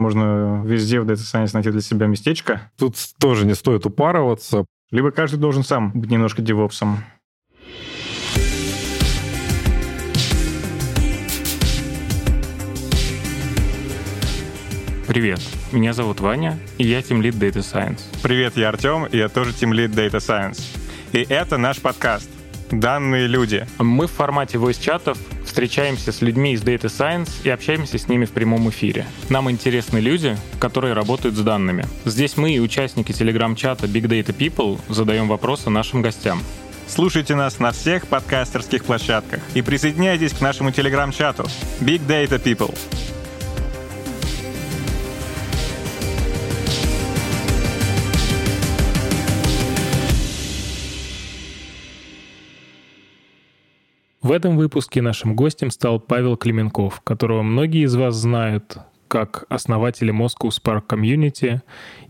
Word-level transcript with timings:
Можно 0.00 0.62
везде 0.64 0.98
в 0.98 1.04
Data 1.04 1.16
Science 1.16 1.50
найти 1.52 1.70
для 1.70 1.82
себя 1.82 2.06
местечко. 2.06 2.72
Тут 2.78 2.96
тоже 3.20 3.44
не 3.44 3.54
стоит 3.54 3.84
упарываться. 3.84 4.64
Либо 4.90 5.10
каждый 5.10 5.36
должен 5.36 5.62
сам 5.62 5.92
быть 5.92 6.10
немножко 6.10 6.40
девопсом. 6.40 7.04
Привет, 15.06 15.40
меня 15.70 15.92
зовут 15.92 16.20
Ваня, 16.20 16.58
и 16.78 16.86
я 16.86 17.00
Team 17.00 17.20
Lead 17.20 17.38
Data 17.38 17.58
Science. 17.58 18.00
Привет, 18.22 18.56
я 18.56 18.70
Артем, 18.70 19.04
и 19.04 19.18
я 19.18 19.28
тоже 19.28 19.50
Team 19.50 19.72
Lead 19.72 19.94
Data 19.94 20.16
Science. 20.16 20.62
И 21.12 21.26
это 21.28 21.58
наш 21.58 21.78
подкаст 21.78 22.30
«Данные 22.70 23.26
люди». 23.26 23.66
Мы 23.78 24.06
в 24.06 24.12
формате 24.12 24.56
voice-чатов 24.56 25.18
встречаемся 25.50 26.12
с 26.12 26.22
людьми 26.22 26.52
из 26.52 26.62
Data 26.62 26.84
Science 26.84 27.28
и 27.42 27.50
общаемся 27.50 27.98
с 27.98 28.06
ними 28.06 28.24
в 28.24 28.30
прямом 28.30 28.70
эфире. 28.70 29.04
Нам 29.28 29.50
интересны 29.50 29.98
люди, 29.98 30.36
которые 30.60 30.94
работают 30.94 31.34
с 31.34 31.40
данными. 31.40 31.86
Здесь 32.04 32.36
мы 32.36 32.52
и 32.52 32.60
участники 32.60 33.10
телеграм-чата 33.10 33.86
Big 33.86 34.04
Data 34.04 34.34
People 34.34 34.80
задаем 34.88 35.26
вопросы 35.26 35.68
нашим 35.68 36.02
гостям. 36.02 36.40
Слушайте 36.86 37.34
нас 37.34 37.58
на 37.58 37.72
всех 37.72 38.06
подкастерских 38.06 38.84
площадках 38.84 39.40
и 39.54 39.62
присоединяйтесь 39.62 40.32
к 40.32 40.40
нашему 40.40 40.70
телеграм-чату 40.70 41.46
Big 41.80 42.06
Data 42.06 42.40
People. 42.40 42.72
В 54.30 54.32
этом 54.32 54.56
выпуске 54.56 55.02
нашим 55.02 55.34
гостем 55.34 55.72
стал 55.72 55.98
Павел 55.98 56.36
Клименков, 56.36 57.00
которого 57.00 57.42
многие 57.42 57.82
из 57.82 57.96
вас 57.96 58.14
знают 58.14 58.78
как 59.08 59.44
основателя 59.48 60.12
Moscow 60.12 60.50
Spark 60.50 60.86
Community 60.86 61.62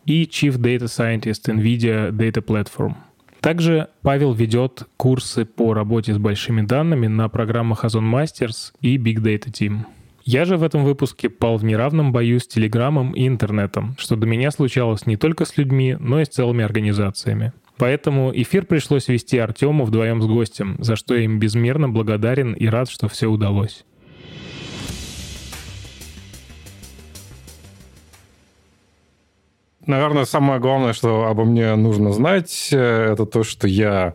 и 0.05 0.25
Chief 0.25 0.59
Data 0.59 0.85
Scientist 0.85 1.49
NVIDIA 1.49 2.11
Data 2.11 2.45
Platform. 2.45 2.93
Также 3.41 3.89
Павел 4.03 4.35
ведет 4.35 4.87
курсы 4.99 5.47
по 5.47 5.73
работе 5.73 6.13
с 6.13 6.19
большими 6.19 6.61
данными 6.61 7.07
на 7.07 7.31
программах 7.31 7.87
Ozone 7.87 8.13
Masters 8.13 8.75
и 8.83 8.99
Big 8.99 9.23
Data 9.23 9.51
Team. 9.51 9.87
Я 10.23 10.45
же 10.45 10.59
в 10.59 10.63
этом 10.63 10.85
выпуске 10.85 11.31
пал 11.31 11.57
в 11.57 11.65
неравном 11.65 12.13
бою 12.13 12.39
с 12.39 12.47
Телеграмом 12.47 13.13
и 13.13 13.27
интернетом, 13.27 13.95
что 13.99 14.17
до 14.17 14.27
меня 14.27 14.51
случалось 14.51 15.07
не 15.07 15.17
только 15.17 15.47
с 15.47 15.57
людьми, 15.57 15.97
но 15.99 16.21
и 16.21 16.27
с 16.27 16.29
целыми 16.29 16.65
организациями. 16.65 17.55
Поэтому 17.81 18.31
эфир 18.35 18.67
пришлось 18.67 19.09
вести 19.09 19.39
Артему 19.39 19.87
вдвоем 19.87 20.21
с 20.21 20.27
гостем, 20.27 20.77
за 20.81 20.97
что 20.97 21.15
я 21.15 21.25
им 21.25 21.39
безмерно 21.39 21.89
благодарен 21.89 22.53
и 22.53 22.67
рад, 22.67 22.91
что 22.91 23.09
все 23.09 23.27
удалось. 23.27 23.87
Наверное, 29.87 30.27
самое 30.27 30.61
главное, 30.61 30.93
что 30.93 31.25
обо 31.25 31.45
мне 31.45 31.75
нужно 31.75 32.13
знать, 32.13 32.69
э, 32.71 33.13
это 33.15 33.25
то, 33.25 33.45
что 33.45 33.67
я 33.67 34.13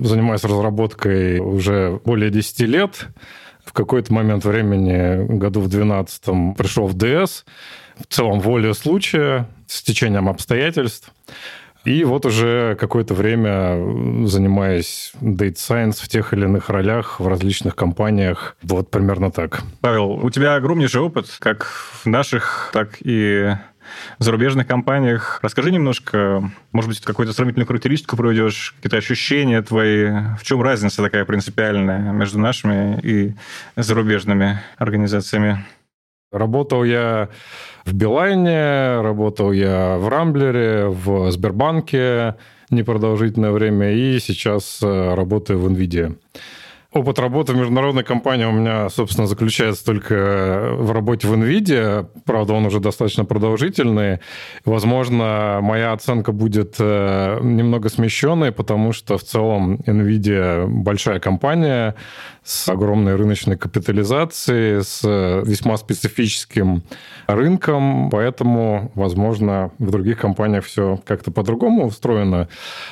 занимаюсь 0.00 0.42
разработкой 0.42 1.38
уже 1.38 2.00
более 2.04 2.30
10 2.30 2.60
лет. 2.62 3.06
В 3.64 3.72
какой-то 3.72 4.12
момент 4.12 4.44
времени, 4.44 5.38
году 5.38 5.60
в 5.60 5.68
12 5.68 6.56
пришел 6.56 6.88
в 6.88 6.94
ДС, 6.94 7.44
в 8.00 8.06
целом 8.08 8.40
воле 8.40 8.74
случая, 8.74 9.48
с 9.68 9.80
течением 9.84 10.28
обстоятельств. 10.28 11.12
И 11.86 12.02
вот 12.02 12.26
уже 12.26 12.76
какое-то 12.80 13.14
время 13.14 14.26
занимаюсь 14.26 15.12
data 15.20 15.54
science 15.54 16.02
в 16.02 16.08
тех 16.08 16.32
или 16.32 16.44
иных 16.44 16.68
ролях 16.68 17.20
в 17.20 17.28
различных 17.28 17.76
компаниях. 17.76 18.56
Вот 18.62 18.90
примерно 18.90 19.30
так. 19.30 19.62
Павел, 19.80 20.10
у 20.10 20.28
тебя 20.30 20.56
огромнейший 20.56 21.00
опыт, 21.00 21.28
как 21.38 21.64
в 22.02 22.06
наших, 22.06 22.70
так 22.72 22.96
и 23.00 23.54
в 24.18 24.24
зарубежных 24.24 24.66
компаниях. 24.66 25.38
Расскажи 25.42 25.70
немножко, 25.70 26.50
может 26.72 26.90
быть, 26.90 27.00
какую-то 27.00 27.32
сравнительную 27.32 27.68
характеристику 27.68 28.16
проведешь, 28.16 28.74
какие-то 28.76 28.96
ощущения 28.96 29.62
твои, 29.62 30.10
в 30.38 30.42
чем 30.42 30.62
разница 30.62 31.04
такая 31.04 31.24
принципиальная 31.24 32.10
между 32.10 32.40
нашими 32.40 32.98
и 33.00 33.36
зарубежными 33.76 34.60
организациями? 34.76 35.64
Работал 36.32 36.82
я 36.82 37.28
в 37.84 37.94
Билайне, 37.94 39.00
работал 39.00 39.52
я 39.52 39.96
в 39.96 40.08
Рамблере, 40.08 40.86
в 40.88 41.30
Сбербанке 41.30 42.34
непродолжительное 42.70 43.52
время 43.52 43.92
и 43.92 44.18
сейчас 44.18 44.80
э, 44.82 45.14
работаю 45.14 45.60
в 45.60 45.70
NVIDIA. 45.70 46.16
Опыт 46.92 47.18
работы 47.18 47.52
в 47.52 47.56
международной 47.56 48.04
компании 48.04 48.46
у 48.46 48.52
меня, 48.52 48.88
собственно, 48.88 49.26
заключается 49.26 49.84
только 49.84 50.70
в 50.78 50.92
работе 50.92 51.28
в 51.28 51.34
NVIDIA. 51.34 52.08
Правда, 52.24 52.54
он 52.54 52.64
уже 52.64 52.80
достаточно 52.80 53.26
продолжительный. 53.26 54.20
Возможно, 54.64 55.58
моя 55.62 55.92
оценка 55.92 56.32
будет 56.32 56.76
э, 56.78 57.38
немного 57.42 57.90
смещенной, 57.90 58.50
потому 58.50 58.92
что 58.92 59.18
в 59.18 59.22
целом 59.24 59.76
NVIDIA 59.86 60.66
большая 60.66 61.20
компания 61.20 61.96
с 62.46 62.68
огромной 62.68 63.16
рыночной 63.16 63.58
капитализацией, 63.58 64.84
с 64.84 65.02
весьма 65.44 65.76
специфическим 65.76 66.84
рынком, 67.26 68.08
поэтому, 68.08 68.92
возможно, 68.94 69.72
в 69.80 69.90
других 69.90 70.20
компаниях 70.20 70.64
все 70.64 71.00
как-то 71.04 71.32
по-другому 71.32 71.86
устроено. 71.86 72.48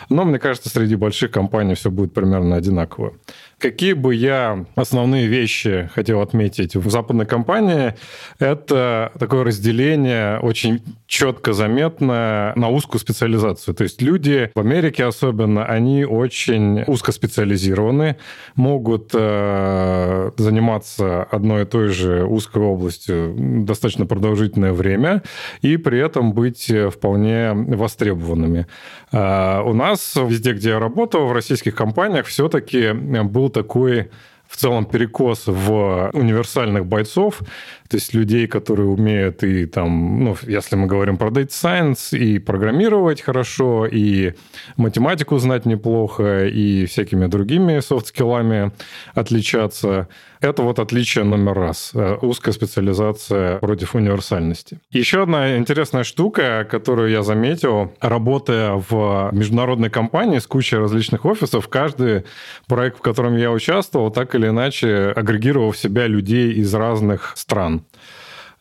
Но 0.09 0.25
мне 0.25 0.41
кажется, 0.41 0.71
среди 0.71 0.97
больших 0.97 1.31
компаний 1.31 1.75
все 1.75 1.93
будет 1.93 2.13
примерно 2.13 2.57
одинаково. 2.57 3.13
Какие 3.59 3.93
бы 3.93 4.15
я 4.15 4.67
основные 4.75 5.29
вещи 5.29 5.89
хотел 5.95 6.21
отметить 6.21 6.75
в 6.75 6.91
западной 6.91 7.25
компании, 7.25 7.95
это 8.41 9.13
такое 9.21 9.45
разделение 9.45 10.41
очень 10.41 10.83
четко 11.07 11.53
заметно 11.53 12.53
на 12.57 12.69
узкую 12.69 13.01
специализацию. 13.01 13.75
То 13.75 13.85
есть 13.85 14.03
люди 14.03 14.51
в 14.55 14.59
Америке 14.59 15.05
особенно, 15.05 15.65
они 15.65 16.05
очень 16.05 16.83
узкоспециализированы, 16.83 18.17
могут 18.57 19.15
э, 19.45 20.31
заниматься 20.37 21.23
одной 21.25 21.63
и 21.63 21.65
той 21.67 21.89
же 21.89 22.25
узкой 22.25 22.63
областью 22.63 23.35
достаточно 23.65 24.07
продолжительное 24.07 24.73
время 24.73 25.23
и 25.63 25.77
при 25.77 25.99
этом 25.99 26.33
быть 26.33 26.73
вполне 26.93 27.53
востребованными. 27.53 28.67
Э, 29.13 29.61
у 29.63 29.75
нас 29.75 30.15
везде, 30.17 30.53
где 30.53 30.71
я 30.71 30.79
работал, 30.79 31.27
в 31.27 31.33
российских 31.33 31.75
компаниях, 31.75 32.27
все-таки 32.27 32.93
был 32.93 33.51
такой 33.51 34.11
в 34.49 34.57
целом 34.57 34.85
перекос 34.85 35.47
в 35.47 36.11
универсальных 36.13 36.87
бойцов, 36.87 37.41
то 37.89 37.97
есть 37.97 38.15
людей, 38.15 38.47
которые 38.47 38.89
умеют 38.89 39.43
и 39.43 39.67
там, 39.67 40.25
ну, 40.25 40.37
если 40.43 40.77
мы 40.77 40.87
говорим 40.87 41.17
про 41.17 41.31
data 41.31 41.49
science, 41.49 42.17
и 42.17 42.39
программировать 42.39 43.21
хорошо, 43.21 43.87
и 43.87 44.35
математику 44.77 45.39
знать 45.39 45.67
неплохо, 45.67 46.47
и 46.47 46.87
всякими 46.87 47.27
другими 47.27 47.81
софт-скиллами 47.81 48.73
отличаться. 49.15 50.09
Это 50.45 50.63
вот 50.63 50.79
отличие 50.79 51.25
номер 51.25 51.55
раз. 51.55 51.93
Э, 51.95 52.19
узкая 52.21 52.53
специализация 52.53 53.57
против 53.61 53.95
универсальности. 53.95 54.79
Еще 54.91 55.23
одна 55.23 55.57
интересная 55.57 56.05
штука, 56.05 56.69
которую 56.71 57.11
я 57.11 57.23
заметил, 57.23 57.95
работая 57.99 58.75
в 58.75 59.31
международной 59.33 59.89
компании 59.89 60.39
с 60.39 60.47
кучей 60.47 60.77
различных 60.77 61.25
офисов, 61.25 61.69
каждый 61.69 62.25
проект, 62.67 62.99
в 62.99 63.01
котором 63.01 63.39
я 63.39 63.51
участвовал, 63.51 64.11
так 64.11 64.35
или 64.35 64.49
иначе 64.49 65.15
агрегировал 65.17 65.71
в 65.71 65.79
себя 65.79 66.07
людей 66.07 66.53
из 66.53 66.75
разных 66.75 67.33
стран. 67.37 67.87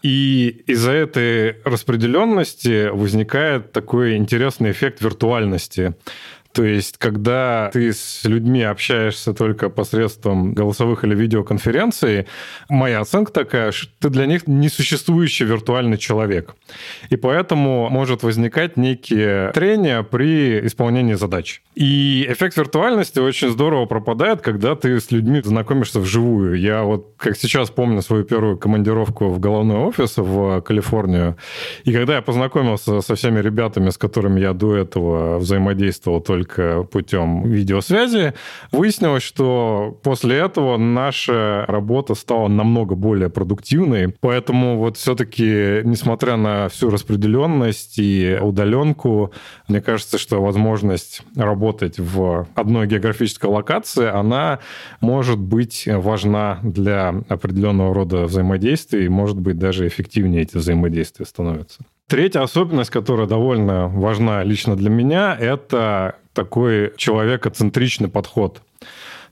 И 0.03 0.63
из-за 0.67 0.91
этой 0.91 1.57
распределенности 1.65 2.89
возникает 2.91 3.73
такой 3.73 4.15
интересный 4.15 4.71
эффект 4.71 5.01
виртуальности. 5.01 5.95
То 6.53 6.63
есть, 6.63 6.99
когда 6.99 7.71
ты 7.73 7.91
с 7.91 8.23
людьми 8.25 8.61
общаешься 8.61 9.33
только 9.33 9.69
посредством 9.69 10.53
голосовых 10.53 11.03
или 11.03 11.15
видеоконференций, 11.15 12.27
моя 12.69 12.99
оценка 12.99 13.31
такая, 13.31 13.71
что 13.71 13.89
ты 13.99 14.09
для 14.09 14.27
них 14.27 14.45
несуществующий 14.45 15.47
виртуальный 15.47 15.97
человек. 15.97 16.55
И 17.09 17.15
поэтому 17.15 17.89
может 17.89 18.21
возникать 18.21 18.77
некие 18.77 19.51
трения 19.53 20.03
при 20.03 20.65
исполнении 20.67 21.15
задач. 21.15 21.63
И 21.73 22.27
эффект 22.29 22.55
виртуальности 22.55 23.17
очень 23.17 23.49
здорово 23.49 23.87
пропадает, 23.87 24.41
когда 24.41 24.75
ты 24.75 24.99
с 24.99 25.09
людьми 25.09 25.41
знакомишься 25.43 25.99
вживую. 25.99 26.59
Я 26.59 26.83
вот, 26.83 27.15
как 27.17 27.35
сейчас 27.35 27.71
помню 27.71 28.03
свою 28.03 28.25
первую 28.25 28.59
командировку 28.59 29.29
в 29.29 29.39
головной 29.39 29.77
офис 29.77 30.17
в 30.17 30.61
Калифорнию, 30.61 31.35
и 31.83 31.91
когда 31.91 32.17
я 32.17 32.21
познакомился 32.21 33.01
со 33.01 33.15
всеми 33.15 33.39
ребятами, 33.39 33.89
с 33.89 33.97
которыми 33.97 34.39
я 34.39 34.53
до 34.53 34.75
этого 34.75 35.39
взаимодействовал 35.39 36.21
только 36.21 36.42
только 36.43 36.83
путем 36.83 37.43
видеосвязи. 37.43 38.33
Выяснилось, 38.71 39.23
что 39.23 39.97
после 40.03 40.37
этого 40.37 40.77
наша 40.77 41.65
работа 41.67 42.15
стала 42.15 42.47
намного 42.47 42.95
более 42.95 43.29
продуктивной. 43.29 44.13
Поэтому 44.19 44.77
вот 44.77 44.97
все-таки, 44.97 45.81
несмотря 45.83 46.35
на 46.35 46.69
всю 46.69 46.89
распределенность 46.89 47.97
и 47.97 48.37
удаленку, 48.41 49.31
мне 49.67 49.81
кажется, 49.81 50.17
что 50.17 50.41
возможность 50.41 51.21
работать 51.35 51.99
в 51.99 52.47
одной 52.55 52.87
географической 52.87 53.49
локации, 53.49 54.07
она 54.07 54.59
может 55.01 55.39
быть 55.39 55.87
важна 55.87 56.59
для 56.63 57.13
определенного 57.29 57.93
рода 57.93 58.23
взаимодействий, 58.25 59.05
и 59.05 59.09
может 59.09 59.39
быть 59.39 59.57
даже 59.57 59.87
эффективнее 59.87 60.43
эти 60.43 60.57
взаимодействия 60.57 61.25
становятся. 61.25 61.83
Третья 62.07 62.41
особенность, 62.41 62.89
которая 62.89 63.27
довольно 63.27 63.87
важна 63.87 64.43
лично 64.43 64.75
для 64.75 64.89
меня, 64.89 65.35
это 65.39 66.17
такой 66.33 66.93
человекоцентричный 66.97 68.09
подход. 68.09 68.61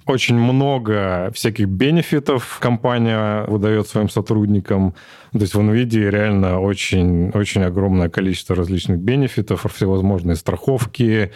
Очень 0.06 0.36
много 0.36 1.32
всяких 1.34 1.68
бенефитов 1.68 2.58
компания 2.60 3.46
выдает 3.46 3.88
своим 3.88 4.10
сотрудникам. 4.10 4.96
То 5.32 5.40
есть 5.40 5.54
в 5.54 5.60
NVIDIA 5.60 6.10
реально 6.10 6.60
очень, 6.60 7.30
очень 7.30 7.64
огромное 7.64 8.10
количество 8.10 8.54
различных 8.54 8.98
бенефитов, 9.00 9.66
всевозможные 9.72 10.36
страховки 10.36 11.32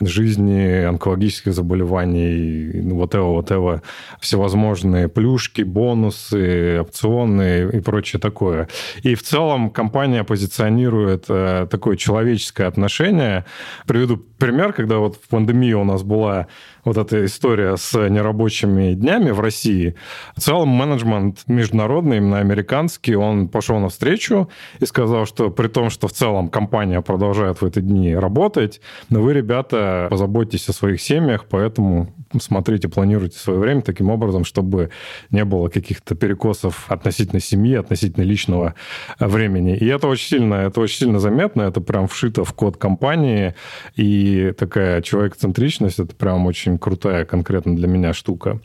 жизни, 0.00 0.84
онкологических 0.84 1.52
заболеваний, 1.52 2.70
вот 2.92 3.14
это, 3.14 3.22
вот 3.22 3.50
это, 3.50 3.82
всевозможные 4.20 5.08
плюшки, 5.08 5.62
бонусы, 5.62 6.80
опционные 6.80 7.70
и 7.72 7.80
прочее 7.80 8.20
такое. 8.20 8.68
И 9.02 9.16
в 9.16 9.22
целом 9.22 9.70
компания 9.70 10.22
позиционирует 10.22 11.24
э, 11.28 11.66
такое 11.68 11.96
человеческое 11.96 12.66
отношение. 12.66 13.46
Приведу 13.86 14.16
пример, 14.16 14.72
когда 14.72 14.98
вот 14.98 15.16
в 15.16 15.28
пандемии 15.28 15.72
у 15.72 15.84
нас 15.84 16.02
была 16.02 16.46
вот 16.84 16.96
эта 16.96 17.24
история 17.24 17.76
с 17.76 18.08
нерабочими 18.08 18.94
днями 18.94 19.30
в 19.30 19.40
России. 19.40 19.94
В 20.36 20.40
целом 20.40 20.68
менеджмент 20.68 21.42
международный, 21.46 22.18
именно 22.18 22.38
американский, 22.38 23.14
он 23.14 23.48
пошел 23.48 23.78
навстречу 23.78 24.48
и 24.78 24.86
сказал, 24.86 25.26
что 25.26 25.50
при 25.50 25.68
том, 25.68 25.90
что 25.90 26.08
в 26.08 26.12
целом 26.12 26.48
компания 26.48 27.00
продолжает 27.00 27.60
в 27.60 27.64
эти 27.64 27.80
дни 27.80 28.14
работать, 28.14 28.80
но 29.08 29.20
вы, 29.20 29.34
ребята, 29.34 30.06
позаботьтесь 30.10 30.68
о 30.68 30.72
своих 30.72 31.00
семьях, 31.00 31.46
поэтому 31.48 32.14
смотрите, 32.40 32.88
планируйте 32.88 33.38
свое 33.38 33.58
время 33.58 33.82
таким 33.82 34.10
образом, 34.10 34.44
чтобы 34.44 34.90
не 35.30 35.44
было 35.44 35.68
каких-то 35.68 36.14
перекосов 36.14 36.90
относительно 36.90 37.40
семьи, 37.40 37.74
относительно 37.74 38.24
личного 38.24 38.74
времени. 39.18 39.76
И 39.76 39.86
это 39.86 40.06
очень 40.08 40.28
сильно, 40.28 40.54
это 40.54 40.80
очень 40.80 40.98
сильно 40.98 41.18
заметно, 41.18 41.62
это 41.62 41.80
прям 41.80 42.06
вшито 42.06 42.44
в 42.44 42.52
код 42.52 42.76
компании, 42.76 43.54
и 43.96 44.52
такая 44.58 45.02
человекоцентричность, 45.02 45.98
это 45.98 46.14
прям 46.14 46.46
очень 46.46 46.69
крутая 46.78 47.24
конкретно 47.24 47.76
для 47.76 47.88
меня 47.88 48.12
штука. 48.12 48.60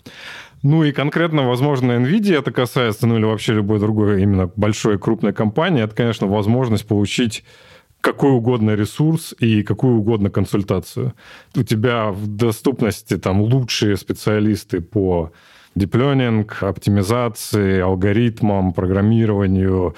Ну 0.63 0.83
и 0.83 0.91
конкретно, 0.91 1.47
возможно, 1.47 1.91
NVIDIA 1.91 2.39
это 2.39 2.51
касается, 2.51 3.05
ну 3.07 3.17
или 3.17 3.25
вообще 3.25 3.53
любой 3.53 3.79
другой 3.79 4.23
именно 4.23 4.49
большой 4.55 4.97
крупной 4.97 5.33
компании, 5.33 5.83
это, 5.83 5.95
конечно, 5.95 6.27
возможность 6.27 6.87
получить 6.87 7.43
какой 8.01 8.31
угодно 8.31 8.75
ресурс 8.75 9.33
и 9.39 9.63
какую 9.63 9.97
угодно 9.97 10.29
консультацию. 10.29 11.13
У 11.55 11.63
тебя 11.63 12.11
в 12.11 12.27
доступности 12.27 13.17
там 13.17 13.41
лучшие 13.41 13.97
специалисты 13.97 14.81
по 14.81 15.31
deep 15.75 16.02
learning, 16.02 16.63
оптимизации, 16.63 17.79
алгоритмам, 17.79 18.73
программированию, 18.73 19.95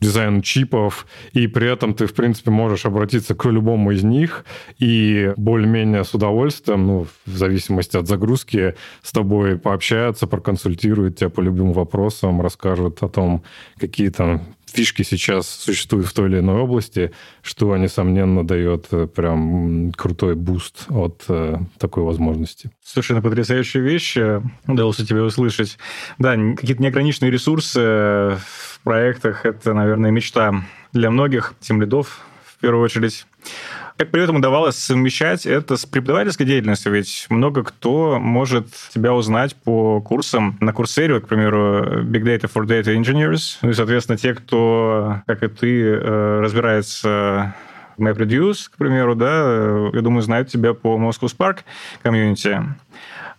дизайну 0.00 0.42
чипов, 0.42 1.06
и 1.32 1.46
при 1.46 1.70
этом 1.70 1.94
ты, 1.94 2.06
в 2.06 2.14
принципе, 2.14 2.50
можешь 2.50 2.86
обратиться 2.86 3.34
к 3.34 3.44
любому 3.46 3.92
из 3.92 4.04
них 4.04 4.44
и 4.78 5.32
более-менее 5.36 6.04
с 6.04 6.14
удовольствием, 6.14 6.86
ну, 6.86 7.06
в 7.26 7.36
зависимости 7.36 7.96
от 7.96 8.06
загрузки, 8.06 8.74
с 9.02 9.12
тобой 9.12 9.58
пообщаются, 9.58 10.26
проконсультируют 10.26 11.16
тебя 11.18 11.30
по 11.30 11.40
любым 11.40 11.72
вопросам, 11.72 12.40
расскажут 12.40 13.02
о 13.02 13.08
том, 13.08 13.42
какие 13.78 14.10
там 14.10 14.42
фишки 14.72 15.02
сейчас 15.02 15.48
существуют 15.48 16.06
в 16.06 16.12
той 16.12 16.28
или 16.28 16.38
иной 16.38 16.60
области, 16.60 17.12
что, 17.42 17.76
несомненно, 17.76 18.46
дает 18.46 18.86
э, 18.90 19.06
прям 19.06 19.92
крутой 19.92 20.34
буст 20.34 20.86
от 20.88 21.24
э, 21.28 21.58
такой 21.78 22.04
возможности. 22.04 22.70
Слушай, 22.82 23.16
ну 23.16 23.22
потрясающая 23.22 23.80
вещь, 23.80 24.16
э, 24.16 24.42
удалось 24.66 24.96
тебя 24.96 25.22
услышать. 25.22 25.78
Да, 26.18 26.36
какие-то 26.36 26.82
неограниченные 26.82 27.30
ресурсы 27.30 27.80
в 27.80 28.80
проектах– 28.84 29.44
это, 29.44 29.74
наверное, 29.74 30.10
мечта 30.10 30.64
для 30.92 31.10
многих 31.10 31.54
тем 31.60 31.80
лидов 31.80 32.20
в 32.44 32.60
первую 32.60 32.84
очередь. 32.84 33.26
Как 33.98 34.12
при 34.12 34.22
этом 34.22 34.36
удавалось 34.36 34.76
совмещать 34.76 35.44
это 35.44 35.76
с 35.76 35.84
преподавательской 35.84 36.46
деятельностью? 36.46 36.92
Ведь 36.92 37.26
много 37.30 37.64
кто 37.64 38.20
может 38.20 38.68
тебя 38.94 39.12
узнать 39.12 39.56
по 39.56 40.00
курсам 40.00 40.56
на 40.60 40.72
Курсере, 40.72 41.18
к 41.18 41.26
примеру, 41.26 42.04
Big 42.04 42.22
Data 42.22 42.48
for 42.48 42.64
Data 42.64 42.96
Engineers. 42.96 43.58
Ну 43.60 43.70
и, 43.70 43.72
соответственно, 43.72 44.16
те, 44.16 44.34
кто, 44.34 45.22
как 45.26 45.42
и 45.42 45.48
ты, 45.48 45.82
э, 45.82 46.40
разбирается 46.40 47.56
в 47.96 48.02
MapReduce, 48.04 48.70
к 48.72 48.76
примеру, 48.76 49.16
да, 49.16 49.26
э, 49.32 49.90
я 49.94 50.00
думаю, 50.00 50.22
знают 50.22 50.48
тебя 50.48 50.74
по 50.74 50.96
Moscow 50.96 51.28
Spark 51.28 51.58
комьюнити. 52.04 52.62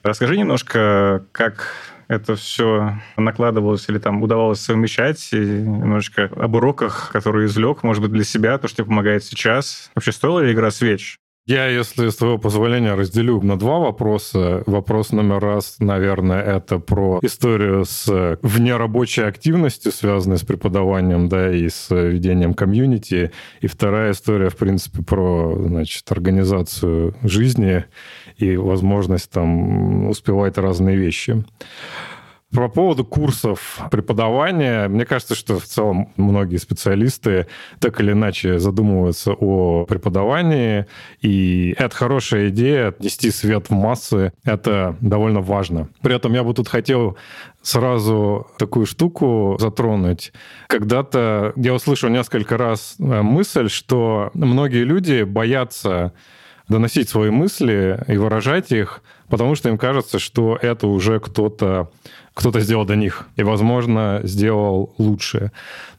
Расскажи 0.04 0.36
немножко, 0.36 1.24
как 1.32 1.74
это 2.10 2.36
все 2.36 3.00
накладывалось 3.16 3.88
или 3.88 4.00
там 4.00 4.22
удавалось 4.22 4.60
совмещать, 4.60 5.30
и 5.32 5.38
немножечко 5.38 6.26
об 6.26 6.56
уроках, 6.56 7.12
которые 7.14 7.46
извлек, 7.46 7.84
может 7.84 8.02
быть, 8.02 8.12
для 8.12 8.24
себя, 8.24 8.58
то, 8.58 8.68
что 8.68 8.78
тебе 8.78 8.88
помогает 8.88 9.24
сейчас. 9.24 9.92
Вообще, 9.96 10.12
стоила 10.12 10.40
ли 10.40 10.52
игра 10.52 10.72
свеч? 10.72 11.20
Я, 11.50 11.66
если 11.66 12.10
с 12.10 12.16
твоего 12.16 12.38
позволения, 12.38 12.94
разделю 12.94 13.42
на 13.42 13.57
два 13.57 13.80
вопроса. 13.80 14.62
Вопрос 14.68 15.12
номер 15.12 15.40
раз, 15.40 15.78
наверное, 15.80 16.44
это 16.44 16.78
про 16.78 17.18
историю 17.24 17.86
с 17.86 18.38
внерабочей 18.44 19.24
активностью, 19.24 19.92
связанной 19.92 20.38
с 20.38 20.44
преподаванием, 20.44 21.28
да, 21.28 21.51
и 21.51 21.68
с 21.68 21.90
ведением 21.90 22.54
комьюнити. 22.54 23.31
И 23.62 23.66
вторая 23.66 24.12
история, 24.12 24.50
в 24.50 24.57
принципе, 24.57 25.01
про, 25.01 25.60
значит, 25.60 26.12
организацию 26.12 27.16
жизни 27.24 27.86
и 28.38 28.56
возможность 28.56 29.31
там 29.31 30.07
успевать 30.07 30.60
разные 30.60 30.98
вещи. 30.98 31.44
По 32.54 32.68
поводу 32.68 33.06
курсов 33.06 33.80
преподавания, 33.92 34.88
мне 34.88 35.06
кажется, 35.06 35.36
что 35.36 35.60
в 35.60 35.66
целом 35.66 36.12
многие 36.18 36.57
специалисты 36.57 37.46
так 37.80 38.01
или 38.01 38.13
иначе 38.13 38.57
задумываются 38.57 39.34
о 39.34 39.86
преподавании, 39.86 40.88
и 41.22 41.75
это 41.78 41.96
хорошая 41.96 42.50
идея, 42.50 42.96
нести 43.00 43.30
свет 43.30 43.69
в 43.69 43.74
массы, 43.74 44.34
это 44.44 44.96
довольно 45.00 45.42
важно. 45.42 45.90
При 46.01 46.16
этом 46.16 46.34
я 46.34 46.44
бы 46.44 46.56
тут 46.56 46.68
хотел 46.68 47.18
сразу 47.62 48.48
такую 48.57 48.88
штуку 48.88 49.57
затронуть. 49.60 50.34
Когда-то 50.68 51.54
я 51.56 51.74
услышал 51.75 52.10
несколько 52.10 52.57
раз 52.57 52.95
э, 52.98 53.22
мысль, 53.22 53.69
что 53.69 54.31
многие 54.34 54.86
люди 54.86 55.22
боятся 55.22 56.13
доносить 56.68 57.10
свои 57.10 57.30
мысли 57.30 58.04
и 58.07 58.18
выражать 58.18 58.72
их, 58.72 59.02
потому 59.30 59.56
что 59.56 59.70
им 59.70 59.78
кажется, 59.78 60.20
что 60.20 60.58
это 60.62 60.88
уже 60.88 61.20
кто-то 61.20 61.90
кто-то 62.34 62.62
сделал 62.62 62.86
до 62.86 62.96
них 62.96 63.28
и, 63.36 63.44
возможно, 63.44 64.22
сделал 64.24 64.94
лучше. 64.98 65.52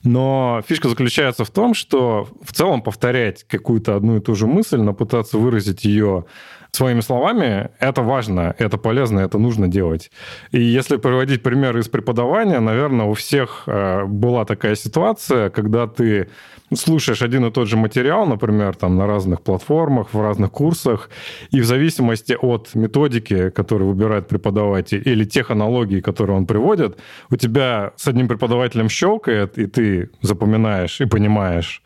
Но 0.02 0.62
фишка 0.66 0.88
заключается 0.88 1.44
в 1.44 1.50
том, 1.50 1.74
что 1.74 2.28
в 2.42 2.52
целом 2.52 2.80
повторять 2.80 3.44
какую-то 3.44 3.94
одну 3.96 4.16
и 4.16 4.20
ту 4.20 4.34
же 4.34 4.46
мысль, 4.46 4.78
но 4.78 4.94
пытаться 4.94 5.36
выразить 5.36 5.84
ее 5.84 6.24
своими 6.72 7.00
словами, 7.00 7.70
это 7.78 8.02
важно, 8.02 8.54
это 8.58 8.78
полезно, 8.78 9.20
это 9.20 9.38
нужно 9.38 9.68
делать. 9.68 10.10
И 10.52 10.60
если 10.60 10.96
приводить 10.96 11.42
примеры 11.42 11.80
из 11.80 11.88
преподавания, 11.88 12.60
наверное, 12.60 13.06
у 13.06 13.14
всех 13.14 13.64
э, 13.66 14.04
была 14.04 14.44
такая 14.44 14.76
ситуация, 14.76 15.50
когда 15.50 15.86
ты 15.86 16.28
слушаешь 16.74 17.22
один 17.22 17.44
и 17.46 17.50
тот 17.50 17.68
же 17.68 17.76
материал, 17.76 18.26
например, 18.26 18.76
там 18.76 18.96
на 18.96 19.06
разных 19.06 19.42
платформах, 19.42 20.14
в 20.14 20.20
разных 20.20 20.52
курсах, 20.52 21.10
и 21.50 21.60
в 21.60 21.64
зависимости 21.64 22.36
от 22.40 22.74
методики, 22.74 23.19
которую 23.20 23.90
выбирает 23.90 24.28
преподаватель, 24.28 25.02
или 25.04 25.24
тех 25.24 25.50
аналогий, 25.50 26.00
которые 26.00 26.36
он 26.36 26.46
приводит, 26.46 26.98
у 27.30 27.36
тебя 27.36 27.92
с 27.96 28.08
одним 28.08 28.28
преподавателем 28.28 28.88
щелкает, 28.88 29.58
и 29.58 29.66
ты 29.66 30.10
запоминаешь 30.22 31.00
и 31.00 31.06
понимаешь, 31.06 31.82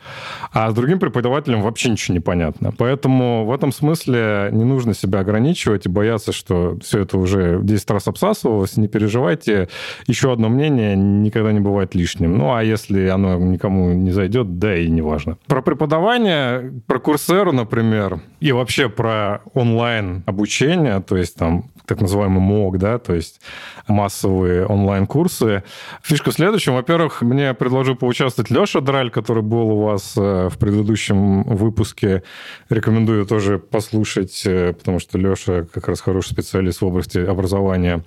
а 0.52 0.70
с 0.70 0.74
другим 0.74 0.98
преподавателем 0.98 1.62
вообще 1.62 1.90
ничего 1.90 2.14
не 2.14 2.20
понятно. 2.20 2.72
Поэтому 2.76 3.44
в 3.44 3.52
этом 3.52 3.72
смысле 3.72 4.48
не 4.52 4.64
нужно 4.64 4.94
себя 4.94 5.20
ограничивать 5.20 5.86
и 5.86 5.88
бояться, 5.88 6.32
что 6.32 6.78
все 6.82 7.00
это 7.00 7.18
уже 7.18 7.60
10 7.62 7.90
раз 7.90 8.08
обсасывалось. 8.08 8.76
Не 8.76 8.88
переживайте. 8.88 9.68
Еще 10.06 10.32
одно 10.32 10.48
мнение 10.48 10.96
никогда 10.96 11.52
не 11.52 11.60
бывает 11.60 11.94
лишним. 11.94 12.38
Ну, 12.38 12.54
а 12.54 12.62
если 12.62 13.08
оно 13.08 13.36
никому 13.36 13.92
не 13.92 14.10
зайдет, 14.10 14.58
да 14.58 14.76
и 14.76 14.88
не 14.88 15.02
важно. 15.02 15.36
Про 15.46 15.62
преподавание, 15.62 16.72
про 16.86 16.98
Курсеру, 16.98 17.52
например, 17.52 18.20
и 18.40 18.52
вообще 18.52 18.88
про 18.88 19.40
онлайн 19.54 20.22
обучение, 20.26 21.00
то 21.00 21.16
есть 21.16 21.23
там 21.32 21.70
так 21.86 22.00
называемый 22.00 22.40
МОК, 22.40 22.78
да, 22.78 22.98
то 22.98 23.14
есть 23.14 23.40
массовые 23.88 24.66
онлайн-курсы. 24.66 25.64
Фишка 26.02 26.30
в 26.30 26.34
следующем. 26.34 26.74
Во-первых, 26.74 27.22
мне 27.22 27.52
предложил 27.54 27.94
поучаствовать 27.94 28.50
Леша 28.50 28.80
Драль, 28.80 29.10
который 29.10 29.42
был 29.42 29.70
у 29.70 29.82
вас 29.84 30.14
э, 30.16 30.48
в 30.48 30.58
предыдущем 30.58 31.42
выпуске. 31.42 32.22
Рекомендую 32.70 33.26
тоже 33.26 33.58
послушать, 33.58 34.42
э, 34.46 34.72
потому 34.72 34.98
что 34.98 35.18
Леша 35.18 35.64
как 35.64 35.88
раз 35.88 36.00
хороший 36.00 36.30
специалист 36.30 36.80
в 36.80 36.86
области 36.86 37.18
образования. 37.18 38.02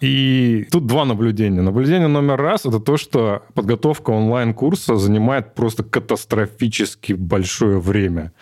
И 0.00 0.66
тут 0.70 0.86
два 0.86 1.04
наблюдения. 1.04 1.62
Наблюдение 1.62 2.08
номер 2.08 2.36
раз– 2.36 2.64
это 2.66 2.80
то, 2.80 2.96
что 2.96 3.42
подготовка 3.54 4.10
онлайн-курса 4.10 4.96
занимает 4.96 5.54
просто 5.54 5.82
катастрофически 5.82 7.14
большое 7.14 7.78
время 7.78 8.32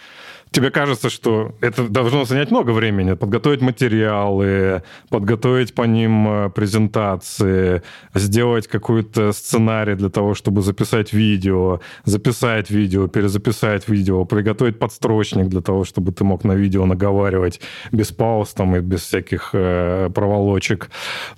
тебе 0.53 0.71
кажется, 0.71 1.11
что 1.11 1.55
это 1.61 1.89
должно 1.89 2.25
занять 2.25 2.51
много 2.51 2.71
времени, 2.71 3.15
подготовить 3.15 3.63
материалы, 3.63 4.83
подготовить 5.09 5.75
по 5.75 5.83
ним 5.83 6.29
э, 6.29 6.51
презентации, 6.51 7.83
сделать 8.15 8.69
какой-то 8.69 9.33
сценарий 9.33 9.95
для 9.95 10.11
того, 10.11 10.35
чтобы 10.35 10.63
записать 10.63 11.13
видео, 11.13 11.81
записать 12.05 12.71
видео, 12.71 13.09
перезаписать 13.09 13.89
видео, 13.89 14.25
приготовить 14.25 14.79
подстрочник 14.79 15.49
для 15.49 15.63
того, 15.63 15.85
чтобы 15.85 16.13
ты 16.13 16.25
мог 16.25 16.45
на 16.45 16.53
видео 16.53 16.87
наговаривать 16.87 17.61
без 17.91 18.13
пауз 18.13 18.53
там 18.55 18.77
и 18.77 18.81
без 18.81 19.01
всяких 19.01 19.51
э, 19.55 20.11
проволочек. 20.15 20.91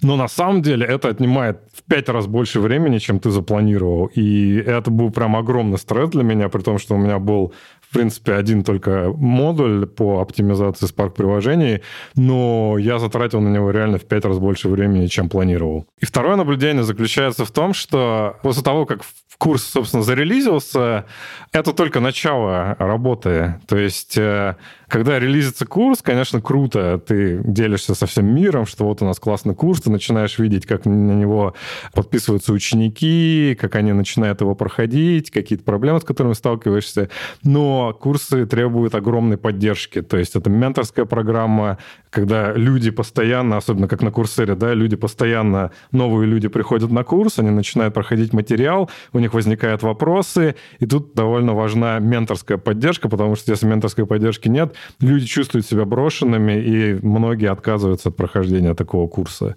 Но 0.02 0.16
на 0.16 0.28
самом 0.28 0.62
деле 0.62 0.86
это 0.86 1.08
отнимает 1.08 1.60
в 1.72 1.82
пять 1.84 2.08
раз 2.08 2.26
больше 2.26 2.60
времени, 2.60 2.98
чем 2.98 3.20
ты 3.20 3.30
запланировал. 3.30 4.06
И 4.06 4.56
это 4.56 4.90
был 4.90 5.10
прям 5.10 5.36
огромный 5.36 5.78
стресс 5.78 6.10
для 6.10 6.24
меня, 6.24 6.48
при 6.48 6.62
том, 6.62 6.78
что 6.78 6.94
у 6.94 6.98
меня 6.98 7.18
был 7.18 7.52
принципе, 7.94 8.34
один 8.34 8.64
только 8.64 9.12
модуль 9.16 9.86
по 9.86 10.20
оптимизации 10.20 10.86
Spark 10.86 11.10
приложений, 11.10 11.80
но 12.16 12.76
я 12.78 12.98
затратил 12.98 13.40
на 13.40 13.48
него 13.48 13.70
реально 13.70 13.98
в 13.98 14.04
пять 14.04 14.24
раз 14.24 14.38
больше 14.38 14.68
времени, 14.68 15.06
чем 15.06 15.28
планировал. 15.28 15.86
И 16.00 16.04
второе 16.04 16.36
наблюдение 16.36 16.82
заключается 16.82 17.44
в 17.44 17.50
том, 17.50 17.72
что 17.72 18.36
после 18.42 18.62
того, 18.62 18.84
как 18.84 19.00
курс, 19.38 19.64
собственно, 19.64 20.02
зарелизился, 20.02 21.06
это 21.52 21.72
только 21.72 22.00
начало 22.00 22.76
работы. 22.78 23.60
То 23.66 23.76
есть 23.76 24.16
э, 24.16 24.56
когда 24.88 25.18
релизится 25.18 25.66
курс, 25.66 26.02
конечно, 26.02 26.40
круто, 26.40 26.98
ты 26.98 27.40
делишься 27.44 27.94
со 27.94 28.06
всем 28.06 28.26
миром, 28.26 28.66
что 28.66 28.84
вот 28.84 29.02
у 29.02 29.04
нас 29.04 29.18
классный 29.18 29.54
курс, 29.54 29.80
ты 29.80 29.90
начинаешь 29.90 30.38
видеть, 30.38 30.66
как 30.66 30.84
на 30.84 31.12
него 31.12 31.54
подписываются 31.92 32.52
ученики, 32.52 33.56
как 33.60 33.74
они 33.76 33.92
начинают 33.92 34.40
его 34.40 34.54
проходить, 34.54 35.30
какие-то 35.30 35.64
проблемы, 35.64 36.00
с 36.00 36.04
которыми 36.04 36.34
сталкиваешься. 36.34 37.08
Но 37.42 37.96
курсы 37.98 38.46
требуют 38.46 38.94
огромной 38.94 39.36
поддержки. 39.36 40.02
То 40.02 40.16
есть 40.16 40.36
это 40.36 40.50
менторская 40.50 41.04
программа, 41.04 41.78
когда 42.10 42.52
люди 42.52 42.90
постоянно, 42.90 43.56
особенно 43.56 43.88
как 43.88 44.02
на 44.02 44.10
курсере, 44.10 44.54
да, 44.54 44.74
люди 44.74 44.96
постоянно, 44.96 45.72
новые 45.90 46.28
люди 46.28 46.48
приходят 46.48 46.90
на 46.90 47.04
курс, 47.04 47.38
они 47.38 47.50
начинают 47.50 47.94
проходить 47.94 48.32
материал, 48.32 48.90
у 49.12 49.18
них 49.18 49.34
возникают 49.34 49.82
вопросы, 49.82 50.54
и 50.78 50.86
тут 50.86 51.14
довольно 51.14 51.54
важна 51.54 51.98
менторская 51.98 52.58
поддержка, 52.58 53.08
потому 53.08 53.34
что 53.36 53.50
если 53.50 53.66
менторской 53.66 54.06
поддержки 54.06 54.48
нет, 54.48 54.73
люди 55.00 55.26
чувствуют 55.26 55.66
себя 55.66 55.84
брошенными, 55.84 56.52
и 56.52 57.06
многие 57.06 57.50
отказываются 57.50 58.08
от 58.08 58.16
прохождения 58.16 58.74
такого 58.74 59.08
курса. 59.08 59.56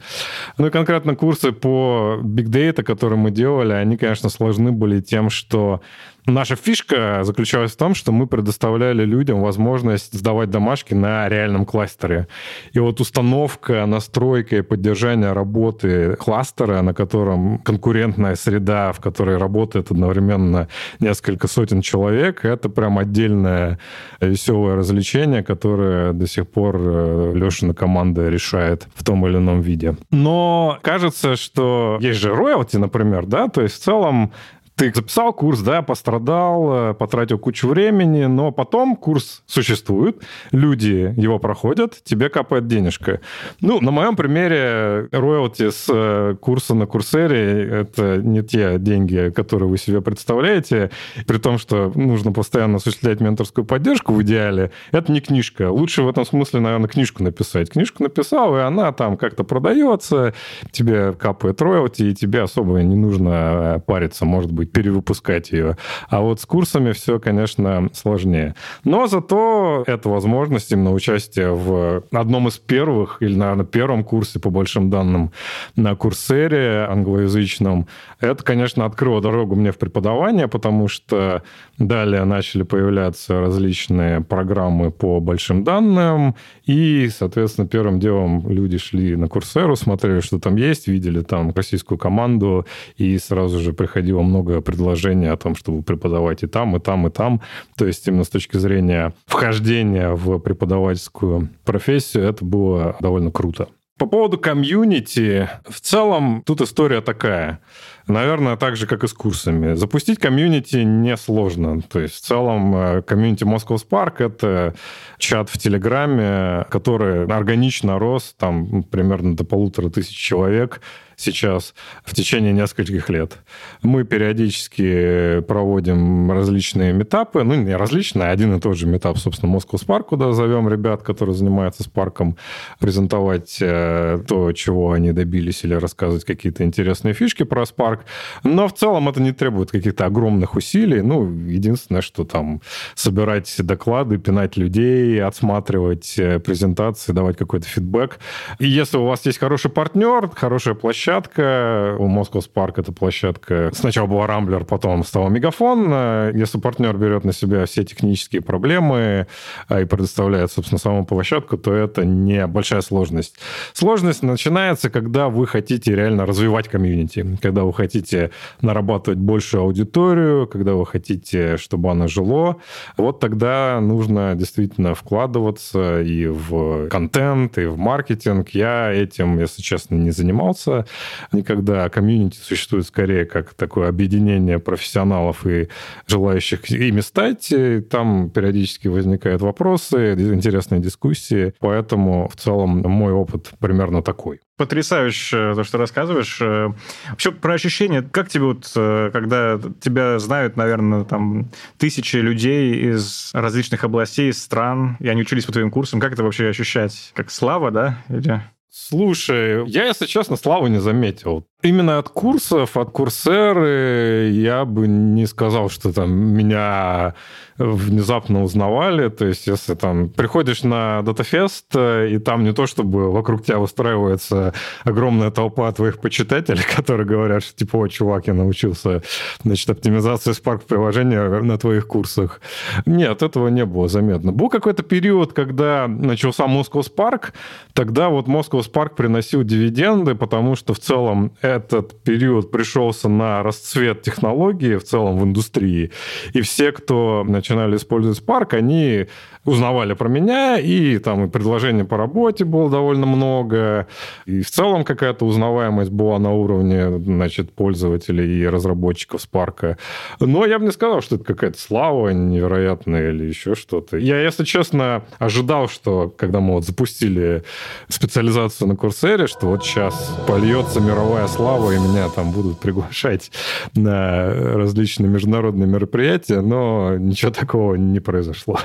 Ну 0.58 0.68
и 0.68 0.70
конкретно 0.70 1.16
курсы 1.16 1.52
по 1.52 2.20
Big 2.24 2.48
Data, 2.48 2.84
которые 2.84 3.20
мы 3.20 3.32
делали, 3.32 3.74
они, 3.74 3.98
конечно, 3.98 4.30
сложны 4.30 4.72
были 4.72 5.02
тем, 5.02 5.30
что 5.30 5.82
Наша 6.28 6.58
фишка 6.58 7.24
заключалась 7.24 7.72
в 7.72 7.78
том, 7.78 7.96
что 7.96 8.12
мы 8.12 8.28
предоставляли 8.28 9.06
людям 9.06 9.40
возможность 9.40 10.14
сдавать 10.14 10.50
домашки 10.50 10.94
на 10.94 11.30
реальном 11.30 11.66
кластере. 11.66 12.28
И 12.74 12.80
вот 12.80 13.00
установка, 13.00 13.86
настройка 13.86 14.58
и 14.58 14.62
поддержание 14.62 15.32
работы 15.32 16.18
кластера, 16.18 16.82
на 16.82 16.94
котором 16.94 17.60
конкурентная 17.60 18.36
среда, 18.36 18.92
в 18.92 19.00
которой 19.00 19.38
работает 19.38 19.90
одновременно 19.90 20.68
несколько 21.00 21.48
сотен 21.48 21.80
человек, 21.80 22.44
это 22.44 22.68
прям 22.68 23.00
отдельное 23.00 23.80
веселое 24.20 24.76
развлечение, 24.76 25.44
которое 25.44 26.12
до 26.12 26.28
сих 26.28 26.46
пор 26.50 26.76
э, 26.78 27.32
Лешина 27.36 27.74
команда 27.74 28.28
решает 28.28 28.90
в 28.96 29.04
том 29.06 29.26
или 29.26 29.38
ином 29.38 29.62
виде. 29.62 29.96
Но 30.12 30.78
кажется, 30.82 31.38
что 31.38 32.00
есть 32.02 32.20
же 32.20 32.36
роялти, 32.36 32.76
например, 32.76 33.26
да, 33.26 33.48
то 33.48 33.62
есть 33.62 33.76
в 33.76 33.80
целом 33.80 34.34
ты 34.78 34.94
записал 34.94 35.34
курс, 35.34 35.62
да, 35.62 35.82
пострадал, 35.82 36.92
э, 36.92 36.94
потратил 36.94 37.40
кучу 37.40 37.68
времени, 37.68 38.26
но 38.26 38.52
потом 38.52 38.96
курс 38.96 39.42
существует, 39.48 40.22
люди 40.52 41.14
его 41.18 41.40
проходят, 41.40 41.98
тебе 42.04 42.30
капает 42.30 42.68
денежка. 42.68 43.20
Ну, 43.60 43.82
на 43.82 43.90
моем 43.90 44.16
примере 44.16 45.10
роялти 45.12 45.72
с 45.72 45.88
э, 45.90 46.36
курса 46.40 46.76
на 46.76 46.86
курсере— 46.86 47.68
это 47.72 48.18
не 48.18 48.44
те 48.44 48.78
деньги, 48.78 49.32
которые 49.36 49.68
вы 49.68 49.80
себе 49.80 50.00
представляете, 50.02 50.92
при 51.26 51.40
том, 51.40 51.58
что 51.58 51.92
нужно 51.96 52.32
постоянно 52.32 52.78
осуществлять 52.78 53.20
менторскую 53.20 53.66
поддержку 53.66 54.14
в 54.14 54.22
идеале. 54.22 54.72
Это 54.92 55.12
не 55.12 55.22
книжка. 55.22 55.72
Лучше 55.72 56.04
в 56.04 56.08
этом 56.10 56.24
смысле, 56.24 56.60
наверное, 56.60 56.88
книжку 56.88 57.24
написать. 57.24 57.72
Книжку 57.72 58.04
написал, 58.04 58.56
и 58.56 58.60
она 58.60 58.92
там 58.92 59.18
как-то 59.18 59.44
продается, 59.44 60.36
тебе 60.70 61.14
капает 61.14 61.60
роялти, 61.64 62.04
и 62.04 62.14
тебе 62.14 62.44
особо 62.44 62.78
не 62.84 62.96
нужно 62.96 63.78
э, 63.78 63.80
париться, 63.80 64.26
может 64.26 64.52
быть, 64.52 64.67
перевыпускать 64.68 65.52
ее. 65.52 65.78
А 66.10 66.22
вот 66.22 66.40
с 66.40 66.46
курсами 66.46 66.92
все, 66.92 67.20
конечно, 67.20 67.90
сложнее. 67.94 68.56
Но 68.84 69.08
зато 69.08 69.84
это 69.88 70.10
возможность 70.10 70.72
именно 70.72 70.94
участия 70.94 71.50
в 71.50 72.04
одном 72.12 72.48
из 72.48 72.58
первых, 72.58 73.18
или, 73.22 73.36
наверное, 73.36 73.66
первом 73.66 74.04
курсе 74.04 74.40
по 74.40 74.50
большим 74.50 74.90
данным 74.90 75.32
на 75.76 75.96
курсере 75.96 76.86
англоязычном. 76.90 77.88
Это, 78.20 78.44
конечно, 78.44 78.86
открыло 78.86 79.22
дорогу 79.22 79.56
мне 79.56 79.72
в 79.72 79.78
преподавание, 79.78 80.48
потому 80.48 80.88
что 80.88 81.44
далее 81.78 82.24
начали 82.26 82.64
появляться 82.64 83.40
различные 83.40 84.22
программы 84.22 84.92
по 84.92 85.20
большим 85.20 85.64
данным, 85.64 86.36
и, 86.66 87.10
соответственно, 87.10 87.68
первым 87.68 88.00
делом 88.00 88.50
люди 88.50 88.78
шли 88.78 89.16
на 89.16 89.28
курсеру, 89.28 89.76
смотрели, 89.76 90.20
что 90.20 90.40
там 90.40 90.56
есть, 90.56 90.88
видели 90.88 91.22
там 91.22 91.52
российскую 91.56 91.98
команду, 91.98 92.66
и 92.98 93.18
сразу 93.18 93.60
же 93.60 93.74
приходило 93.74 94.22
много 94.22 94.57
предложение 94.62 95.32
о 95.32 95.38
том, 95.38 95.56
чтобы 95.56 95.84
преподавать 95.84 96.44
и 96.44 96.48
там, 96.48 96.76
и 96.76 96.80
там, 96.80 97.08
и 97.08 97.10
там. 97.10 97.42
То 97.78 97.86
есть 97.86 98.08
именно 98.08 98.24
с 98.24 98.30
точки 98.30 98.58
зрения 98.58 99.14
вхождения 99.26 100.12
в 100.12 100.40
преподавательскую 100.40 101.50
профессию 101.66 102.24
это 102.24 102.44
было 102.44 102.96
довольно 103.00 103.32
круто. 103.32 103.68
По 103.98 104.06
поводу 104.06 104.38
комьюнити, 104.38 105.50
в 105.68 105.82
целом 105.82 106.44
тут 106.46 106.62
история 106.62 107.02
такая. 107.02 107.60
Наверное, 108.08 108.56
так 108.56 108.78
же, 108.78 108.88
как 108.88 109.04
и 109.04 109.08
с 109.08 109.14
курсами. 109.14 109.74
Запустить 109.74 110.20
комьюнити 110.20 110.78
несложно. 110.78 111.82
То 111.82 112.00
есть 112.00 112.16
в 112.16 112.22
целом 112.22 112.76
э, 112.76 113.02
комьюнити 113.02 113.44
Moscow 113.44 113.78
Spark— 113.78 114.16
это 114.20 114.76
чат 115.18 115.50
в 115.50 115.58
Телеграме, 115.58 116.66
который 116.70 117.26
органично 117.26 118.00
рос, 118.00 118.34
там 118.38 118.84
примерно 118.84 119.36
до 119.36 119.44
полутора 119.44 119.90
тысяч 119.90 120.16
человек 120.16 120.82
сейчас 121.18 121.74
в 122.06 122.14
течение 122.14 122.54
нескольких 122.54 123.10
лет. 123.10 123.40
Мы 123.82 124.06
периодически 124.06 125.42
проводим 125.42 126.32
различные 126.32 126.94
митапы, 126.94 127.44
ну, 127.44 127.56
не 127.56 127.76
различные, 127.76 128.30
а 128.30 128.32
один 128.32 128.56
и 128.56 128.62
тот 128.62 128.78
же 128.78 128.88
митап, 128.88 129.18
собственно, 129.18 129.54
Moscow 129.54 129.84
Spark, 129.84 130.04
куда 130.04 130.32
зовем 130.32 130.70
ребят, 130.70 131.02
которые 131.02 131.36
занимаются 131.36 131.84
Spark 131.84 132.17
ом, 132.17 132.38
презентовать 132.80 133.58
э, 133.60 134.20
то, 134.28 134.52
чего 134.54 134.92
они 134.92 135.12
добились, 135.12 135.64
или 135.64 135.74
рассказывать 135.74 136.24
какие-то 136.24 136.64
интересные 136.64 137.16
фишки 137.16 137.44
про 137.44 137.64
Spark. 137.64 137.97
Spark. 137.98 138.06
Но 138.44 138.68
в 138.68 138.74
целом 138.74 139.10
это 139.10 139.22
не 139.22 139.32
требует 139.32 139.72
каких-то 139.72 140.06
огромных 140.06 140.56
усилий. 140.56 141.02
Ну, 141.02 141.30
единственное, 141.48 142.02
что 142.02 142.24
там 142.24 142.62
собирать 142.96 143.54
доклады, 143.60 144.18
пинать 144.18 144.58
людей, 144.58 145.22
отсматривать 145.24 146.18
э, 146.18 146.40
презентации, 146.40 147.14
давать 147.14 147.38
какой-то 147.38 147.68
фидбэк. 147.68 148.20
И 148.60 148.68
если 148.68 148.98
у 148.98 149.06
вас 149.06 149.26
есть 149.26 149.40
хороший 149.40 149.72
партнер, 149.72 150.30
хорошая 150.36 150.74
площадка, 150.76 151.96
у 152.00 152.08
Spark 152.08 152.74
эта 152.78 152.92
площадка 152.92 153.72
сначала 153.74 154.08
была 154.08 154.28
Рамблер, 154.28 154.66
потом 154.66 155.04
стала 155.04 155.30
Мегафон. 155.30 155.88
Э, 155.92 156.32
если 156.34 156.60
партнер 156.60 156.96
берет 156.98 157.26
на 157.26 157.34
себя 157.34 157.66
все 157.66 157.84
технические 157.84 158.42
проблемы 158.42 159.28
э, 159.70 159.82
и 159.82 159.86
предоставляет, 159.86 160.52
собственно, 160.52 160.80
саму 160.80 161.06
площадку, 161.06 161.58
то 161.58 161.74
это 161.74 162.06
не 162.06 162.46
большая 162.48 162.82
сложность. 162.82 163.36
Сложность 163.74 164.24
начинается, 164.24 164.90
когда 164.90 165.30
вы 165.30 165.48
хотите 165.48 165.96
реально 165.96 166.26
развивать 166.26 166.68
комьюнити, 166.68 167.38
когда 167.42 167.64
вы 167.64 167.74
хотите 167.74 167.87
хотите 167.88 168.32
нарабатывать 168.62 169.18
большую 169.18 169.64
аудиторию, 169.64 170.46
когда 170.48 170.74
вы 170.74 170.86
хотите, 170.86 171.56
чтобы 171.56 171.90
она 171.90 172.08
жило, 172.08 172.58
вот 172.98 173.22
тогда 173.22 173.80
нужно 173.82 174.36
действительно 174.36 174.94
вкладываться 174.94 176.02
и 176.02 176.28
в 176.28 176.90
контент, 176.90 177.58
и 177.58 177.66
в 177.66 177.78
маркетинг. 177.78 178.50
Я 178.50 178.92
этим, 178.92 179.40
если 179.40 179.62
честно, 179.62 179.96
не 179.96 180.12
занимался 180.12 180.86
никогда. 181.32 181.88
Комьюнити 181.90 182.38
существует 182.38 182.86
скорее 182.86 183.26
как 183.26 183.54
такое 183.54 183.88
объединение 183.88 184.60
профессионалов 184.60 185.48
и 185.48 185.70
желающих 186.08 186.70
ими 186.70 187.00
стать. 187.00 187.52
И 187.52 187.80
там 187.80 188.30
периодически 188.30 188.90
возникают 188.90 189.42
вопросы, 189.42 190.14
интересные 190.14 190.82
дискуссии. 190.82 191.54
Поэтому 191.60 192.28
в 192.28 192.36
целом 192.36 192.82
мой 192.82 193.14
опыт 193.14 193.52
примерно 193.60 194.02
такой. 194.02 194.42
Потрясающе 194.58 195.54
то, 195.56 195.64
что 195.64 195.78
рассказываешь. 195.78 196.40
Э, 196.42 196.72
Вообще 197.10 197.32
про 197.32 197.54
ощущения, 197.54 198.02
как 198.02 198.28
тебе 198.30 198.46
вот, 198.46 198.72
э, 198.76 199.12
когда 199.14 199.60
тебя 199.80 200.18
знают, 200.18 200.58
наверное, 200.58 201.04
там 201.04 201.50
тысячи 201.78 202.18
людей 202.18 202.92
из 202.92 203.30
различных 203.34 203.84
областей, 203.84 204.34
стран, 204.34 204.98
и 205.00 205.08
они 205.08 205.22
учились 205.22 205.46
по 205.46 205.52
твоим 205.52 205.70
курсам, 205.70 206.00
как 206.00 206.14
это 206.14 206.24
вообще 206.24 206.50
ощущать? 206.50 207.12
Как 207.14 207.30
слава, 207.30 207.70
да? 207.70 208.04
Или... 208.10 208.42
Слушай, 208.70 209.68
я, 209.68 209.86
если 209.86 210.06
честно, 210.06 210.36
славу 210.36 210.68
не 210.68 210.80
заметил. 210.80 211.46
Именно 211.64 211.98
от 211.98 212.10
курсов, 212.10 212.78
от 212.78 212.92
курсеры 212.92 214.30
я 214.32 214.66
бы 214.66 214.88
не 214.88 215.26
сказал, 215.26 215.70
что 215.70 215.92
там 215.92 216.12
меня 216.12 217.16
внезапно 217.58 218.44
узнавали. 218.44 219.10
То 219.10 219.26
есть, 219.26 219.48
если 219.48 219.74
там 219.76 220.10
приходишь 220.10 220.64
на 220.64 221.00
DataFest, 221.00 221.64
э, 221.76 222.10
и 222.12 222.20
там 222.20 222.44
не 222.44 222.54
то, 222.54 222.68
чтобы 222.68 223.12
вокруг 223.12 223.44
тебя 223.44 223.58
выстраивается 223.58 224.54
огромная 224.84 225.32
толпа 225.32 225.72
твоих 225.72 226.00
почитателей, 226.00 226.64
которые 226.76 227.08
говорят, 227.08 227.44
что 227.44 227.56
типа, 227.56 227.78
о, 227.78 227.88
чувак, 227.88 228.28
я 228.28 228.34
научился, 228.34 229.02
значит, 229.44 229.70
оптимизации 229.70 230.32
Spark 230.32 230.64
приложения 230.68 231.28
на 231.42 231.58
твоих 231.58 231.88
курсах. 231.88 232.42
Нет, 232.86 233.24
этого 233.24 233.48
не 233.48 233.66
было 233.66 233.88
заметно. 233.88 234.32
Был 234.32 234.50
какой-то 234.50 234.84
период, 234.84 235.34
когда 235.34 235.88
начался 235.88 236.46
Moscow 236.46 236.84
Spark, 236.84 237.34
тогда 237.74 238.10
вот 238.10 238.28
Moscow 238.28 238.62
Spark 238.62 238.96
приносил 238.96 239.44
дивиденды, 239.44 240.16
потому 240.16 240.56
что 240.56 240.74
в 240.74 240.80
целом 240.80 241.32
этот 241.42 242.02
период 242.04 242.52
пришелся 242.52 243.10
на 243.10 243.44
расцвет 243.44 244.02
технологии 244.02 244.76
в 244.76 244.84
целом 244.84 245.20
в 245.20 245.24
индустрии. 245.24 245.92
И 246.34 246.42
все, 246.42 246.72
кто 246.72 247.24
начинали 247.48 247.78
использовать 247.78 248.20
Spark, 248.20 248.56
они 248.56 249.08
узнавали 249.48 249.94
про 249.94 250.10
меня, 250.10 250.60
и 250.60 250.98
там 251.00 251.26
и 251.26 251.30
предложений 251.30 251.86
по 251.86 251.96
работе 251.96 252.44
было 252.44 252.70
довольно 252.70 253.06
много, 253.06 253.88
и 254.26 254.42
в 254.42 254.52
целом 254.52 254.84
какая-то 254.84 255.26
узнаваемость 255.26 255.90
была 255.90 256.20
на 256.20 256.34
уровне, 256.34 257.00
значит, 257.00 257.54
пользователей 257.54 258.42
и 258.42 258.46
разработчиков 258.46 259.22
Spark. 259.22 259.78
Но 260.20 260.46
я 260.46 260.60
бы 260.60 260.66
не 260.66 260.72
сказал, 260.72 261.02
что 261.02 261.16
это 261.16 261.24
какая-то 261.24 261.58
слава 261.58 262.10
невероятная 262.10 263.12
или 263.12 263.24
еще 263.24 263.56
что-то. 263.56 263.98
Я, 263.98 264.22
если 264.22 264.44
честно, 264.44 265.06
ожидал, 265.18 265.70
что 265.70 266.14
когда 266.16 266.42
мы 266.42 266.56
вот 266.56 266.66
запустили 266.66 267.44
специализацию 267.88 268.68
на 268.68 268.76
Курсере, 268.76 269.28
что 269.28 269.48
вот 269.48 269.64
сейчас 269.64 270.14
польется 270.28 270.82
мировая 270.82 271.28
слава, 271.28 271.72
и 271.72 271.80
меня 271.80 272.10
там 272.10 272.32
будут 272.32 272.60
приглашать 272.60 273.32
на 273.76 274.28
различные 274.56 275.08
международные 275.08 275.68
мероприятия, 275.68 276.42
но 276.42 276.98
ничего 276.98 277.32
такого 277.32 277.76
не 277.76 278.02
произошло. 278.02 278.60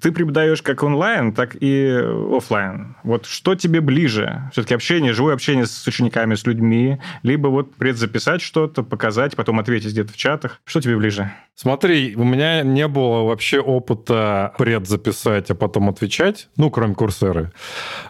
Ты 0.00 0.12
преподаешь 0.12 0.62
как 0.62 0.82
онлайн, 0.82 1.32
так 1.32 1.56
и 1.60 1.98
офлайн. 2.32 2.96
Вот 3.02 3.26
что 3.26 3.54
тебе 3.54 3.80
ближе? 3.80 4.42
Все-таки 4.52 4.74
общение, 4.74 5.12
живое 5.12 5.34
общение 5.34 5.66
с 5.66 5.86
учениками, 5.86 6.34
с 6.34 6.46
людьми, 6.46 6.98
либо 7.22 7.48
вот 7.48 7.74
предзаписать 7.74 8.40
что-то, 8.40 8.82
показать, 8.82 9.34
потом 9.36 9.58
ответить 9.58 9.92
где-то 9.92 10.12
в 10.12 10.16
чатах. 10.16 10.60
Что 10.64 10.80
тебе 10.80 10.96
ближе? 10.96 11.32
Смотри, 11.54 12.14
у 12.16 12.22
меня 12.22 12.62
не 12.62 12.86
было 12.86 13.24
вообще 13.24 13.58
опыта 13.58 14.54
предзаписать, 14.58 15.50
а 15.50 15.56
потом 15.56 15.88
отвечать, 15.88 16.48
ну, 16.56 16.70
кроме 16.70 16.94
курсеры. 16.94 17.50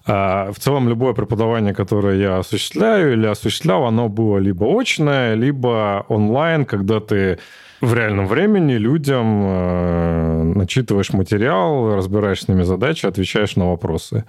А, 0.05 0.53
в 0.53 0.59
целом, 0.59 0.89
любое 0.89 1.15
преподавание, 1.15 1.73
которое 1.73 2.19
я 2.19 2.39
осуществляю 2.39 3.15
или 3.15 3.27
осуществлял, 3.27 3.85
оно 3.85 4.11
было 4.11 4.37
либо 4.37 4.67
очное, 4.79 5.35
либо 5.35 6.05
онлайн, 6.09 6.67
когда 6.67 7.01
ты 7.01 7.39
в 7.81 7.95
реальном 7.95 8.27
времени 8.27 8.73
людям 8.73 9.43
э, 9.45 10.43
начитываешь 10.57 11.13
материал, 11.13 11.95
разбираешь 11.95 12.43
с 12.43 12.49
ними 12.49 12.63
задачи, 12.63 13.07
отвечаешь 13.07 13.57
на 13.57 13.71
вопросы. 13.71 14.25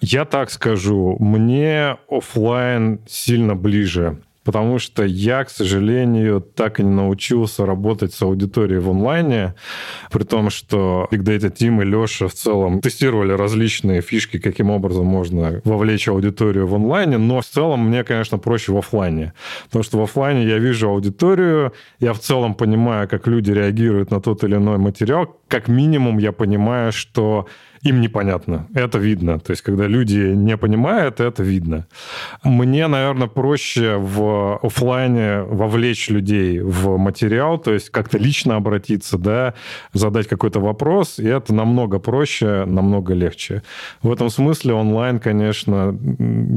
Я 0.00 0.24
так 0.24 0.50
скажу, 0.50 1.16
мне 1.18 1.96
офлайн 2.08 3.00
сильно 3.06 3.54
ближе 3.54 4.18
потому 4.44 4.78
что 4.78 5.04
я, 5.04 5.44
к 5.44 5.50
сожалению, 5.50 6.40
так 6.40 6.80
и 6.80 6.82
не 6.82 6.90
научился 6.90 7.66
работать 7.66 8.12
с 8.14 8.22
аудиторией 8.22 8.80
в 8.80 8.90
онлайне, 8.90 9.54
при 10.10 10.24
том, 10.24 10.50
что 10.50 11.08
Big 11.10 11.22
Data 11.22 11.52
Team 11.52 11.82
и 11.82 11.84
Леша 11.84 12.28
в 12.28 12.34
целом 12.34 12.80
тестировали 12.80 13.32
различные 13.32 14.00
фишки, 14.00 14.38
каким 14.38 14.70
образом 14.70 15.06
можно 15.06 15.60
вовлечь 15.64 16.08
аудиторию 16.08 16.66
в 16.66 16.74
онлайне, 16.74 17.18
но 17.18 17.40
в 17.40 17.46
целом 17.46 17.88
мне, 17.88 18.04
конечно, 18.04 18.38
проще 18.38 18.72
в 18.72 18.76
офлайне, 18.76 19.32
потому 19.64 19.84
что 19.84 19.98
в 19.98 20.02
офлайне 20.02 20.44
я 20.44 20.58
вижу 20.58 20.88
аудиторию, 20.88 21.72
я 22.00 22.12
в 22.12 22.18
целом 22.18 22.54
понимаю, 22.54 23.08
как 23.08 23.26
люди 23.26 23.50
реагируют 23.52 24.10
на 24.10 24.20
тот 24.20 24.44
или 24.44 24.56
иной 24.56 24.78
материал, 24.78 25.36
как 25.48 25.68
минимум 25.68 26.18
я 26.18 26.32
понимаю, 26.32 26.92
что 26.92 27.46
им 27.82 28.00
непонятно. 28.00 28.68
Это 28.74 28.98
видно. 28.98 29.40
То 29.40 29.50
есть, 29.50 29.62
когда 29.62 29.86
люди 29.88 30.18
не 30.18 30.56
понимают, 30.56 31.20
это 31.20 31.42
видно. 31.42 31.86
Мне, 32.44 32.86
наверное, 32.86 33.26
проще 33.26 33.96
в 33.96 34.58
офлайне 34.62 35.42
вовлечь 35.42 36.08
людей 36.08 36.60
в 36.60 36.96
материал, 36.96 37.58
то 37.58 37.72
есть 37.72 37.90
как-то 37.90 38.18
лично 38.18 38.54
обратиться, 38.56 39.18
да, 39.18 39.54
задать 39.92 40.28
какой-то 40.28 40.60
вопрос, 40.60 41.18
и 41.18 41.26
это 41.26 41.52
намного 41.52 41.98
проще, 41.98 42.64
намного 42.66 43.14
легче. 43.14 43.62
В 44.02 44.12
этом 44.12 44.30
смысле 44.30 44.74
онлайн, 44.74 45.18
конечно, 45.18 45.98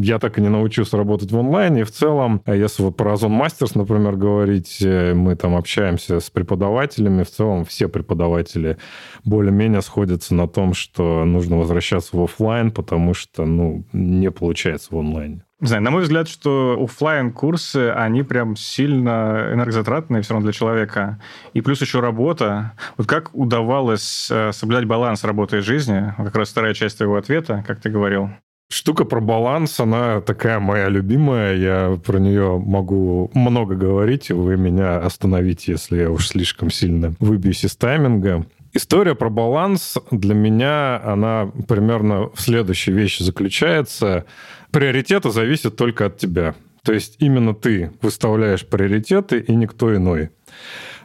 я 0.04 0.20
так 0.20 0.38
и 0.38 0.42
не 0.42 0.50
научился 0.50 0.96
работать 0.98 1.32
в 1.32 1.40
онлайне, 1.40 1.82
и 1.82 1.84
в 1.84 1.92
целом, 1.92 2.42
если 2.46 2.84
вот 2.84 2.98
про 2.98 3.14
Озон 3.14 3.32
Мастерс, 3.32 3.74
например, 3.74 4.16
говорить, 4.16 4.78
э, 4.82 5.14
мы 5.16 5.36
там 5.36 5.56
общаемся 5.56 6.20
с 6.20 6.30
преподавателями, 6.30 7.24
в 7.24 7.32
целом 7.32 7.66
все 7.66 7.88
преподаватели 7.88 8.78
более-менее 9.24 9.82
сходятся 9.82 10.36
на 10.36 10.48
том, 10.48 10.76
что 10.76 11.15
нужно 11.24 11.58
возвращаться 11.58 12.18
в 12.18 12.24
офлайн, 12.24 12.72
потому 12.72 13.14
что, 13.14 13.46
ну, 13.46 13.84
не 13.94 14.32
получается 14.32 14.90
в 14.92 14.98
онлайне. 14.98 15.42
Не 15.62 15.68
знаю, 15.68 15.84
на 15.84 15.92
мой 15.92 16.02
взгляд, 16.04 16.28
что 16.28 16.78
офлайн 16.84 17.32
курсы 17.32 17.90
они 17.96 18.24
прям 18.24 18.58
сильно 18.58 19.52
энергозатратные 19.54 20.22
все 20.22 20.34
равно 20.34 20.46
для 20.46 20.54
человека. 20.54 21.22
И 21.54 21.62
плюс 21.62 21.80
еще 21.80 22.02
работа. 22.02 22.74
Вот 22.98 23.08
как 23.08 23.34
удавалось 23.34 24.28
э, 24.30 24.52
соблюдать 24.52 24.86
баланс 24.86 25.24
работы 25.24 25.58
и 25.58 25.62
жизни? 25.62 26.14
Как 26.18 26.36
раз 26.36 26.50
вторая 26.50 26.74
часть 26.74 26.98
твоего 26.98 27.16
ответа, 27.16 27.64
как 27.66 27.80
ты 27.80 27.90
говорил. 27.90 28.30
Штука 28.70 29.06
про 29.06 29.22
баланс, 29.22 29.80
она 29.80 30.22
такая 30.22 30.60
моя 30.60 30.90
любимая. 30.90 31.56
Я 31.56 32.00
про 32.04 32.18
нее 32.18 32.58
могу 32.58 33.30
много 33.34 33.76
говорить, 33.76 34.32
вы 34.32 34.58
меня 34.58 34.98
остановите, 34.98 35.74
если 35.74 36.00
я 36.00 36.10
уж 36.10 36.28
слишком 36.28 36.72
сильно 36.72 37.14
выбьюсь 37.20 37.64
из 37.64 37.76
тайминга. 37.76 38.46
История 38.76 39.16
про 39.16 39.30
баланс 39.30 39.98
для 40.12 40.36
меня, 40.36 41.02
она 41.02 41.50
примерно 41.66 42.30
в 42.34 42.42
следующей 42.42 42.92
вещи 42.92 43.24
заключается. 43.24 44.26
Приоритеты 44.70 45.32
зависят 45.32 45.78
только 45.78 46.08
от 46.08 46.18
тебя. 46.18 46.56
То 46.84 46.92
есть 46.92 47.16
именно 47.20 47.56
ты 47.56 47.94
выставляешь 48.02 48.68
приоритеты 48.68 49.40
и 49.40 49.56
никто 49.56 49.96
иной. 49.96 50.32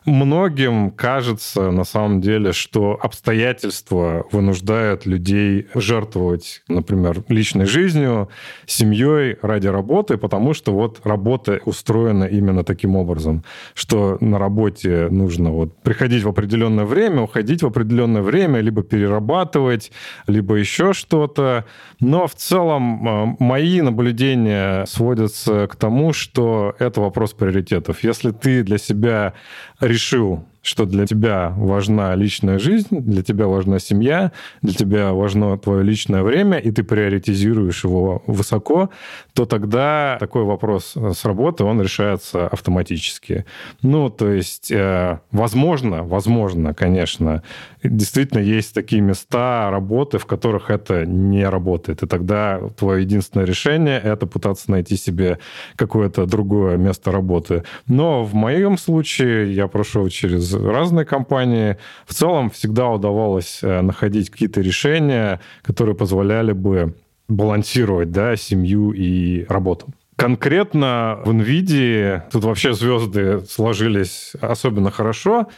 Многим 0.07 0.91
кажется, 0.91 1.71
на 1.71 1.85
самом 1.85 2.21
деле, 2.23 2.53
что 2.53 2.99
обстоятельства 3.01 4.25
вынуждают 4.33 5.05
людей 5.05 5.67
жертвовать, 5.75 6.63
например, 6.69 7.23
личной 7.29 7.67
жизнью, 7.67 8.31
семьей 8.67 9.37
ради 9.43 9.67
работы, 9.67 10.17
потому 10.17 10.55
что 10.55 10.73
вот 10.73 11.01
работа 11.05 11.61
устроена 11.67 12.25
именно 12.25 12.65
таким 12.65 12.97
образом, 12.97 13.45
что 13.75 14.17
на 14.21 14.39
работе 14.39 15.09
нужно 15.11 15.51
вот 15.51 15.77
приходить 15.83 16.23
в 16.23 16.29
определенное 16.29 16.87
время, 16.87 17.23
уходить 17.23 17.63
в 17.63 17.67
определенное 17.67 18.23
время, 18.23 18.61
либо 18.61 18.83
перерабатывать, 18.83 19.93
либо 20.27 20.55
еще 20.55 20.95
что-то. 20.95 21.67
Но 22.01 22.27
в 22.27 22.35
целом 22.35 23.07
э, 23.07 23.37
мои 23.39 23.83
наблюдения 23.83 24.87
сводятся 24.87 25.67
к 25.67 25.77
тому, 25.77 26.15
что 26.15 26.75
это 26.79 27.03
вопрос 27.03 27.35
приоритетов. 27.35 28.03
Если 28.03 28.31
ты 28.31 28.63
для 28.63 28.79
себя 28.79 29.35
решил 29.81 30.45
что 30.62 30.85
для 30.85 31.07
тебя 31.07 31.55
важна 31.57 32.14
личная 32.14 32.59
жизнь, 32.59 32.88
для 32.90 33.23
тебя 33.23 33.46
важна 33.46 33.79
семья, 33.79 34.33
для 34.62 34.75
тебя 34.75 35.12
важно 35.12 35.57
твое 35.59 35.83
личное 35.83 36.23
время, 36.23 36.59
и 36.59 36.70
ты 36.70 36.83
приоритизируешь 36.83 37.85
его 37.85 38.23
высоко, 38.27 38.90
то 39.33 39.46
тогда 39.46 40.16
такой 40.20 40.44
вопрос 40.44 40.94
с 40.96 41.25
работы, 41.25 41.64
он 41.64 41.81
решается 41.81 42.46
автоматически. 42.46 43.44
Ну, 43.83 44.11
то 44.11 44.31
есть, 44.31 44.70
э, 44.70 45.18
возможно, 45.33 46.05
возможно, 46.05 46.75
конечно, 46.75 47.42
действительно 47.83 48.40
есть 48.40 48.75
такие 48.75 49.01
места 49.01 49.70
работы, 49.70 50.18
в 50.18 50.27
которых 50.27 50.70
это 50.70 51.07
не 51.07 51.49
работает. 51.49 52.03
И 52.03 52.07
тогда 52.07 52.61
твое 52.79 53.03
единственное 53.03 53.46
решение— 53.46 53.99
это 54.05 54.27
пытаться 54.27 54.70
найти 54.70 54.96
себе 54.96 55.38
какое-то 55.77 56.27
другое 56.27 56.77
место 56.77 57.11
работы. 57.12 57.64
Но 57.87 58.25
в 58.25 58.35
моем 58.35 58.77
случае 58.77 59.55
я 59.55 59.66
прошел 59.66 60.09
через 60.09 60.50
разные 60.53 61.05
компании. 61.05 61.77
В 62.07 62.15
целом 62.15 62.51
всегда 62.51 62.89
удавалось 62.89 63.61
э, 63.63 63.81
находить 63.81 64.31
какие-то 64.31 64.61
решения, 64.61 65.41
которые 65.63 65.95
позволяли 65.95 66.53
бы 66.53 66.95
балансировать 67.29 68.11
да, 68.11 68.37
семью 68.37 68.93
и 68.93 69.45
работу. 69.49 69.89
Конкретно 70.17 71.21
в 71.25 71.31
NVIDIA 71.31 72.25
тут 72.31 72.45
вообще 72.45 72.75
звезды 72.75 73.41
сложились 73.49 74.35
особенно 74.41 74.91
хорошо. 74.91 75.49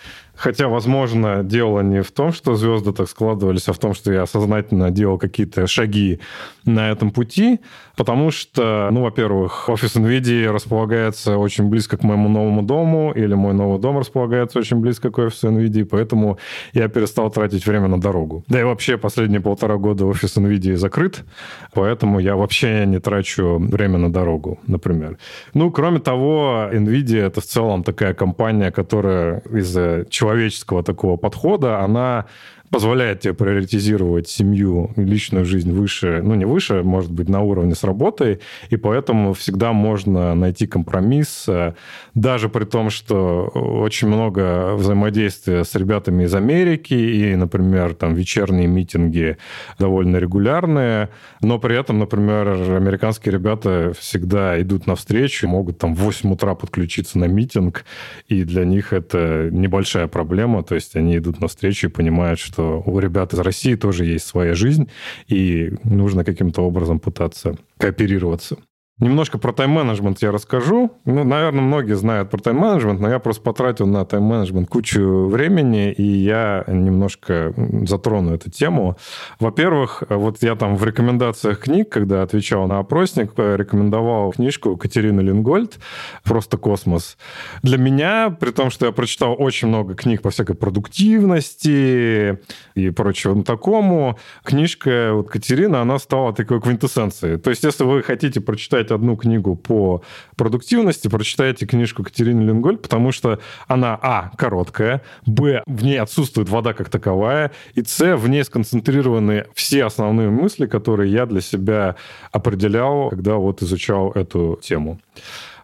Хотя, 0.42 0.66
возможно, 0.66 1.44
дело 1.44 1.82
не 1.82 2.02
в 2.02 2.10
том, 2.10 2.32
что 2.32 2.56
звезды 2.56 2.92
так 2.92 3.08
складывались, 3.08 3.68
а 3.68 3.72
в 3.72 3.78
том, 3.78 3.94
что 3.94 4.12
я 4.12 4.26
сознательно 4.26 4.90
делал 4.90 5.16
какие-то 5.16 5.68
шаги 5.68 6.18
на 6.64 6.90
этом 6.90 7.12
пути, 7.12 7.60
потому 7.96 8.32
что, 8.32 8.88
ну, 8.90 9.02
во-первых, 9.02 9.68
офис 9.68 9.94
NVIDIA 9.94 10.50
располагается 10.50 11.38
очень 11.38 11.68
близко 11.68 11.96
к 11.96 12.02
моему 12.02 12.28
новому 12.28 12.62
дому, 12.62 13.12
или 13.14 13.34
мой 13.34 13.54
новый 13.54 13.78
дом 13.78 13.98
располагается 13.98 14.58
очень 14.58 14.78
близко 14.78 15.10
к 15.10 15.18
офису 15.18 15.48
NVIDIA, 15.48 15.84
поэтому 15.84 16.38
я 16.72 16.88
перестал 16.88 17.30
тратить 17.30 17.64
время 17.64 17.86
на 17.86 18.00
дорогу. 18.00 18.42
Да 18.48 18.60
и 18.60 18.64
вообще 18.64 18.96
последние 18.96 19.40
полтора 19.40 19.76
года 19.76 20.06
офис 20.06 20.36
NVIDIA 20.36 20.74
закрыт, 20.74 21.24
поэтому 21.72 22.18
я 22.18 22.34
вообще 22.34 22.84
не 22.86 22.98
трачу 22.98 23.58
время 23.58 23.98
на 23.98 24.12
дорогу, 24.12 24.58
например. 24.66 25.18
Ну, 25.54 25.70
кроме 25.70 26.00
того, 26.00 26.68
NVIDIA— 26.72 27.26
это 27.26 27.40
в 27.40 27.44
целом 27.44 27.84
такая 27.84 28.12
компания, 28.14 28.72
которая 28.72 29.42
из-за 29.52 30.04
человеческого 30.32 30.82
такого 30.82 31.16
подхода, 31.16 31.80
она 31.80 32.26
позволяет 32.72 33.20
тебе 33.20 33.34
приоритизировать 33.34 34.28
семью, 34.28 34.92
личную 34.96 35.44
жизнь 35.44 35.70
выше, 35.70 36.22
ну 36.24 36.34
не 36.34 36.46
выше, 36.46 36.82
может 36.82 37.12
быть, 37.12 37.28
на 37.28 37.42
уровне 37.42 37.74
с 37.74 37.84
работой, 37.84 38.40
и 38.70 38.76
поэтому 38.76 39.34
всегда 39.34 39.74
можно 39.74 40.34
найти 40.34 40.66
компромисс, 40.66 41.44
э, 41.48 41.74
даже 42.14 42.48
при 42.48 42.64
том, 42.64 42.88
что 42.88 43.44
очень 43.44 44.08
много 44.08 44.74
взаимодействия 44.74 45.64
с 45.64 45.74
ребятами 45.74 46.24
из 46.24 46.34
Америки, 46.34 46.94
и, 46.94 47.36
например, 47.36 47.92
там 47.92 48.14
вечерние 48.14 48.68
митинги 48.68 49.36
довольно 49.78 50.16
регулярные, 50.16 51.10
но 51.42 51.58
при 51.58 51.78
этом, 51.78 51.98
например, 51.98 52.48
американские 52.48 53.34
ребята 53.34 53.92
всегда 53.98 54.58
идут 54.62 54.86
навстречу, 54.86 55.46
могут 55.46 55.76
там 55.76 55.94
в 55.94 55.98
8 55.98 56.32
утра 56.32 56.54
подключиться 56.54 57.18
на 57.18 57.26
митинг, 57.26 57.84
и 58.28 58.44
для 58.44 58.64
них 58.64 58.94
это 58.94 59.50
небольшая 59.52 60.06
проблема, 60.06 60.62
то 60.62 60.74
есть 60.74 60.96
они 60.96 61.18
идут 61.18 61.38
навстречу 61.38 61.88
и 61.88 61.90
понимают, 61.90 62.38
что 62.38 62.61
что 62.62 62.82
у 62.86 62.98
ребят 62.98 63.32
из 63.34 63.40
России 63.40 63.74
тоже 63.74 64.04
есть 64.04 64.26
своя 64.26 64.54
жизнь, 64.54 64.88
и 65.26 65.72
нужно 65.84 66.24
каким-то 66.24 66.62
образом 66.62 67.00
пытаться 67.00 67.56
кооперироваться. 67.78 68.56
Немножко 68.98 69.38
про 69.38 69.52
тайм-менеджмент 69.52 70.22
я 70.22 70.30
расскажу. 70.30 70.92
Ну, 71.06 71.24
наверное, 71.24 71.62
многие 71.62 71.96
знают 71.96 72.30
про 72.30 72.38
тайм-менеджмент, 72.38 73.00
но 73.00 73.08
я 73.10 73.18
просто 73.18 73.42
потратил 73.42 73.86
на 73.86 74.04
тайм-менеджмент 74.04 74.68
кучу 74.68 75.26
времени, 75.26 75.90
и 75.90 76.02
я 76.04 76.62
немножко 76.68 77.54
затрону 77.84 78.34
эту 78.34 78.50
тему. 78.50 78.96
Во-первых, 79.40 80.04
вот 80.08 80.42
я 80.42 80.54
там 80.54 80.76
в 80.76 80.84
рекомендациях 80.84 81.60
книг, 81.60 81.88
когда 81.88 82.22
отвечал 82.22 82.68
на 82.68 82.78
опросник, 82.78 83.32
рекомендовал 83.36 84.32
книжку 84.32 84.76
Катерины 84.76 85.20
Лингольд 85.20 85.78
«Просто 86.22 86.56
космос». 86.58 87.16
Для 87.62 87.78
меня, 87.78 88.30
при 88.30 88.50
том, 88.50 88.70
что 88.70 88.86
я 88.86 88.92
прочитал 88.92 89.34
очень 89.36 89.68
много 89.68 89.94
книг 89.94 90.22
по 90.22 90.30
всякой 90.30 90.54
продуктивности 90.54 92.38
и 92.74 92.90
прочему 92.90 93.42
такому, 93.42 94.18
книжка 94.44 95.10
вот 95.14 95.30
Катерина, 95.30 95.80
она 95.80 95.98
стала 95.98 96.32
такой 96.34 96.60
квинтэссенцией. 96.60 97.38
То 97.38 97.50
есть, 97.50 97.64
если 97.64 97.84
вы 97.84 98.02
хотите 98.02 98.40
прочитать 98.40 98.81
одну 98.90 99.16
книгу 99.16 99.54
по 99.56 100.02
продуктивности, 100.36 101.08
прочитайте 101.08 101.66
книжку 101.66 102.02
Катерины 102.02 102.42
Линголь, 102.42 102.78
потому 102.78 103.12
что 103.12 103.38
она, 103.68 103.98
а, 104.02 104.30
короткая, 104.36 105.02
б, 105.26 105.62
в 105.66 105.84
ней 105.84 106.00
отсутствует 106.00 106.48
вода 106.48 106.72
как 106.72 106.88
таковая, 106.88 107.52
и 107.74 107.82
с, 107.82 108.16
в 108.16 108.28
ней 108.28 108.44
сконцентрированы 108.44 109.46
все 109.54 109.84
основные 109.84 110.30
мысли, 110.30 110.66
которые 110.66 111.12
я 111.12 111.26
для 111.26 111.40
себя 111.40 111.96
определял, 112.32 113.10
когда 113.10 113.36
вот 113.36 113.62
изучал 113.62 114.10
эту 114.12 114.58
тему. 114.62 114.98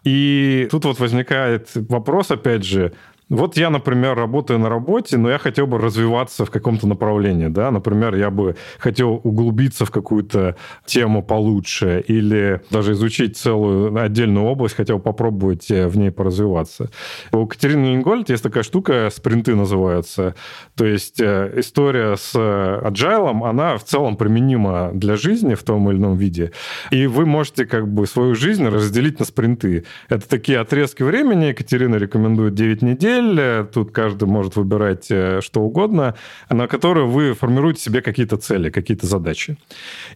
И 0.03 0.67
тут 0.71 0.85
вот 0.85 0.99
возникает 0.99 1.69
вопрос, 1.73 2.31
опять 2.31 2.63
же, 2.63 2.93
вот 3.29 3.57
я, 3.57 3.69
например, 3.69 4.15
работаю 4.17 4.59
на 4.59 4.69
работе, 4.69 5.17
но 5.17 5.29
я 5.29 5.37
хотел 5.37 5.67
бы 5.67 5.77
развиваться 5.77 6.45
в 6.45 6.51
каком-то 6.51 6.87
направлении, 6.87 7.47
да, 7.47 7.69
например, 7.69 8.15
я 8.15 8.31
бы 8.31 8.55
хотел 8.79 9.21
углубиться 9.23 9.85
в 9.85 9.91
какую-то 9.91 10.55
тему 10.85 11.21
получше 11.21 12.03
или 12.07 12.61
даже 12.71 12.93
изучить 12.93 13.37
целую 13.37 13.95
отдельную 14.01 14.45
область, 14.45 14.75
хотел 14.75 14.99
попробовать 14.99 15.69
э, 15.69 15.87
в 15.87 15.97
ней 15.97 16.11
поразвиваться. 16.11 16.89
У 17.31 17.45
Катерины 17.45 17.95
Ингольд 17.95 18.29
есть 18.29 18.43
такая 18.43 18.63
штука, 18.63 19.09
спринты 19.11 19.55
называются, 19.55 20.33
то 20.75 20.85
есть 20.85 21.21
э, 21.21 21.53
история 21.57 22.15
с 22.15 22.35
agile, 22.35 23.47
она 23.47 23.77
в 23.77 23.83
целом 23.83 24.17
применима 24.17 24.91
для 24.93 25.15
жизни 25.15 25.53
в 25.53 25.63
том 25.63 25.89
или 25.91 25.97
ином 25.97 26.17
виде, 26.17 26.51
и 26.89 27.05
вы 27.05 27.27
можете 27.27 27.65
как 27.65 27.87
бы 27.87 28.07
свою 28.07 28.33
жизнь 28.33 28.67
разделить 28.67 29.19
на 29.19 29.25
спринты. 29.25 29.85
Это 30.07 30.27
такие 30.27 30.59
отрезки 30.59 31.03
времени, 31.03 31.45
Екатерина 31.45 31.97
рекомендует 31.97 32.55
9 32.55 32.81
недель, 32.81 33.18
цель, 33.19 33.65
тут 33.65 33.91
каждый 33.91 34.27
может 34.27 34.55
выбирать 34.55 35.07
э, 35.11 35.41
что 35.41 35.61
угодно, 35.61 36.15
на 36.49 36.67
которую 36.67 37.07
вы 37.07 37.33
формируете 37.33 37.81
себе 37.81 38.01
какие-то 38.01 38.37
цели, 38.37 38.69
какие-то 38.69 39.05
задачи. 39.07 39.57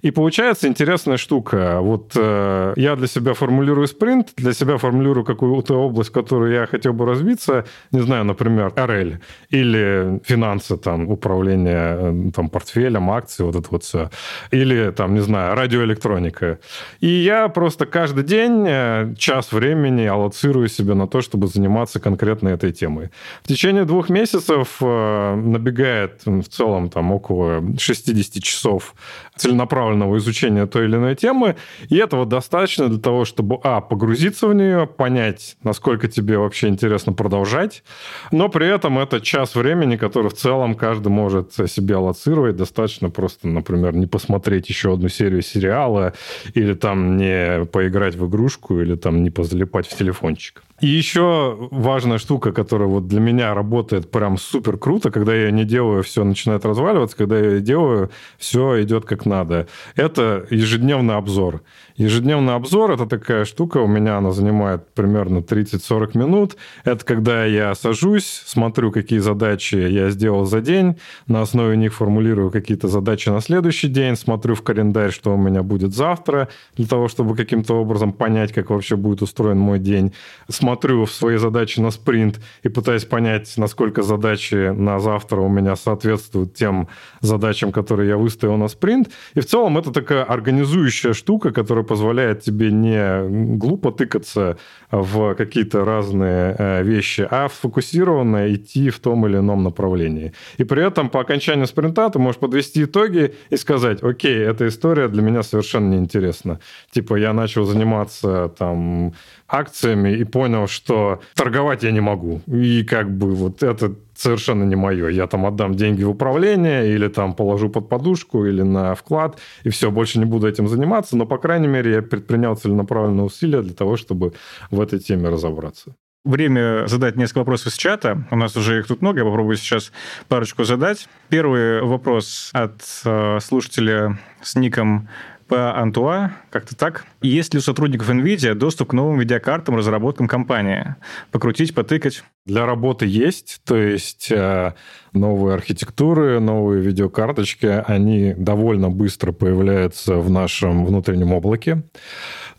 И 0.02 0.12
получается 0.12 0.68
интересная 0.68 1.18
штука. 1.18 1.80
Вот 1.82 2.12
э, 2.16 2.74
я 2.76 2.96
для 2.96 3.08
себя 3.08 3.34
формулирую 3.34 3.88
спринт, 3.88 4.34
для 4.38 4.54
себя 4.54 4.78
формулирую 4.78 5.26
какую-то 5.26 5.76
область, 5.76 6.10
в 6.10 6.14
которую 6.14 6.54
я 6.54 6.66
хотел 6.66 6.94
бы 6.94 7.06
развиться, 7.06 7.66
не 7.92 8.02
знаю, 8.02 8.26
например, 8.26 8.74
RL 8.76 9.20
или 9.50 10.20
финансы, 10.24 10.78
там, 10.78 11.10
управление 11.10 11.98
э, 12.00 12.32
там, 12.36 12.50
портфелем, 12.50 13.10
акции, 13.10 13.44
вот 13.44 13.56
это 13.56 13.68
вот 13.70 13.84
все. 13.84 14.10
Или, 14.52 14.92
там, 14.92 15.14
не 15.14 15.22
знаю, 15.22 15.56
радиоэлектроника. 15.56 16.60
И 17.00 17.08
я 17.08 17.48
просто 17.50 17.86
каждый 17.86 18.24
день 18.24 19.16
час 19.16 19.52
времени 19.52 20.06
аллоцирую 20.06 20.68
себе 20.68 20.94
на 20.94 21.08
то, 21.08 21.22
чтобы 21.22 21.48
заниматься 21.48 22.00
конкретно 22.00 22.50
этой 22.50 22.72
темой 22.72 22.93
темы. 22.94 23.10
В 23.44 23.48
течение 23.48 23.86
двух 23.86 24.10
месяцев 24.10 24.78
э, 24.82 25.36
набегает 25.36 26.22
в 26.26 26.44
целом 26.44 26.90
там 26.90 27.12
около 27.12 27.64
60 27.78 28.44
часов 28.44 28.96
целенаправленного 29.36 30.18
изучения 30.18 30.66
той 30.68 30.86
или 30.86 30.96
иной 30.96 31.16
темы, 31.16 31.56
и 31.90 31.98
этого 31.98 32.26
достаточно 32.26 32.90
для 32.90 33.00
того, 33.00 33.26
чтобы, 33.26 33.60
а, 33.64 33.82
погрузиться 33.82 34.48
в 34.48 34.54
нее, 34.54 34.88
понять, 34.88 35.58
насколько 35.64 36.08
тебе 36.08 36.38
вообще 36.38 36.68
интересно 36.68 37.14
продолжать, 37.14 37.84
но 38.32 38.50
при 38.50 38.68
этом 38.68 39.00
это 39.00 39.22
час 39.22 39.56
времени, 39.56 39.98
который 39.98 40.30
в 40.30 40.34
целом 40.34 40.76
каждый 40.76 41.10
может 41.10 41.54
себе 41.54 41.96
аллоцировать, 41.96 42.56
достаточно 42.56 43.10
просто, 43.10 43.48
например, 43.48 43.96
не 43.96 44.08
посмотреть 44.08 44.70
еще 44.70 44.94
одну 44.94 45.10
серию 45.10 45.42
сериала, 45.42 46.14
или 46.54 46.74
там 46.74 47.18
не 47.18 47.66
поиграть 47.66 48.16
в 48.16 48.28
игрушку, 48.28 48.80
или 48.82 48.96
там 48.96 49.24
не 49.24 49.30
позалипать 49.30 49.88
в 49.88 49.98
телефончик. 49.98 50.64
И 50.84 50.88
еще 50.88 51.70
важная 51.72 52.18
штука, 52.18 52.52
которая 52.52 52.90
вот 52.90 53.08
для 53.08 53.22
меня 53.22 53.54
работает 53.54 54.12
прям 54.12 54.38
супер 54.38 54.78
круто, 54.78 55.12
когда 55.12 55.34
я 55.34 55.50
не 55.50 55.64
делаю, 55.64 56.04
все 56.04 56.26
начинает 56.26 56.66
разваливаться, 56.66 57.16
когда 57.16 57.40
я 57.40 57.62
делаю, 57.62 58.10
все 58.38 58.84
идет 58.84 59.06
как 59.06 59.26
надо. 59.26 59.70
Это 59.96 60.46
ежедневный 60.50 61.16
обзор. 61.16 61.62
Ежедневный 61.96 62.56
обзор– 62.56 62.92
это 62.94 63.06
такая 63.06 63.46
штука, 63.46 63.78
у 63.78 63.86
меня 63.86 64.18
она 64.18 64.32
занимает 64.32 64.88
примерно 64.96 65.40
30-40 65.40 66.18
минут. 66.18 66.58
Это 66.86 67.06
когда 67.06 67.46
я 67.46 67.76
сажусь, 67.76 68.42
смотрю, 68.46 68.92
какие 68.92 69.20
задачи 69.20 69.76
я 69.76 70.10
сделал 70.10 70.46
за 70.46 70.62
день, 70.62 70.98
на 71.28 71.42
основе 71.42 71.78
них 71.78 71.94
формулирую 71.94 72.50
какие-то 72.50 72.88
задачи 72.88 73.30
на 73.30 73.42
следующий 73.42 73.90
день, 73.90 74.16
смотрю 74.16 74.56
в 74.56 74.64
календарь, 74.64 75.12
что 75.12 75.36
у 75.36 75.38
меня 75.38 75.62
будет 75.62 75.94
завтра, 75.94 76.50
для 76.76 76.88
того, 76.88 77.08
чтобы 77.08 77.36
каким-то 77.36 77.76
образом 77.76 78.12
понять, 78.12 78.54
как 78.54 78.72
вообще 78.72 78.96
будет 78.96 79.22
устроен 79.22 79.60
мой 79.60 79.78
день. 79.78 80.14
Смотрю 80.50 81.06
в 81.06 81.12
свои 81.12 81.38
задачи 81.38 81.80
на 81.80 81.92
спринт 81.92 82.40
и 82.64 82.70
пытаюсь 82.70 83.06
понять, 83.06 83.54
насколько 83.58 84.02
задачи 84.02 84.72
на 84.72 85.00
завтра 85.00 85.42
у 85.42 85.50
меня 85.50 85.76
соответствуют 85.76 86.56
тем 86.56 86.88
задачам, 87.22 87.72
которые 87.72 88.10
я 88.10 88.18
выставил 88.18 88.58
на 88.58 88.68
спринт. 88.68 89.12
И 89.36 89.42
в 89.42 89.46
целом 89.46 89.78
это 89.78 89.92
такая 89.92 90.24
организующая 90.24 91.14
штука, 91.14 91.52
которая 91.52 91.83
позволяет 91.84 92.42
тебе 92.42 92.72
не 92.72 93.58
глупо 93.58 93.92
тыкаться 93.92 94.58
в 94.92 95.36
какие-то 95.36 95.86
разные 95.86 96.56
э, 96.58 96.84
вещи, 96.84 97.28
а 97.30 97.50
сфокусированно 97.50 98.54
идти 98.54 98.90
в 98.90 99.00
том 99.00 99.26
или 99.28 99.38
ином 99.38 99.64
направлении. 99.64 100.34
И 100.58 100.64
при 100.64 100.86
этом 100.86 101.10
по 101.10 101.22
окончанию 101.22 101.68
спринта 101.68 102.10
ты 102.10 102.20
можешь 102.20 102.40
подвести 102.40 102.84
итоги 102.84 103.34
и 103.50 103.58
сказать, 103.58 104.04
окей, 104.04 104.38
эта 104.38 104.68
история 104.68 105.08
для 105.08 105.22
меня 105.22 105.44
совершенно 105.44 105.94
неинтересна. 105.94 106.60
Типа 106.92 107.16
я 107.16 107.34
начал 107.34 107.66
заниматься 107.66 108.54
там 108.58 109.14
акциями 109.48 110.14
и 110.14 110.24
понял, 110.24 110.68
что 110.68 111.22
торговать 111.36 111.84
я 111.84 111.92
не 111.92 112.02
могу. 112.02 112.42
И 112.48 112.84
как 112.84 113.16
бы 113.16 113.34
вот 113.36 113.64
это 113.64 113.96
совершенно 114.16 114.64
не 114.64 114.76
мое. 114.76 115.10
Я 115.10 115.28
там 115.28 115.46
отдам 115.46 115.76
деньги 115.76 116.04
в 116.04 116.10
управление 116.10 116.92
или 116.94 117.08
там 117.08 117.34
положу 117.34 117.70
под 117.70 117.90
подушку 117.90 118.46
или 118.46 118.62
на 118.62 118.96
вклад, 118.96 119.40
и 119.64 119.70
все, 119.70 119.92
больше 119.92 120.20
не 120.20 120.26
буду 120.26 120.48
этим 120.48 120.68
заниматься. 120.68 121.18
Но, 121.18 121.26
по 121.26 121.38
крайней 121.38 121.68
мере, 121.68 121.94
я 121.94 122.02
предпринял 122.02 122.56
целенаправленные 122.56 123.26
усилия 123.26 123.62
для 123.62 123.74
того, 123.74 123.98
чтобы 123.98 124.34
в 124.72 124.82
этой 124.82 125.00
теме 125.00 125.30
разобраться. 125.30 125.96
Время 126.26 126.88
задать 126.88 127.18
несколько 127.18 127.40
вопросов 127.40 127.68
из 127.68 127.74
чата. 127.74 128.26
У 128.32 128.38
нас 128.38 128.56
уже 128.56 128.80
их 128.80 128.88
тут 128.88 129.02
много. 129.02 129.20
Я 129.20 129.26
попробую 129.26 129.58
сейчас 129.58 129.92
парочку 130.30 130.64
задать. 130.64 131.10
Первый 131.28 131.82
вопрос 131.82 132.50
от 132.54 132.82
э, 133.04 133.40
слушателя 133.42 134.18
с 134.42 134.56
ником 134.56 135.10
по 135.48 135.78
Антуа, 135.78 136.32
как-то 136.50 136.76
так. 136.76 137.06
Есть 137.22 137.54
ли 137.54 137.60
у 137.60 137.62
сотрудников 137.62 138.10
NVIDIA 138.10 138.54
доступ 138.54 138.90
к 138.90 138.94
новым 138.94 139.20
видеокартам, 139.20 139.76
разработкам 139.76 140.28
компании? 140.28 140.96
Покрутить, 141.32 141.76
потыкать? 141.76 142.24
Для 142.46 142.66
работы 142.66 143.06
есть, 143.06 143.62
то 143.64 143.78
есть 143.78 144.30
э, 144.30 144.74
новые 145.14 145.54
архитектуры, 145.54 146.42
новые 146.42 146.82
видеокарточки, 146.82 147.66
они 147.88 148.34
довольно 148.38 148.90
быстро 148.90 149.32
появляются 149.32 150.16
в 150.16 150.30
нашем 150.30 150.86
внутреннем 150.86 151.32
облаке. 151.32 151.84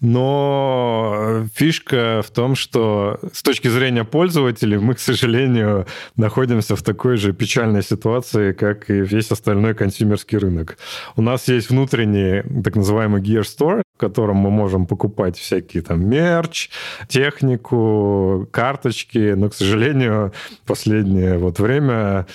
Но 0.00 1.44
фишка 1.54 2.22
в 2.24 2.30
том, 2.30 2.54
что 2.54 3.20
с 3.32 3.42
точки 3.42 3.68
зрения 3.68 4.04
пользователей 4.04 4.78
мы, 4.78 4.94
к 4.94 5.00
сожалению, 5.00 5.86
находимся 6.16 6.76
в 6.76 6.82
такой 6.82 7.18
же 7.18 7.34
печальной 7.34 7.82
ситуации, 7.82 8.52
как 8.52 8.88
и 8.88 8.94
весь 8.94 9.30
остальной 9.30 9.74
консюмерский 9.74 10.38
рынок. 10.38 10.78
У 11.16 11.20
нас 11.20 11.46
есть 11.48 11.68
внутренний 11.68 12.42
так 12.62 12.76
называемый 12.76 13.20
Gear 13.20 13.42
Store, 13.42 13.82
котором 14.04 14.36
мы 14.36 14.50
можем 14.50 14.86
покупать 14.86 15.38
всякие 15.38 15.82
там 15.82 16.06
мерч, 16.06 16.70
технику, 17.08 18.46
карточки, 18.50 19.34
но, 19.34 19.48
к 19.48 19.54
сожалению, 19.54 20.32
в 20.62 20.68
последнее 20.68 21.38
вот 21.38 21.58
время 21.58 22.26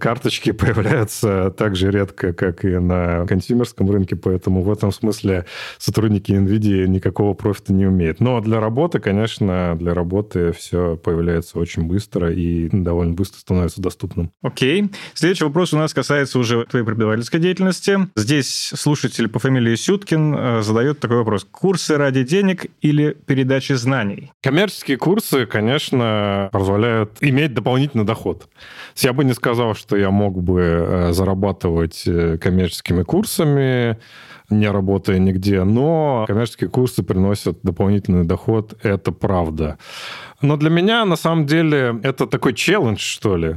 карточки 0.00 0.52
появляются 0.62 1.50
так 1.56 1.76
же 1.76 1.90
редко, 1.90 2.32
как 2.32 2.64
и 2.64 2.78
на 2.78 3.26
консюмерском 3.26 3.90
рынке, 3.90 4.16
поэтому 4.16 4.62
в 4.62 4.72
этом 4.72 4.90
смысле 4.90 5.44
сотрудники 5.76 6.32
NVIDIA 6.32 6.86
никакого 6.86 7.34
профита 7.34 7.72
не 7.72 7.86
умеют. 7.86 8.20
Но 8.20 8.40
для 8.40 8.58
работы, 8.60 8.98
конечно, 8.98 9.76
для 9.78 9.92
работы 9.92 10.52
все 10.52 10.96
появляется 10.96 11.58
очень 11.58 11.84
быстро 11.84 12.32
и 12.32 12.68
довольно 12.72 13.12
быстро 13.12 13.38
становится 13.38 13.82
доступным. 13.82 14.30
Окей. 14.42 14.90
Следующий 15.12 15.44
вопрос 15.44 15.74
у 15.74 15.76
нас 15.76 15.92
касается 15.92 16.38
уже 16.38 16.64
твоей 16.64 16.86
преподавательской 16.86 17.40
деятельности. 17.40 17.98
Здесь 18.16 18.72
слушатель 18.74 19.28
по 19.28 19.38
фамилии 19.38 19.74
Сюткин 19.74 20.34
э, 20.34 20.62
задает 20.62 21.00
такой 21.00 21.17
вопрос. 21.18 21.46
Курсы 21.50 21.96
ради 21.96 22.24
денег 22.24 22.66
или 22.80 23.16
передачи 23.26 23.72
знаний? 23.74 24.32
Коммерческие 24.42 24.96
курсы, 24.96 25.46
конечно, 25.46 26.48
позволяют 26.52 27.18
иметь 27.20 27.54
дополнительный 27.54 28.04
доход. 28.04 28.48
Я 28.96 29.12
бы 29.12 29.24
не 29.24 29.34
сказал, 29.34 29.74
что 29.74 29.96
я 29.96 30.10
мог 30.10 30.42
бы 30.42 30.60
э, 30.60 31.12
зарабатывать 31.12 32.04
э, 32.06 32.38
коммерческими 32.38 33.02
курсами, 33.02 33.98
не 34.50 34.70
работая 34.70 35.18
нигде, 35.18 35.64
но 35.64 36.24
коммерческие 36.26 36.70
курсы 36.70 37.02
приносят 37.02 37.58
дополнительный 37.62 38.24
доход, 38.24 38.74
это 38.82 39.12
правда. 39.12 39.78
Но 40.40 40.56
для 40.56 40.70
меня, 40.70 41.04
на 41.04 41.16
самом 41.16 41.46
деле, 41.46 42.00
это 42.02 42.26
такой 42.26 42.54
челлендж, 42.54 42.98
что 42.98 43.36
ли. 43.36 43.56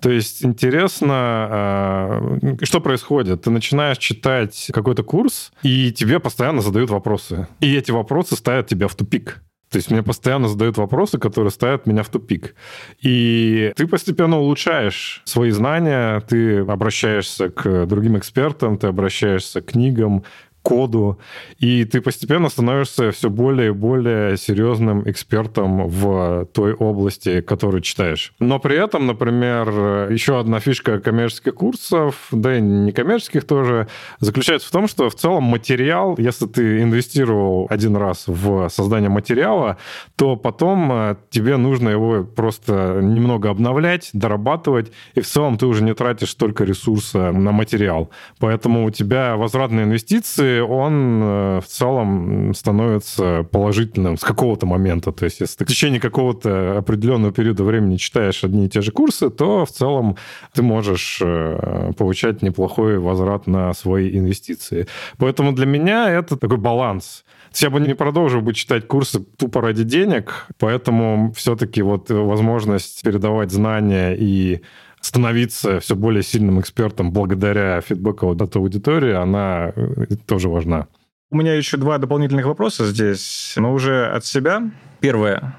То 0.00 0.10
есть 0.10 0.44
интересно, 0.44 1.14
а, 1.14 2.38
что 2.62 2.80
происходит. 2.80 3.42
Ты 3.42 3.50
начинаешь 3.50 3.98
читать 3.98 4.70
какой-то 4.72 5.02
курс, 5.02 5.52
и 5.62 5.92
тебе 5.92 6.20
постоянно 6.20 6.60
задают 6.60 6.90
вопросы. 6.90 7.48
И 7.60 7.74
эти 7.74 7.90
вопросы 7.90 8.36
ставят 8.36 8.66
тебя 8.66 8.88
в 8.88 8.94
тупик. 8.94 9.42
То 9.74 9.78
есть 9.78 9.90
мне 9.90 10.04
постоянно 10.04 10.46
задают 10.46 10.76
вопросы, 10.76 11.18
которые 11.18 11.50
ставят 11.50 11.86
меня 11.86 12.04
в 12.04 12.08
тупик. 12.08 12.54
И 13.00 13.72
ты 13.74 13.88
постепенно 13.88 14.38
улучшаешь 14.38 15.20
свои 15.24 15.50
знания, 15.50 16.20
ты 16.20 16.58
обращаешься 16.58 17.48
к 17.48 17.86
другим 17.86 18.16
экспертам, 18.16 18.78
ты 18.78 18.86
обращаешься 18.86 19.62
к 19.62 19.72
книгам, 19.72 20.22
коду, 20.64 21.18
и 21.58 21.84
ты 21.84 22.00
постепенно 22.00 22.48
становишься 22.48 23.10
все 23.10 23.28
более 23.28 23.68
и 23.68 23.72
более 23.72 24.36
серьезным 24.38 25.08
экспертом 25.08 25.86
в 25.88 26.46
той 26.52 26.72
области, 26.72 27.42
которую 27.42 27.82
читаешь. 27.82 28.32
Но 28.40 28.58
при 28.58 28.82
этом, 28.82 29.06
например, 29.06 30.10
еще 30.10 30.40
одна 30.40 30.60
фишка 30.60 31.00
коммерческих 31.00 31.54
курсов, 31.54 32.28
да 32.32 32.56
и 32.56 32.60
не 32.62 32.92
коммерческих 32.92 33.44
тоже, 33.44 33.88
заключается 34.20 34.68
в 34.68 34.70
том, 34.70 34.88
что 34.88 35.10
в 35.10 35.14
целом 35.14 35.44
материал, 35.44 36.14
если 36.18 36.46
ты 36.46 36.80
инвестировал 36.80 37.66
один 37.68 37.96
раз 37.96 38.24
в 38.26 38.68
создание 38.70 39.10
материала, 39.10 39.76
то 40.16 40.36
потом 40.36 40.90
э, 40.92 41.16
тебе 41.28 41.58
нужно 41.58 41.90
его 41.90 42.24
просто 42.24 43.00
немного 43.02 43.50
обновлять, 43.50 44.10
дорабатывать, 44.14 44.92
и 45.14 45.20
в 45.20 45.26
целом 45.26 45.58
ты 45.58 45.66
уже 45.66 45.84
не 45.84 45.94
тратишь 45.94 46.30
столько 46.30 46.64
ресурса 46.64 47.32
на 47.32 47.52
материал. 47.52 48.10
Поэтому 48.38 48.86
у 48.86 48.90
тебя 48.90 49.36
возвратные 49.36 49.84
инвестиции 49.84 50.53
он 50.62 51.22
э, 51.22 51.60
в 51.60 51.66
целом 51.66 52.54
становится 52.54 53.46
положительным 53.50 54.16
с 54.16 54.22
какого-то 54.22 54.66
момента. 54.66 55.12
То 55.12 55.24
есть, 55.24 55.40
если 55.40 55.58
ты 55.58 55.64
в 55.64 55.68
течение 55.68 56.00
какого-то 56.00 56.78
определенного 56.78 57.32
периода 57.32 57.64
времени 57.64 57.96
читаешь 57.96 58.44
одни 58.44 58.66
и 58.66 58.68
те 58.68 58.80
же 58.80 58.92
курсы, 58.92 59.30
то 59.30 59.64
в 59.64 59.70
целом 59.70 60.16
ты 60.52 60.62
можешь 60.62 61.20
э, 61.22 61.92
получать 61.96 62.42
неплохой 62.42 62.98
возврат 62.98 63.46
на 63.46 63.72
свои 63.74 64.16
инвестиции. 64.16 64.86
Поэтому 65.18 65.52
для 65.52 65.66
меня 65.66 66.10
это 66.10 66.36
такой 66.36 66.58
баланс. 66.58 67.24
Я 67.56 67.70
бы 67.70 67.80
не 67.80 67.94
продолжил 67.94 68.40
бы 68.40 68.52
читать 68.52 68.88
курсы 68.88 69.20
тупо 69.20 69.60
ради 69.60 69.84
денег, 69.84 70.46
поэтому 70.58 71.32
все-таки 71.36 71.82
вот 71.82 72.10
возможность 72.10 73.02
передавать 73.02 73.52
знания 73.52 74.16
и 74.18 74.62
становиться 75.04 75.80
все 75.80 75.94
более 75.94 76.22
сильным 76.22 76.60
экспертом 76.60 77.12
благодаря 77.12 77.80
фидбэку 77.80 78.30
от 78.30 78.56
аудитории, 78.56 79.12
она 79.12 79.72
э, 79.74 80.16
тоже 80.26 80.48
важна. 80.48 80.88
У 81.30 81.36
меня 81.36 81.54
еще 81.54 81.76
два 81.76 81.98
дополнительных 81.98 82.46
вопроса 82.46 82.86
здесь, 82.86 83.54
но 83.56 83.72
уже 83.72 84.06
от 84.06 84.24
себя. 84.24 84.70
Первое. 85.00 85.56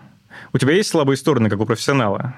У 0.53 0.57
тебя 0.57 0.73
есть 0.73 0.89
слабые 0.89 1.17
стороны, 1.17 1.49
как 1.49 1.59
у 1.59 1.65
профессионала? 1.65 2.35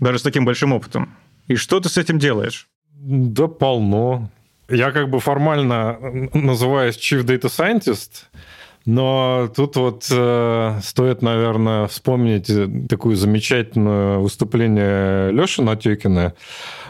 Даже 0.00 0.18
с 0.18 0.22
таким 0.22 0.44
большим 0.44 0.72
опытом. 0.72 1.14
И 1.46 1.54
что 1.54 1.80
ты 1.80 1.88
с 1.88 1.96
этим 1.96 2.18
делаешь? 2.18 2.68
Да 2.92 3.46
полно. 3.46 4.30
Я 4.68 4.90
как 4.90 5.10
бы 5.10 5.20
формально 5.20 5.98
называюсь 6.34 6.96
Chief 6.96 7.22
Data 7.24 7.46
Scientist, 7.46 8.24
но 8.88 9.50
тут 9.54 9.76
вот 9.76 10.06
э, 10.10 10.80
стоит, 10.82 11.20
наверное, 11.20 11.88
вспомнить 11.88 12.50
такое 12.88 13.16
замечательное 13.16 14.16
выступление 14.16 15.30
Леши 15.30 15.60
Натекина, 15.60 16.32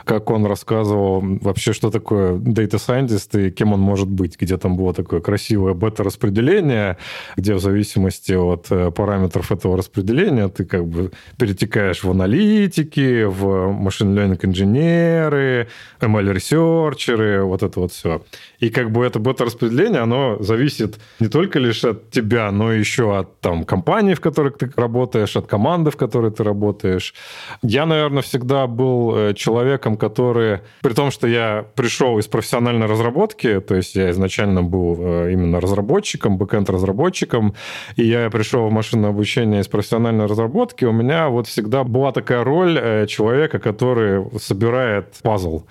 как 0.09 0.31
он 0.31 0.47
рассказывал 0.47 1.23
вообще, 1.43 1.75
что 1.75 1.91
такое 1.91 2.33
Data 2.33 2.79
Scientist 2.79 3.39
и 3.39 3.51
кем 3.51 3.75
он 3.75 3.81
может 3.81 4.09
быть, 4.09 4.41
где 4.41 4.57
там 4.57 4.75
было 4.75 4.95
такое 4.95 5.21
красивое 5.21 5.75
бета-распределение, 5.75 6.97
где 7.37 7.53
в 7.53 7.61
зависимости 7.61 8.33
от 8.33 8.69
э, 8.71 8.91
параметров 8.91 9.53
этого 9.53 9.77
распределения 9.77 10.49
ты 10.49 10.65
как 10.65 10.87
бы 10.87 11.11
перетекаешь 11.37 12.05
в 12.05 12.11
аналитики, 12.11 13.25
в 13.25 13.71
машин 13.71 14.19
learning 14.19 14.39
инженеры, 14.47 15.69
ML-ресерчеры, 16.01 17.43
вот 17.43 17.63
это 17.63 17.81
вот 17.81 17.93
все. 17.93 18.23
И 18.61 18.71
как 18.71 18.91
бы 18.91 19.05
это 19.05 19.19
бета-распределение, 19.19 20.01
оно 20.01 20.39
зависит 20.41 20.99
не 21.21 21.29
только 21.29 21.59
лишь 21.59 21.85
от 21.85 22.11
тебя, 22.11 22.51
но 22.51 22.73
еще 22.73 23.19
от 23.19 23.41
там 23.41 23.65
компании, 23.65 24.15
в 24.15 24.21
которой 24.23 24.53
ты 24.53 24.71
работаешь, 24.75 25.37
от 25.37 25.47
команды, 25.47 25.91
в 25.91 25.99
которой 25.99 26.31
ты 26.31 26.45
работаешь. 26.45 27.13
Я, 27.61 27.85
наверное, 27.85 28.23
всегда 28.23 28.67
был 28.67 29.15
э, 29.15 29.35
человеком, 29.35 29.98
который, 29.99 30.61
при 30.81 30.95
том, 30.95 31.11
что 31.11 31.27
я 31.27 31.67
пришел 31.75 32.19
из 32.19 32.27
профессиональной 32.27 32.87
разработки, 32.87 33.61
то 33.61 33.75
есть 33.75 33.95
я 33.95 34.11
изначально 34.11 34.63
был 34.63 34.97
э, 34.99 35.33
именно 35.33 35.61
разработчиком, 35.61 36.39
бэкэнд-разработчиком, 36.39 37.55
и 37.97 38.05
я 38.05 38.31
пришел 38.31 38.69
в 38.69 38.73
машинное 38.73 39.11
обучение 39.11 39.61
из 39.61 39.69
профессиональной 39.69 40.27
разработки, 40.27 40.85
у 40.85 40.93
меня 40.93 41.29
вот 41.29 41.47
всегда 41.47 41.85
была 41.85 42.13
такая 42.13 42.45
роль 42.45 42.79
э, 42.81 43.07
человека, 43.07 43.59
который 43.59 44.25
собирает 44.39 45.15
пазл. 45.23 45.65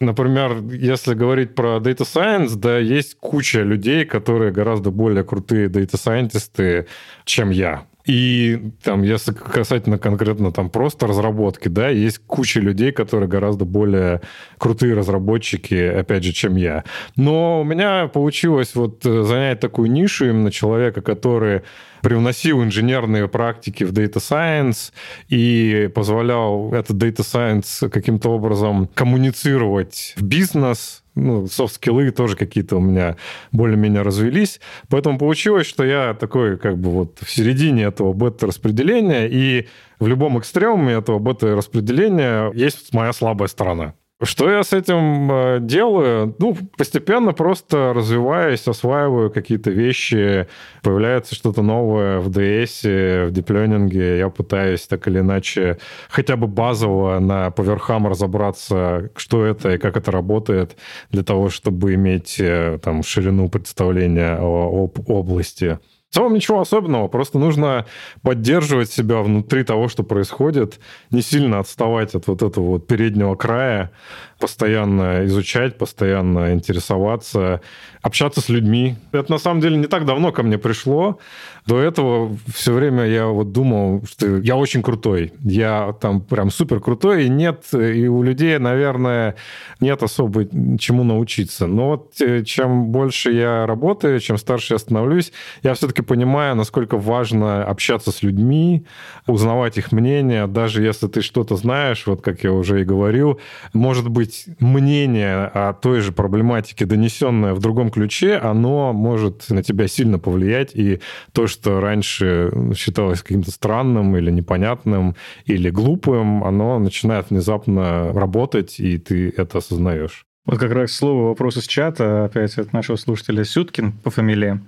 Например, 0.00 0.56
если 0.72 1.14
говорить 1.14 1.54
про 1.54 1.78
Data 1.78 2.04
Science, 2.04 2.56
да, 2.56 2.78
есть 2.78 3.16
куча 3.18 3.62
людей, 3.62 4.04
которые 4.04 4.52
гораздо 4.52 4.90
более 4.90 5.24
крутые 5.24 5.68
Data 5.68 5.94
Scientist, 5.94 6.86
чем 7.24 7.50
я. 7.50 7.86
И 8.06 8.72
там, 8.82 9.02
если 9.02 9.32
касательно 9.32 9.98
конкретно 9.98 10.52
там 10.52 10.70
просто 10.70 11.06
разработки, 11.06 11.68
да, 11.68 11.88
есть 11.88 12.18
куча 12.26 12.60
людей, 12.60 12.92
которые 12.92 13.28
гораздо 13.28 13.64
более 13.64 14.20
крутые 14.58 14.94
разработчики, 14.94 15.74
опять 15.74 16.22
же, 16.22 16.32
чем 16.32 16.56
я. 16.56 16.84
Но 17.16 17.60
у 17.60 17.64
меня 17.64 18.06
получилось 18.06 18.74
вот 18.74 19.04
э, 19.04 19.22
занять 19.22 19.60
такую 19.60 19.90
нишу 19.90 20.28
именно 20.28 20.52
человека, 20.52 21.02
который 21.02 21.62
привносил 22.00 22.62
инженерные 22.62 23.26
практики 23.26 23.82
в 23.82 23.92
Data 23.92 24.18
Science 24.18 24.92
и 25.28 25.90
позволял 25.92 26.72
этот 26.72 26.96
Data 26.96 27.22
Science 27.22 27.88
каким-то 27.88 28.30
образом 28.30 28.88
коммуницировать 28.94 30.14
в 30.16 30.22
бизнес, 30.22 31.02
ну, 31.16 31.46
софт-скиллы 31.48 32.10
тоже 32.12 32.36
какие-то 32.36 32.76
у 32.76 32.80
меня 32.80 33.16
более-менее 33.50 34.02
развелись. 34.02 34.60
Поэтому 34.88 35.18
получилось, 35.18 35.66
что 35.66 35.84
я 35.84 36.14
такой 36.14 36.58
как 36.58 36.78
бы 36.78 36.90
вот 36.90 37.18
в 37.20 37.30
середине 37.30 37.84
этого 37.84 38.12
бета-распределения, 38.12 39.26
и 39.26 39.66
в 39.98 40.06
любом 40.06 40.38
экстремуме 40.38 40.92
этого 40.92 41.18
бета-распределения 41.18 42.52
есть 42.52 42.92
моя 42.94 43.12
слабая 43.12 43.48
сторона. 43.48 43.94
Что 44.22 44.50
я 44.50 44.64
с 44.64 44.72
этим 44.72 45.30
э, 45.30 45.58
делаю? 45.60 46.34
Ну, 46.38 46.56
постепенно 46.78 47.34
просто 47.34 47.92
развиваюсь, 47.94 48.66
осваиваю 48.66 49.30
какие-то 49.30 49.70
вещи, 49.70 50.48
появляется 50.82 51.34
что-то 51.34 51.60
новое 51.60 52.20
в 52.20 52.30
DS, 52.30 53.26
в 53.26 53.30
диплёнинге. 53.30 54.16
Я 54.16 54.30
пытаюсь 54.30 54.86
так 54.86 55.06
или 55.06 55.18
иначе 55.18 55.76
хотя 56.08 56.36
бы 56.36 56.46
базово 56.46 57.18
на 57.18 57.50
поверхам 57.50 58.06
разобраться, 58.06 59.10
что 59.16 59.44
это 59.44 59.74
и 59.74 59.78
как 59.78 59.98
это 59.98 60.10
работает, 60.10 60.78
для 61.10 61.22
того, 61.22 61.50
чтобы 61.50 61.92
иметь 61.92 62.40
э, 62.40 62.78
там 62.82 63.02
ширину 63.02 63.50
представления 63.50 64.36
об 64.36 64.98
области. 65.10 65.78
В 66.10 66.14
целом 66.14 66.34
ничего 66.34 66.60
особенного, 66.60 67.08
просто 67.08 67.38
нужно 67.38 67.86
поддерживать 68.22 68.90
себя 68.90 69.20
внутри 69.22 69.64
того, 69.64 69.88
что 69.88 70.02
происходит, 70.02 70.78
не 71.10 71.20
сильно 71.20 71.58
отставать 71.58 72.14
от 72.14 72.26
вот 72.26 72.42
этого 72.42 72.64
вот 72.64 72.86
переднего 72.86 73.34
края, 73.34 73.90
постоянно 74.38 75.24
изучать, 75.26 75.78
постоянно 75.78 76.52
интересоваться, 76.52 77.60
общаться 78.02 78.40
с 78.40 78.48
людьми. 78.48 78.96
Это 79.12 79.32
на 79.32 79.38
самом 79.38 79.60
деле 79.60 79.76
не 79.76 79.86
так 79.86 80.04
давно 80.04 80.32
ко 80.32 80.42
мне 80.42 80.58
пришло. 80.58 81.18
До 81.66 81.80
этого 81.80 82.36
все 82.54 82.72
время 82.72 83.06
я 83.06 83.26
вот 83.26 83.50
думал, 83.50 84.04
что 84.08 84.36
я 84.36 84.54
очень 84.54 84.82
крутой. 84.82 85.32
Я 85.40 85.94
там 86.00 86.20
прям 86.20 86.50
супер 86.50 86.80
крутой, 86.80 87.24
и 87.24 87.28
нет, 87.28 87.64
и 87.72 88.06
у 88.06 88.22
людей, 88.22 88.56
наверное, 88.58 89.34
нет 89.80 90.02
особо 90.02 90.44
чему 90.78 91.02
научиться. 91.02 91.66
Но 91.66 91.88
вот 91.88 92.20
э, 92.20 92.44
чем 92.44 92.92
больше 92.92 93.32
я 93.32 93.66
работаю, 93.66 94.20
чем 94.20 94.38
старше 94.38 94.74
я 94.74 94.78
становлюсь, 94.78 95.32
я 95.64 95.74
все-таки 95.74 96.02
понимаю, 96.02 96.54
насколько 96.54 96.96
важно 96.98 97.64
общаться 97.64 98.12
с 98.12 98.22
людьми, 98.22 98.86
узнавать 99.26 99.76
их 99.76 99.90
мнение, 99.90 100.46
даже 100.46 100.84
если 100.84 101.08
ты 101.08 101.20
что-то 101.20 101.56
знаешь, 101.56 102.06
вот 102.06 102.22
как 102.22 102.44
я 102.44 102.52
уже 102.52 102.82
и 102.82 102.84
говорил, 102.84 103.40
может 103.72 104.08
быть, 104.08 104.25
быть, 104.26 104.46
мнение 104.60 105.44
о 105.46 105.72
той 105.72 106.00
же 106.00 106.12
проблематике, 106.12 106.84
донесенное 106.84 107.54
в 107.54 107.60
другом 107.60 107.90
ключе, 107.90 108.36
оно 108.36 108.92
может 108.92 109.48
на 109.50 109.62
тебя 109.62 109.88
сильно 109.88 110.18
повлиять, 110.18 110.72
и 110.74 111.00
то, 111.32 111.46
что 111.46 111.80
раньше 111.80 112.50
считалось 112.76 113.22
каким-то 113.22 113.50
странным 113.50 114.16
или 114.16 114.30
непонятным, 114.30 115.14
или 115.44 115.70
глупым, 115.70 116.44
оно 116.44 116.78
начинает 116.78 117.30
внезапно 117.30 118.12
работать, 118.12 118.80
и 118.80 118.98
ты 118.98 119.32
это 119.36 119.58
осознаешь. 119.58 120.24
Вот 120.44 120.58
как 120.58 120.72
раз 120.72 120.92
слово 120.92 121.28
вопрос 121.28 121.56
из 121.56 121.66
чата, 121.66 122.24
опять 122.24 122.56
от 122.58 122.72
нашего 122.72 122.96
слушателя 122.96 123.44
Сюткин 123.44 123.92
по 123.92 124.10
фамилии. 124.10 124.60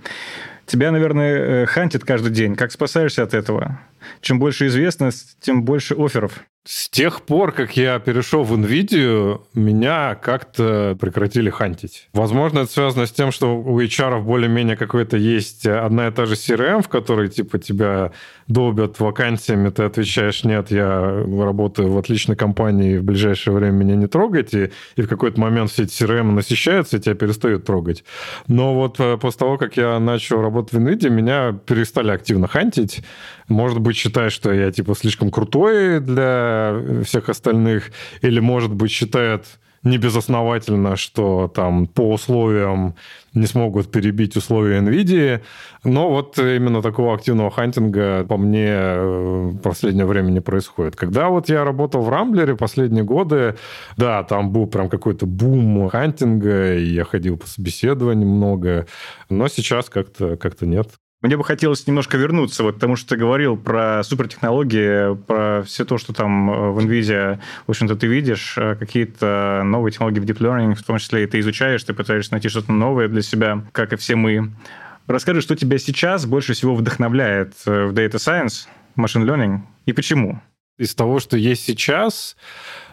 Тебя, 0.66 0.90
наверное, 0.90 1.62
э, 1.62 1.66
хантит 1.66 2.05
каждый 2.05 2.31
день. 2.31 2.55
Как 2.57 2.73
спасаешься 2.73 3.23
от 3.23 3.33
этого? 3.33 3.81
Чем 4.21 4.38
больше 4.38 4.66
известность, 4.66 5.38
тем 5.40 5.62
больше 5.64 5.94
офферов. 5.94 6.44
С 6.70 6.90
тех 6.90 7.22
пор, 7.22 7.52
как 7.52 7.78
я 7.78 7.98
перешел 7.98 8.42
в 8.42 8.52
NVIDIA, 8.52 9.40
меня 9.54 10.14
как-то 10.14 10.98
прекратили 11.00 11.48
хантить. 11.48 12.11
Возможно, 12.12 12.59
это 12.59 12.70
связано 12.70 13.07
с 13.07 13.11
тем, 13.11 13.33
что 13.33 13.57
у 13.57 13.81
HR 13.81 14.20
более-менее 14.20 14.76
какой-то 14.76 15.16
есть 15.16 15.66
одна 15.66 16.09
и 16.09 16.11
та 16.11 16.26
же 16.26 16.35
CRM, 16.35 16.83
в 16.83 16.90
которой 16.90 17.31
типа 17.31 17.59
тебя 17.59 18.12
долбят 18.48 18.98
вакансиями, 18.98 19.68
ты 19.68 19.84
отвечаешь, 19.84 20.42
нет, 20.42 20.70
я 20.70 21.00
работаю 21.00 21.92
в 21.92 21.98
отличной 21.98 22.34
компании, 22.34 22.96
в 22.96 23.04
ближайшее 23.04 23.54
время 23.54 23.72
меня 23.72 23.94
не 23.94 24.06
трогайте, 24.06 24.72
и 24.96 25.02
в 25.02 25.08
какой-то 25.08 25.38
момент 25.38 25.70
все 25.70 25.84
эти 25.84 26.02
CRM 26.02 26.32
насыщаются, 26.32 26.96
и 26.96 27.00
тебя 27.00 27.14
перестают 27.14 27.64
трогать. 27.64 28.04
Но 28.46 28.74
вот 28.74 28.98
э, 28.98 29.18
после 29.18 29.38
того, 29.38 29.58
как 29.58 29.76
я 29.76 29.98
начал 29.98 30.40
работать 30.40 30.72
в 30.72 30.78
NVIDIA, 30.78 31.11
меня 31.11 31.58
перестали 31.66 32.11
активно 32.11 32.48
хантить. 32.48 33.02
Может 33.48 33.80
быть, 33.80 33.96
считают, 33.96 34.32
что 34.32 34.52
я 34.52 34.72
типа 34.72 34.94
слишком 34.94 35.30
крутой 35.30 36.00
для 36.00 37.02
всех 37.04 37.28
остальных, 37.28 37.90
или, 38.22 38.40
может 38.40 38.72
быть, 38.72 38.90
считают 38.90 39.44
не 39.82 39.98
безосновательно, 39.98 40.96
что 40.96 41.50
там 41.54 41.86
по 41.86 42.12
условиям 42.12 42.94
не 43.34 43.46
смогут 43.46 43.90
перебить 43.90 44.36
условия 44.36 44.80
NVIDIA. 44.80 45.42
Но 45.84 46.10
вот 46.10 46.38
именно 46.38 46.82
такого 46.82 47.14
активного 47.14 47.50
хантинга 47.50 48.24
по 48.24 48.36
мне 48.36 48.76
в 48.98 49.58
последнее 49.58 50.06
время 50.06 50.30
не 50.30 50.40
происходит. 50.40 50.96
Когда 50.96 51.28
вот 51.28 51.48
я 51.48 51.64
работал 51.64 52.02
в 52.02 52.08
Рамблере 52.08 52.56
последние 52.56 53.04
годы, 53.04 53.56
да, 53.96 54.24
там 54.24 54.50
был 54.50 54.66
прям 54.66 54.88
какой-то 54.88 55.26
бум 55.26 55.88
хантинга, 55.88 56.74
и 56.74 56.84
я 56.84 57.04
ходил 57.04 57.36
по 57.36 57.46
собеседованиям 57.46 58.28
много, 58.28 58.86
но 59.30 59.48
сейчас 59.48 59.88
как-то 59.88 60.36
как 60.36 60.60
нет. 60.62 60.88
Мне 61.20 61.37
бы 61.37 61.42
хотелось 61.42 61.85
немножко 61.88 62.16
вернуться, 62.16 62.62
вот, 62.62 62.76
потому 62.76 62.94
что 62.94 63.09
ты 63.09 63.16
говорил 63.16 63.57
про 63.57 64.04
супертехнологии, 64.04 65.16
про 65.16 65.64
все 65.64 65.85
то, 65.85 65.98
что 65.98 66.12
там 66.12 66.48
э, 66.48 66.70
в 66.70 66.78
NVIDIA, 66.78 67.40
в 67.66 67.70
общем-то, 67.70 67.96
ты 67.96 68.07
видишь, 68.07 68.54
э, 68.57 68.76
какие-то 68.76 69.62
новые 69.64 69.90
технологии 69.90 70.20
в 70.20 70.24
deep 70.24 70.38
learning, 70.38 70.74
в 70.76 70.83
том 70.85 70.98
числе 70.98 71.24
и 71.24 71.26
ты 71.26 71.40
изучаешь, 71.40 71.83
ты 71.83 71.92
пытаешься 71.92 72.33
найти 72.33 72.48
что-то 72.48 72.70
новое 72.70 73.09
для 73.09 73.22
себя, 73.22 73.64
как 73.72 73.92
и 73.92 73.96
все 73.96 74.14
мы. 74.14 74.52
Расскажи, 75.09 75.40
что 75.40 75.57
тебя 75.57 75.78
сейчас 75.78 76.24
больше 76.24 76.52
всего 76.52 76.76
вдохновляет 76.76 77.54
э, 77.66 77.87
в 77.87 77.92
Data 77.94 78.14
Science, 78.14 78.68
Machine 78.96 79.24
Learning, 79.26 79.62
и 79.87 79.92
почему? 79.92 80.40
Из 80.78 80.94
того, 80.94 81.18
что 81.18 81.37
есть 81.37 81.64
сейчас, 81.64 82.37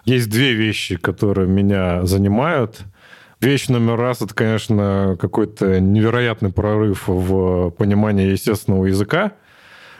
есть 0.04 0.32
две 0.32 0.54
вещи, 0.54 0.96
которые 0.96 1.48
меня 1.48 2.04
занимают– 2.08 2.80
Вещь 3.42 3.68
номер 3.68 3.98
раз 3.98 4.22
это, 4.22 4.34
конечно, 4.34 5.18
какой-то 5.20 5.80
невероятный 5.80 6.52
прорыв 6.52 7.08
в 7.08 7.72
понимании 7.72 8.32
естественного 8.32 8.86
языка 8.86 9.34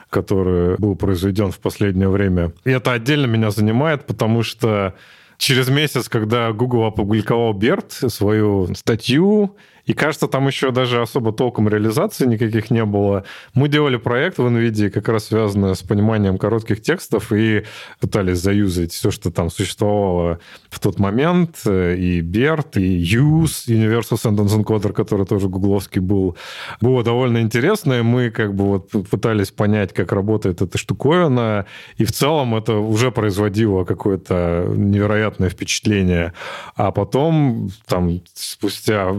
который 0.08 0.76
был 0.76 0.96
произведен 0.96 1.50
в 1.50 1.58
последнее 1.58 2.08
время. 2.08 2.52
И 2.64 2.70
это 2.70 2.92
отдельно 2.92 3.26
меня 3.26 3.50
занимает, 3.50 4.06
потому 4.06 4.42
что 4.42 4.94
через 5.38 5.68
месяц, 5.68 6.08
когда 6.08 6.52
Google 6.52 6.84
опубликовал 6.84 7.54
BERT, 7.54 8.08
свою 8.08 8.72
статью, 8.74 9.56
и 9.86 9.94
кажется, 9.94 10.28
там 10.28 10.46
еще 10.46 10.70
даже 10.72 11.00
особо 11.00 11.32
толком 11.32 11.68
реализации 11.68 12.26
никаких 12.26 12.70
не 12.70 12.84
было. 12.84 13.24
Мы 13.54 13.68
делали 13.68 13.96
проект 13.96 14.38
в 14.38 14.46
NVIDIA, 14.46 14.90
как 14.90 15.08
раз 15.08 15.26
связанный 15.26 15.74
с 15.74 15.82
пониманием 15.82 16.38
коротких 16.38 16.82
текстов, 16.82 17.32
и 17.32 17.64
пытались 18.00 18.38
заюзать 18.38 18.92
все, 18.92 19.10
что 19.10 19.30
там 19.30 19.50
существовало 19.50 20.40
в 20.70 20.80
тот 20.80 20.98
момент. 20.98 21.58
И 21.66 22.20
BERT, 22.20 22.80
и 22.80 23.02
USE, 23.16 23.68
Universal 23.68 24.16
Sentence 24.16 24.60
Encoder, 24.60 24.92
который 24.92 25.24
тоже 25.24 25.48
гугловский 25.48 26.00
был. 26.00 26.36
Было 26.80 27.02
довольно 27.02 27.40
интересно, 27.40 27.94
и 27.94 28.02
мы 28.02 28.30
как 28.30 28.54
бы 28.54 28.64
вот 28.64 28.90
пытались 29.08 29.50
понять, 29.50 29.92
как 29.92 30.12
работает 30.12 30.62
эта 30.62 30.78
штуковина, 30.78 31.66
и 31.96 32.04
в 32.04 32.12
целом 32.12 32.54
это 32.54 32.74
уже 32.74 33.10
производило 33.10 33.84
какое-то 33.84 34.66
невероятное 34.74 35.48
впечатление. 35.48 36.32
А 36.74 36.90
потом, 36.90 37.70
там, 37.86 38.20
спустя 38.34 39.12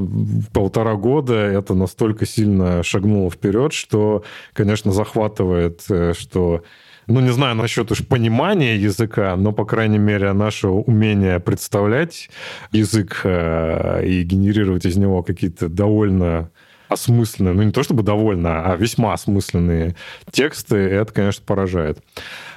полтора 0.57 0.95
года 0.95 1.35
это 1.35 1.75
настолько 1.75 2.25
сильно 2.25 2.81
шагнуло 2.81 3.29
вперед, 3.29 3.73
что, 3.73 4.23
конечно, 4.53 4.91
захватывает, 4.91 5.83
э, 5.87 6.13
что 6.17 6.63
ну, 7.05 7.19
не 7.19 7.29
знаю 7.29 7.53
насчет 7.55 7.91
уж 7.91 8.03
понимания 8.03 8.75
языка, 8.75 9.35
но, 9.35 9.51
по 9.51 9.65
крайней 9.65 9.99
мере, 9.99 10.33
наше 10.33 10.67
умение 10.67 11.39
представлять 11.39 12.31
язык 12.71 13.21
э, 13.23 14.03
и 14.03 14.23
генерировать 14.23 14.87
из 14.87 14.97
него 14.97 15.21
какие-то 15.21 15.69
довольно 15.69 16.49
осмысленные, 16.89 17.53
ну, 17.53 17.61
не 17.61 17.71
то 17.71 17.83
чтобы 17.83 18.01
довольно, 18.01 18.65
а 18.65 18.75
весьма 18.77 19.13
осмысленные 19.13 19.95
тексты, 20.31 20.77
это, 20.77 21.13
конечно, 21.13 21.43
поражает. 21.45 21.99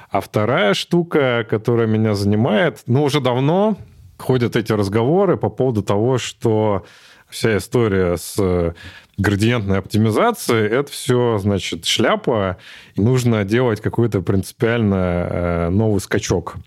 А 0.09 0.21
вторая 0.21 0.73
штука, 0.73 1.45
которая 1.47 1.85
меня 1.85 2.15
занимает, 2.15 2.81
ну, 2.87 3.03
уже 3.03 3.21
давно 3.21 3.77
ходят 4.17 4.55
эти 4.55 4.71
разговоры 4.71 5.37
по 5.37 5.49
поводу 5.49 5.83
того, 5.83 6.17
что 6.17 6.83
вся 7.31 7.57
история 7.57 8.17
с 8.17 8.35
э, 8.37 8.73
градиентной 9.17 9.79
оптимизацией, 9.79 10.67
это 10.67 10.91
все, 10.91 11.37
значит, 11.37 11.85
шляпа. 11.85 12.57
И 12.95 13.01
нужно 13.01 13.43
делать 13.45 13.81
какой-то 13.81 14.21
принципиально 14.21 15.27
э, 15.29 15.69
новый 15.69 16.01
скачок. 16.01 16.57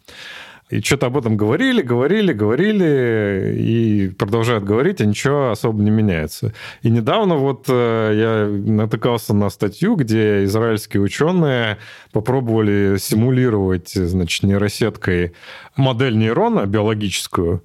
И 0.71 0.81
что-то 0.81 1.07
об 1.07 1.17
этом 1.19 1.37
говорили, 1.37 1.83
говорили, 1.83 2.33
говорили, 2.33 3.55
и 3.59 4.09
продолжают 4.09 4.65
говорить, 4.65 5.01
а 5.01 5.05
ничего 5.05 5.51
особо 5.51 5.83
не 5.83 5.91
меняется. 5.91 6.55
И 6.83 6.89
недавно 6.89 7.37
вот 7.37 7.67
э, 7.69 8.13
я 8.15 8.73
натыкался 8.73 9.35
на 9.35 9.51
статью, 9.51 9.95
где 9.95 10.45
израильские 10.45 11.03
ученые 11.03 11.79
попробовали 12.13 12.97
симулировать, 12.99 13.91
значит, 13.91 14.43
нейросеткой 14.43 15.35
модель 15.77 16.17
нейрона 16.17 16.65
биологическую, 16.65 17.63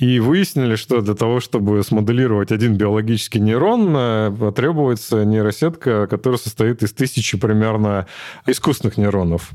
и 0.00 0.18
выяснили, 0.18 0.76
что 0.76 1.02
для 1.02 1.14
того, 1.14 1.40
чтобы 1.40 1.82
смоделировать 1.82 2.52
один 2.52 2.74
биологический 2.74 3.38
нейрон, 3.38 3.94
э, 3.94 4.30
потребуется 4.30 5.24
нейросетка, 5.26 6.06
которая 6.06 6.38
состоит 6.38 6.82
из 6.82 6.92
тысячи 6.92 7.36
примерно 7.36 8.06
искусственных 8.46 8.96
нейронов. 8.96 9.50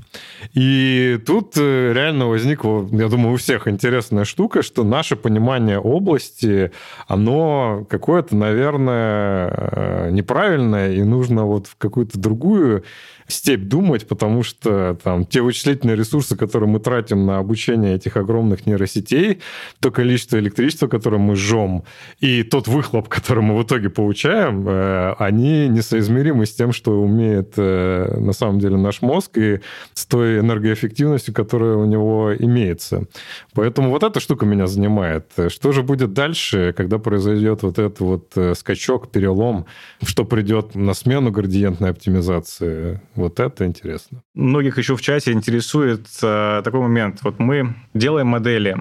И 0.54 1.20
тут 1.26 1.54
э, 1.58 1.94
реально 1.94 2.28
возникла, 2.28 2.88
я 2.92 3.08
думаю, 3.08 3.34
у 3.34 3.38
всех 3.38 3.68
интересная 3.68 4.24
штука, 4.24 4.62
что 4.62 4.84
наше 4.84 5.16
понимание 5.16 5.80
области, 5.80 6.72
оно 7.08 7.84
какое-то, 7.90 8.36
наверное, 8.36 9.50
э, 9.52 10.10
неправильное, 10.12 10.94
и 10.94 11.02
нужно 11.02 11.46
вот 11.46 11.66
в 11.66 11.76
какую-то 11.76 12.20
другую 12.20 12.84
степь 13.28 13.68
думать, 13.68 14.08
потому 14.08 14.44
что 14.44 14.98
там 15.04 15.26
те 15.26 15.42
вычислительные 15.42 15.96
ресурсы, 15.96 16.36
которые 16.36 16.70
мы 16.70 16.80
тратим 16.80 17.26
на 17.26 17.40
обучение 17.40 17.96
этих 17.96 18.18
огромных 18.18 18.66
нейросетей, 18.66 19.40
то 19.80 19.92
количество 19.92 20.38
электричества, 20.38 20.88
которое 20.88 21.18
мы 21.18 21.36
жжем, 21.36 21.84
и 22.20 22.44
тот 22.44 22.68
выхлоп, 22.68 23.08
который 23.10 23.44
мы 23.44 23.58
в 23.58 23.64
итоге 23.64 23.90
получаем, 23.90 24.68
э, 24.68 25.16
они 25.18 25.68
несоизмеримы 25.68 26.46
с 26.46 26.54
тем, 26.54 26.72
что 26.72 27.02
умеет 27.02 27.54
э, 27.58 28.18
на 28.20 28.34
самом 28.34 28.60
деле 28.60 28.78
наш 28.78 29.02
мозг 29.02 29.38
и 29.38 29.62
с 29.94 30.06
той 30.06 30.40
энергоэффективностью, 30.40 31.34
которая 31.34 31.76
у 31.76 31.86
него 31.86 32.34
имеется. 32.38 33.06
Поэтому 33.54 33.90
вот 33.90 34.04
эта 34.04 34.20
штука 34.20 34.46
меня 34.46 34.68
занимает. 34.68 35.32
Что 35.48 35.72
же 35.72 35.82
будет 35.82 36.14
дальше, 36.14 36.74
когда 36.78 37.00
произойдет 37.00 37.64
вот 37.64 37.80
этот 37.80 38.00
вот 38.00 38.32
э, 38.36 38.54
скачок, 38.56 39.10
перелом, 39.12 39.66
что 40.04 40.26
придет 40.26 40.76
на 40.76 40.94
смену 40.94 41.32
градиентной 41.32 41.90
оптимизации? 41.90 43.02
Вот 43.16 43.40
это 43.40 43.66
интересно. 43.66 44.22
Многих 44.34 44.78
еще 44.78 44.96
в 44.96 45.02
чате 45.02 45.32
интересует 45.32 46.06
э, 46.22 46.62
такой 46.64 46.82
момент. 46.82 47.20
Вот 47.24 47.40
мы 47.40 47.74
делаем 47.94 48.28
модели, 48.28 48.78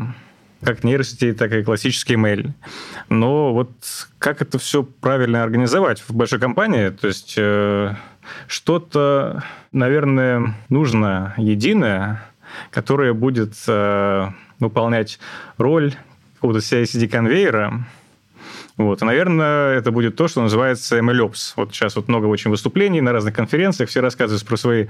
как 0.62 0.82
нейросети, 0.82 1.32
так 1.32 1.52
и 1.52 1.62
классический 1.62 2.14
email. 2.14 2.50
Но 3.08 3.52
вот 3.52 3.70
как 4.18 4.42
это 4.42 4.58
все 4.58 4.82
правильно 4.82 5.44
организовать 5.44 6.00
в 6.00 6.12
большой 6.14 6.40
компании? 6.40 6.88
То 6.88 7.06
есть 7.06 7.34
э, 7.36 7.94
что-то, 8.48 9.44
наверное, 9.72 10.56
нужно 10.68 11.34
единое, 11.36 12.24
которое 12.70 13.12
будет 13.12 13.54
э, 13.68 14.28
выполнять 14.58 15.20
роль 15.58 15.94
какого-то 16.34 16.58
CI-CD-конвейера, 16.58 17.84
вот. 18.76 19.02
И, 19.02 19.04
наверное, 19.04 19.76
это 19.76 19.92
будет 19.92 20.16
то, 20.16 20.26
что 20.26 20.42
называется 20.42 20.98
MLOps. 20.98 21.52
Вот 21.56 21.72
сейчас 21.72 21.94
вот 21.96 22.08
много 22.08 22.26
очень 22.26 22.50
выступлений 22.50 23.00
на 23.00 23.12
разных 23.12 23.34
конференциях, 23.34 23.88
все 23.88 24.00
рассказывают 24.00 24.44
про 24.44 24.56
свои 24.56 24.86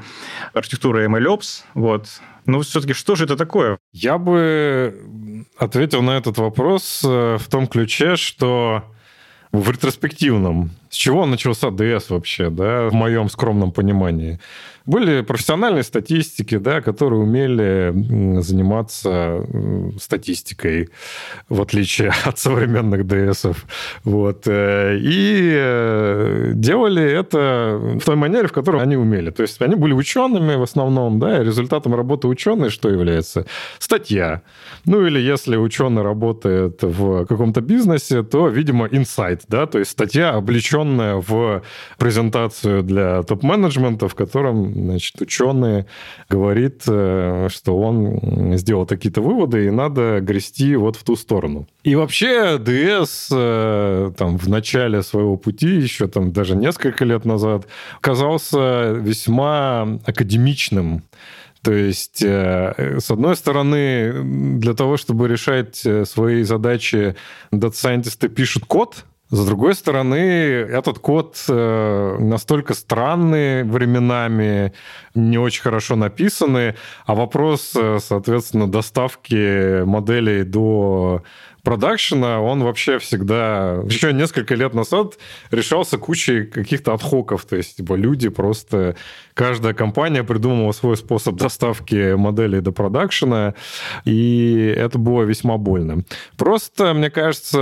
архитектуры 0.55 1.07
MLOps. 1.07 1.65
Вот. 1.75 2.07
Но 2.47 2.61
все-таки 2.61 2.95
что 2.95 3.15
же 3.15 3.25
это 3.25 3.37
такое? 3.37 3.79
Я 3.93 4.19
бы 4.19 5.47
ответил 5.59 6.03
на 6.03 6.17
этот 6.17 6.39
вопрос 6.39 7.03
э, 7.05 7.37
в 7.39 7.49
том 7.49 7.67
ключе, 7.67 8.17
что 8.17 8.85
в 9.53 9.71
ретроспективном. 9.71 10.71
С 10.91 10.97
чего 10.97 11.27
начался 11.27 11.69
DS 11.69 12.07
вообще, 12.09 12.51
да, 12.51 12.89
в 12.89 12.95
моем 12.95 13.29
скромном 13.29 13.71
понимании? 13.71 14.41
Были 14.87 15.23
профессиональные 15.23 15.83
статистики, 15.83 16.59
да, 16.59 16.83
которые 16.83 17.21
умели 17.21 18.41
заниматься 18.41 19.47
статистикой, 19.99 20.91
в 21.49 21.63
отличие 21.63 22.13
от 22.25 22.39
современных 22.39 23.07
ДСов. 23.07 23.65
Вот. 24.05 24.43
Э, 24.47 24.99
и 25.01 25.53
э, 25.57 26.53
делали 26.55 27.03
это 27.03 27.81
в 27.81 28.05
той 28.05 28.17
манере, 28.17 28.47
в 28.47 28.53
которой 28.53 28.83
они 28.83 28.97
умели. 28.97 29.31
То 29.31 29.43
есть 29.43 29.63
они 29.63 29.75
были 29.75 29.95
учеными 29.95 30.55
в 30.57 30.63
основном, 30.63 31.19
да, 31.19 31.41
и 31.41 31.45
результатом 31.45 31.95
работы 31.95 32.29
ученых 32.29 32.71
что 32.71 32.91
является? 32.91 33.47
Статья. 33.79 34.43
Ну 34.85 35.07
или 35.07 35.19
если 35.19 35.57
ученый 35.57 36.03
работает 36.03 36.83
в 36.83 37.25
каком-то 37.25 37.63
бизнесе, 37.63 38.23
то, 38.23 38.49
видимо, 38.49 38.87
инсайт, 38.91 39.43
да, 39.49 39.67
то 39.67 39.79
есть 39.79 39.93
статья, 39.93 40.35
облеченная 40.35 41.23
в 41.27 41.63
презентацию 41.99 42.83
для 42.83 43.23
топ-менеджмента, 43.23 44.09
в 44.09 44.15
котором 44.15 44.74
значит, 44.75 45.21
ученый 45.21 45.87
говорит, 46.29 46.83
э, 46.87 47.49
что 47.51 47.79
он 47.79 48.57
сделал 48.57 48.87
какие-то 48.87 49.23
выводы, 49.23 49.67
и 49.67 49.71
надо 49.71 50.21
грести 50.21 50.77
вот 50.77 50.97
в 50.97 51.05
ту 51.05 51.17
сторону. 51.17 51.67
И 51.85 51.95
вообще 51.95 52.59
ДС 52.59 53.29
э, 53.33 54.13
там 54.17 54.39
в 54.39 54.49
начале 54.49 55.03
своего 55.03 55.37
пути, 55.37 55.69
еще 55.69 56.09
там 56.09 56.33
даже 56.33 56.57
несколько 56.57 57.05
лет 57.05 57.25
назад, 57.25 57.67
казался 58.01 58.93
весьма 58.93 59.99
академичным. 60.05 61.03
То 61.63 61.73
есть, 61.73 62.23
э, 62.23 62.99
с 63.01 63.11
одной 63.11 63.37
стороны, 63.37 64.59
для 64.59 64.75
того, 64.75 64.97
чтобы 64.97 65.29
решать 65.29 65.87
свои 66.05 66.43
задачи, 66.43 67.17
дата-сайентисты 67.53 68.29
пишут 68.29 68.65
код, 68.67 69.05
с 69.31 69.47
другой 69.47 69.75
стороны, 69.75 70.17
этот 70.17 70.99
код 70.99 71.43
э, 71.49 72.17
настолько 72.21 72.75
странный 72.75 73.65
временами, 73.65 74.73
не 75.15 75.39
очень 75.39 75.63
хорошо 75.63 75.97
написанный, 75.97 76.75
а 77.07 77.15
вопрос, 77.15 77.73
э, 77.75 77.99
соответственно, 78.01 78.71
доставки 78.71 79.83
моделей 79.85 80.45
до 80.45 81.23
продакшена, 81.65 82.41
он 82.41 82.63
вообще 82.63 82.99
всегда... 82.99 83.81
Еще 83.87 84.13
несколько 84.13 84.55
лет 84.55 84.75
назад 84.75 85.19
решался 85.51 85.99
кучей 85.99 86.45
каких-то 86.45 86.93
отхоков. 86.93 87.45
То 87.45 87.57
есть, 87.57 87.79
типа, 87.79 87.95
люди 87.95 88.29
просто... 88.29 88.97
Каждая 89.35 89.75
компания 89.75 90.23
придумывала 90.23 90.71
свой 90.71 90.97
способ 90.97 91.35
доставки 91.35 92.15
моделей 92.15 92.61
до 92.61 92.71
продакшена, 92.71 93.55
и 94.05 94.73
это 94.77 94.97
было 94.97 95.23
весьма 95.25 95.59
больно. 95.59 96.05
Просто, 96.37 96.95
мне 96.95 97.11
кажется, 97.11 97.59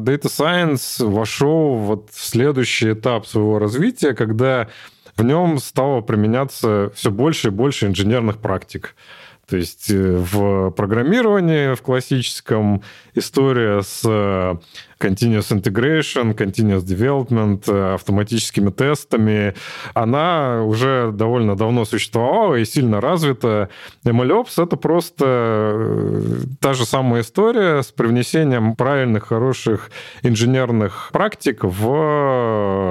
Data 0.00 0.24
Science 0.24 1.06
вошел 1.06 1.76
вот 1.76 2.10
в 2.12 2.24
следующий 2.24 2.92
этап 2.92 3.26
своего 3.26 3.60
развития, 3.60 4.14
когда 4.14 4.68
в 5.16 5.22
нем 5.22 5.58
стало 5.58 6.00
применяться 6.00 6.90
все 6.94 7.12
больше 7.12 7.48
и 7.48 7.50
больше 7.52 7.86
инженерных 7.86 8.38
практик. 8.38 8.96
То 9.48 9.56
есть 9.56 9.90
э, 9.90 10.16
в 10.16 10.70
программировании, 10.70 11.74
в 11.74 11.82
классическом, 11.82 12.82
история 13.14 13.80
с 13.82 14.02
э, 14.04 14.56
continuous 14.98 15.52
integration, 15.52 16.34
continuous 16.34 16.84
development, 16.84 17.62
э, 17.68 17.94
автоматическими 17.94 18.70
тестами, 18.70 19.54
она 19.94 20.64
уже 20.64 21.12
довольно 21.12 21.56
давно 21.56 21.84
существовала 21.84 22.56
и 22.56 22.64
сильно 22.64 23.00
развита. 23.00 23.68
MLOps— 24.04 24.54
это 24.62 24.76
просто 24.76 26.22
та 26.60 26.74
же 26.74 26.84
самая 26.84 27.22
история 27.22 27.82
с 27.82 27.92
привнесением 27.92 28.74
правильных, 28.74 29.28
хороших 29.28 29.92
инженерных 30.22 31.10
практик 31.12 31.62
в 31.62 31.84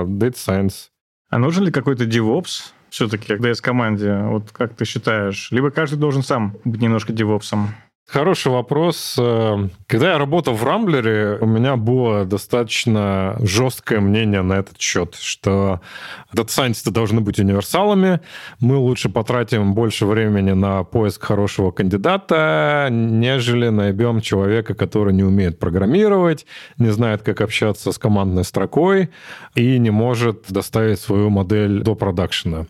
Data 0.06 0.36
Science. 0.36 0.90
А 1.30 1.38
нужен 1.38 1.66
ли 1.66 1.72
какой-то 1.72 2.06
DevOps 2.06 2.72
все-таки, 2.96 3.28
когда 3.28 3.50
есть 3.50 3.60
команде? 3.60 4.16
Вот 4.16 4.52
как 4.54 4.74
ты 4.74 4.86
считаешь? 4.86 5.52
Либо 5.52 5.70
каждый 5.70 5.98
должен 5.98 6.24
сам 6.24 6.56
быть 6.64 6.80
немножко 6.80 7.12
девопсом? 7.12 7.76
Хороший 8.08 8.52
вопрос. 8.52 9.16
Э, 9.18 9.68
когда 9.88 10.12
я 10.12 10.18
работал 10.20 10.54
в 10.54 10.64
Рамблере, 10.64 11.40
у 11.42 11.48
меня 11.48 11.76
было 11.76 12.24
достаточно 12.24 13.36
жесткое 13.40 14.00
мнение 14.00 14.44
на 14.44 14.54
этот 14.54 14.80
счет, 14.80 15.16
что 15.16 15.82
дата-сайентисты 16.32 16.92
должны 16.92 17.22
быть 17.22 17.40
универсалами, 17.40 18.20
мы 18.60 18.78
лучше 18.78 19.10
потратим 19.10 19.74
больше 19.74 20.06
времени 20.06 20.52
на 20.52 20.84
поиск 20.84 21.24
хорошего 21.24 21.72
кандидата, 21.72 22.90
нежели 22.92 23.70
найдем 23.70 24.22
человека, 24.22 24.76
который 24.76 25.12
не 25.12 25.24
умеет 25.24 25.58
программировать, 25.58 26.46
не 26.78 26.92
знает, 26.92 27.24
как 27.24 27.42
общаться 27.42 27.92
с 27.92 27.98
командной 27.98 28.44
строкой 28.44 29.10
и 29.56 29.80
не 29.80 29.90
может 29.90 30.46
доставить 30.50 31.00
свою 31.00 31.32
модель 31.32 31.82
до 31.82 31.96
продакшена. 31.96 32.68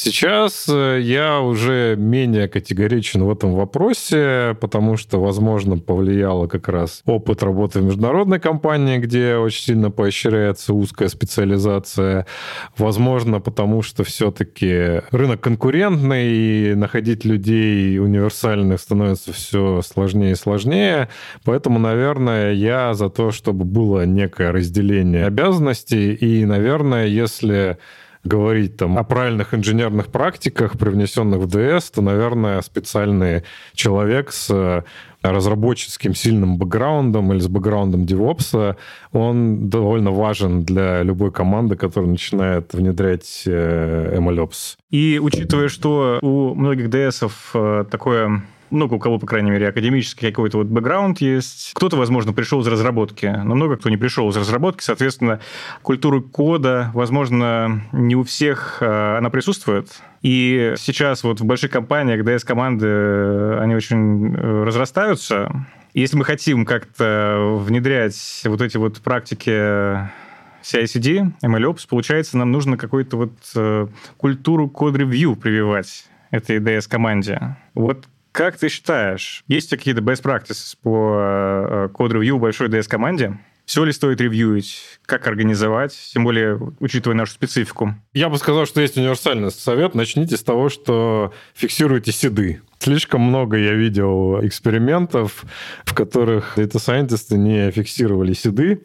Сейчас 0.00 0.66
э, 0.68 1.00
я 1.02 1.40
уже 1.40 1.96
менее 1.98 2.46
категоричен 2.46 3.24
в 3.24 3.32
этом 3.32 3.54
вопросе, 3.54 4.56
потому 4.60 4.96
что, 4.96 5.20
возможно, 5.20 5.76
повлияло 5.76 6.46
как 6.46 6.68
раз 6.68 7.02
опыт 7.04 7.42
работы 7.42 7.80
в 7.80 7.82
международной 7.82 8.38
компании, 8.38 8.98
где 8.98 9.34
очень 9.34 9.64
сильно 9.64 9.90
поощряется 9.90 10.72
узкая 10.72 11.08
специализация. 11.08 12.26
Возможно, 12.76 13.40
потому 13.40 13.82
что 13.82 14.04
все-таки 14.04 15.02
рынок 15.10 15.40
конкурентный, 15.40 16.28
и 16.28 16.74
находить 16.76 17.24
людей 17.24 17.98
универсальных 17.98 18.78
становится 18.78 19.32
все 19.32 19.82
сложнее 19.82 20.30
и 20.30 20.36
сложнее. 20.36 21.08
Поэтому, 21.42 21.80
наверное, 21.80 22.52
я 22.52 22.94
за 22.94 23.10
то, 23.10 23.32
чтобы 23.32 23.64
было 23.64 24.06
некое 24.06 24.52
разделение 24.52 25.26
обязанностей. 25.26 26.14
И, 26.14 26.44
наверное, 26.44 27.06
если 27.06 27.78
говорить 28.24 28.76
там 28.76 28.98
о 28.98 29.04
правильных 29.04 29.54
инженерных 29.54 30.08
практиках, 30.08 30.78
привнесенных 30.78 31.40
в 31.40 31.46
DS, 31.46 31.92
то, 31.94 32.02
наверное, 32.02 32.60
специальный 32.62 33.44
человек 33.74 34.32
с 34.32 34.84
разработческим 35.22 36.14
сильным 36.14 36.58
бэкграундом 36.58 37.32
или 37.32 37.40
с 37.40 37.48
бэкграундом 37.48 38.02
DevOps, 38.04 38.76
он 39.12 39.68
довольно 39.68 40.12
важен 40.12 40.64
для 40.64 41.02
любой 41.02 41.32
команды, 41.32 41.76
которая 41.76 42.10
начинает 42.10 42.72
внедрять 42.72 43.42
э, 43.46 44.16
MLOps. 44.16 44.76
И 44.90 45.18
учитывая, 45.20 45.68
что 45.68 46.18
у 46.22 46.54
многих 46.54 46.88
DS 46.88 47.30
э, 47.54 47.84
такое 47.90 48.42
много 48.70 48.94
у 48.94 48.98
кого, 48.98 49.18
по 49.18 49.26
крайней 49.26 49.50
мере, 49.50 49.68
академический 49.68 50.30
какой-то 50.30 50.58
вот 50.58 50.66
бэкграунд 50.66 51.20
есть. 51.20 51.72
Кто-то, 51.74 51.96
возможно, 51.96 52.32
пришел 52.32 52.60
из 52.60 52.66
разработки, 52.66 53.26
но 53.26 53.54
много 53.54 53.76
кто 53.76 53.88
не 53.88 53.96
пришел 53.96 54.28
из 54.28 54.36
разработки. 54.36 54.82
Соответственно, 54.82 55.40
культура 55.82 56.20
кода, 56.20 56.90
возможно, 56.94 57.82
не 57.92 58.16
у 58.16 58.22
всех 58.22 58.78
э, 58.80 59.18
она 59.18 59.30
присутствует. 59.30 59.88
И 60.22 60.74
сейчас 60.76 61.22
вот 61.24 61.40
в 61.40 61.44
больших 61.44 61.70
компаниях 61.70 62.24
DS-команды, 62.24 62.86
э, 62.86 63.58
они 63.60 63.74
очень 63.74 64.34
э, 64.34 64.64
разрастаются. 64.64 65.66
Если 65.94 66.16
мы 66.16 66.24
хотим 66.24 66.64
как-то 66.64 67.56
внедрять 67.58 68.42
вот 68.44 68.60
эти 68.60 68.76
вот 68.76 68.98
практики 69.00 69.50
CI-CD, 69.50 71.32
MLOps, 71.42 71.86
получается, 71.88 72.36
нам 72.36 72.52
нужно 72.52 72.76
какую-то 72.76 73.16
вот 73.16 73.90
культуру 74.16 74.68
код-ревью 74.68 75.34
прививать 75.34 76.04
этой 76.30 76.58
DS-команде. 76.58 77.56
Вот 77.74 78.06
как 78.32 78.56
ты 78.58 78.68
считаешь, 78.68 79.44
есть 79.46 79.70
какие-то 79.70 80.00
best 80.00 80.22
practices 80.22 80.76
по 80.82 81.88
код-ревью 81.92 82.36
в 82.36 82.40
большой 82.40 82.68
DS-команде? 82.68 83.38
Все 83.64 83.84
ли 83.84 83.92
стоит 83.92 84.20
ревьюить? 84.20 84.80
Как 85.04 85.26
организовать? 85.26 85.92
Тем 86.14 86.24
более, 86.24 86.58
учитывая 86.80 87.14
нашу 87.14 87.34
специфику. 87.34 87.94
Я 88.14 88.30
бы 88.30 88.38
сказал, 88.38 88.64
что 88.64 88.80
есть 88.80 88.96
универсальный 88.96 89.50
совет. 89.50 89.94
Начните 89.94 90.38
с 90.38 90.42
того, 90.42 90.70
что 90.70 91.34
фиксируйте 91.54 92.10
седы. 92.10 92.62
Слишком 92.78 93.22
много 93.22 93.56
я 93.56 93.74
видел 93.74 94.44
экспериментов, 94.44 95.44
в 95.84 95.94
которых 95.94 96.54
дата-сайентисты 96.56 97.36
не 97.36 97.70
фиксировали 97.70 98.32
седы, 98.32 98.82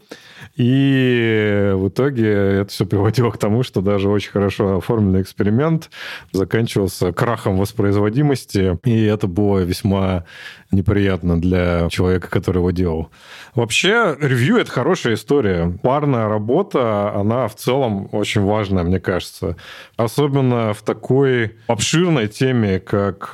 и 0.55 1.71
в 1.75 1.87
итоге 1.87 2.27
это 2.27 2.69
все 2.69 2.85
приводило 2.85 3.31
к 3.31 3.37
тому, 3.37 3.63
что 3.63 3.81
даже 3.81 4.09
очень 4.09 4.31
хорошо 4.31 4.77
оформленный 4.77 5.21
эксперимент 5.21 5.89
заканчивался 6.31 7.13
крахом 7.13 7.57
воспроизводимости, 7.57 8.77
и 8.83 9.05
это 9.05 9.27
было 9.27 9.59
весьма 9.59 10.25
неприятно 10.71 11.39
для 11.39 11.87
человека, 11.89 12.29
который 12.29 12.57
его 12.57 12.71
делал. 12.71 13.09
Вообще, 13.55 14.17
ревью— 14.19 14.57
это 14.57 14.71
хорошая 14.71 15.13
история. 15.13 15.71
Парная 15.81 16.27
работа, 16.27 17.13
она 17.13 17.47
в 17.47 17.55
целом 17.55 18.09
очень 18.11 18.41
важная, 18.41 18.83
мне 18.83 18.99
кажется. 18.99 19.55
Особенно 19.97 20.73
в 20.73 20.81
такой 20.81 21.55
обширной 21.67 22.27
теме, 22.27 22.79
как 22.79 23.31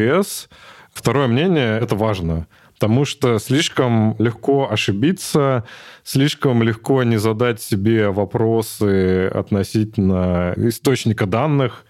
DS. 0.00 0.48
Второе 0.92 1.26
мнение— 1.26 1.78
это 1.80 1.94
важно 1.94 2.46
потому 2.80 3.04
что 3.04 3.38
слишком 3.38 4.16
легко 4.18 4.72
ошибиться, 4.72 5.64
слишком 6.02 6.62
легко 6.62 7.02
не 7.02 7.18
задать 7.18 7.60
себе 7.60 8.08
вопросы 8.08 9.26
относительно 9.26 10.54
источника 10.56 11.26
данных, 11.26 11.84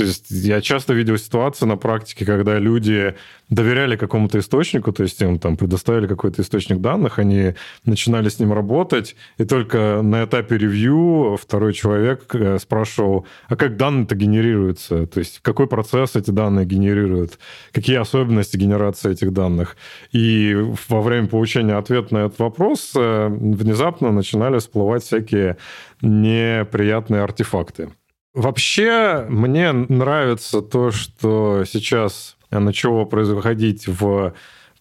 то 0.00 0.06
есть 0.06 0.30
я 0.30 0.62
часто 0.62 0.94
видел 0.94 1.18
ситуации 1.18 1.66
на 1.66 1.76
практике, 1.76 2.24
когда 2.24 2.58
люди 2.58 3.14
доверяли 3.50 3.96
какому-то 3.96 4.38
источнику, 4.38 4.92
то 4.92 5.02
есть 5.02 5.20
им 5.20 5.38
там 5.38 5.58
предоставили 5.58 6.06
какой-то 6.06 6.40
источник 6.40 6.80
данных, 6.80 7.18
они 7.18 7.52
начинали 7.84 8.30
с 8.30 8.38
ним 8.38 8.54
работать, 8.54 9.14
и 9.36 9.44
только 9.44 10.00
на 10.02 10.24
этапе 10.24 10.56
ревью 10.56 11.36
второй 11.38 11.74
человек 11.74 12.34
э, 12.34 12.58
спрашивал, 12.58 13.26
а 13.48 13.56
как 13.56 13.76
данные-то 13.76 14.14
генерируются? 14.14 15.06
То 15.06 15.18
есть 15.18 15.40
какой 15.40 15.66
процесс 15.66 16.16
эти 16.16 16.30
данные 16.30 16.64
генерируют? 16.64 17.38
Какие 17.72 17.98
особенности 17.98 18.56
генерации 18.56 19.12
этих 19.12 19.34
данных? 19.34 19.76
И 20.12 20.56
во 20.88 21.02
время 21.02 21.26
получения 21.26 21.74
ответа 21.74 22.14
на 22.14 22.18
этот 22.24 22.38
вопрос 22.38 22.92
э, 22.96 23.28
внезапно 23.28 24.12
начинали 24.12 24.60
всплывать 24.60 25.02
всякие 25.02 25.58
неприятные 26.00 27.20
артефакты. 27.20 27.90
Вообще, 28.34 29.26
мне 29.28 29.72
нравится 29.72 30.62
то, 30.62 30.92
что 30.92 31.64
сейчас 31.64 32.36
начало 32.50 33.04
происходить 33.04 33.88
в 33.88 34.34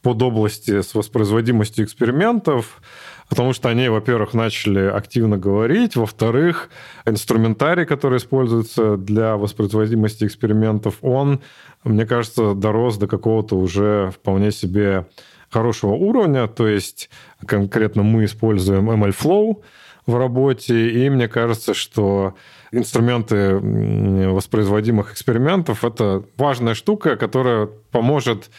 подобласти 0.03 0.81
с 0.81 0.93
воспроизводимостью 0.93 1.85
экспериментов, 1.85 2.79
потому 3.27 3.53
что 3.53 3.69
они, 3.69 3.89
во-первых, 3.89 4.35
начали 4.35 4.81
активно 4.81 5.39
говорить, 5.39 5.95
во-вторых, 5.95 6.69
инструментарий, 7.05 7.87
который 7.87 8.19
используется 8.19 8.97
для 8.97 9.35
воспроизводимости 9.35 10.25
экспериментов, 10.25 10.97
он, 11.01 11.41
мне 11.83 12.05
кажется, 12.05 12.53
дорос 12.53 12.97
до 12.97 13.07
какого-то 13.07 13.55
уже 13.57 14.11
вполне 14.11 14.51
себе 14.51 15.07
хорошего 15.49 15.93
уровня, 15.93 16.47
то 16.47 16.67
есть 16.67 17.09
конкретно 17.45 18.03
мы 18.03 18.25
используем 18.25 18.91
MLflow 18.91 19.63
в 20.05 20.15
работе, 20.15 20.91
и 20.91 21.09
мне 21.09 21.27
кажется, 21.27 21.73
что 21.73 22.35
инструменты 22.71 23.55
воспроизводимых 23.57 25.11
экспериментов— 25.13 25.83
это 25.85 26.23
важная 26.37 26.73
штука, 26.73 27.15
которая 27.15 27.67
поможет 27.91 28.49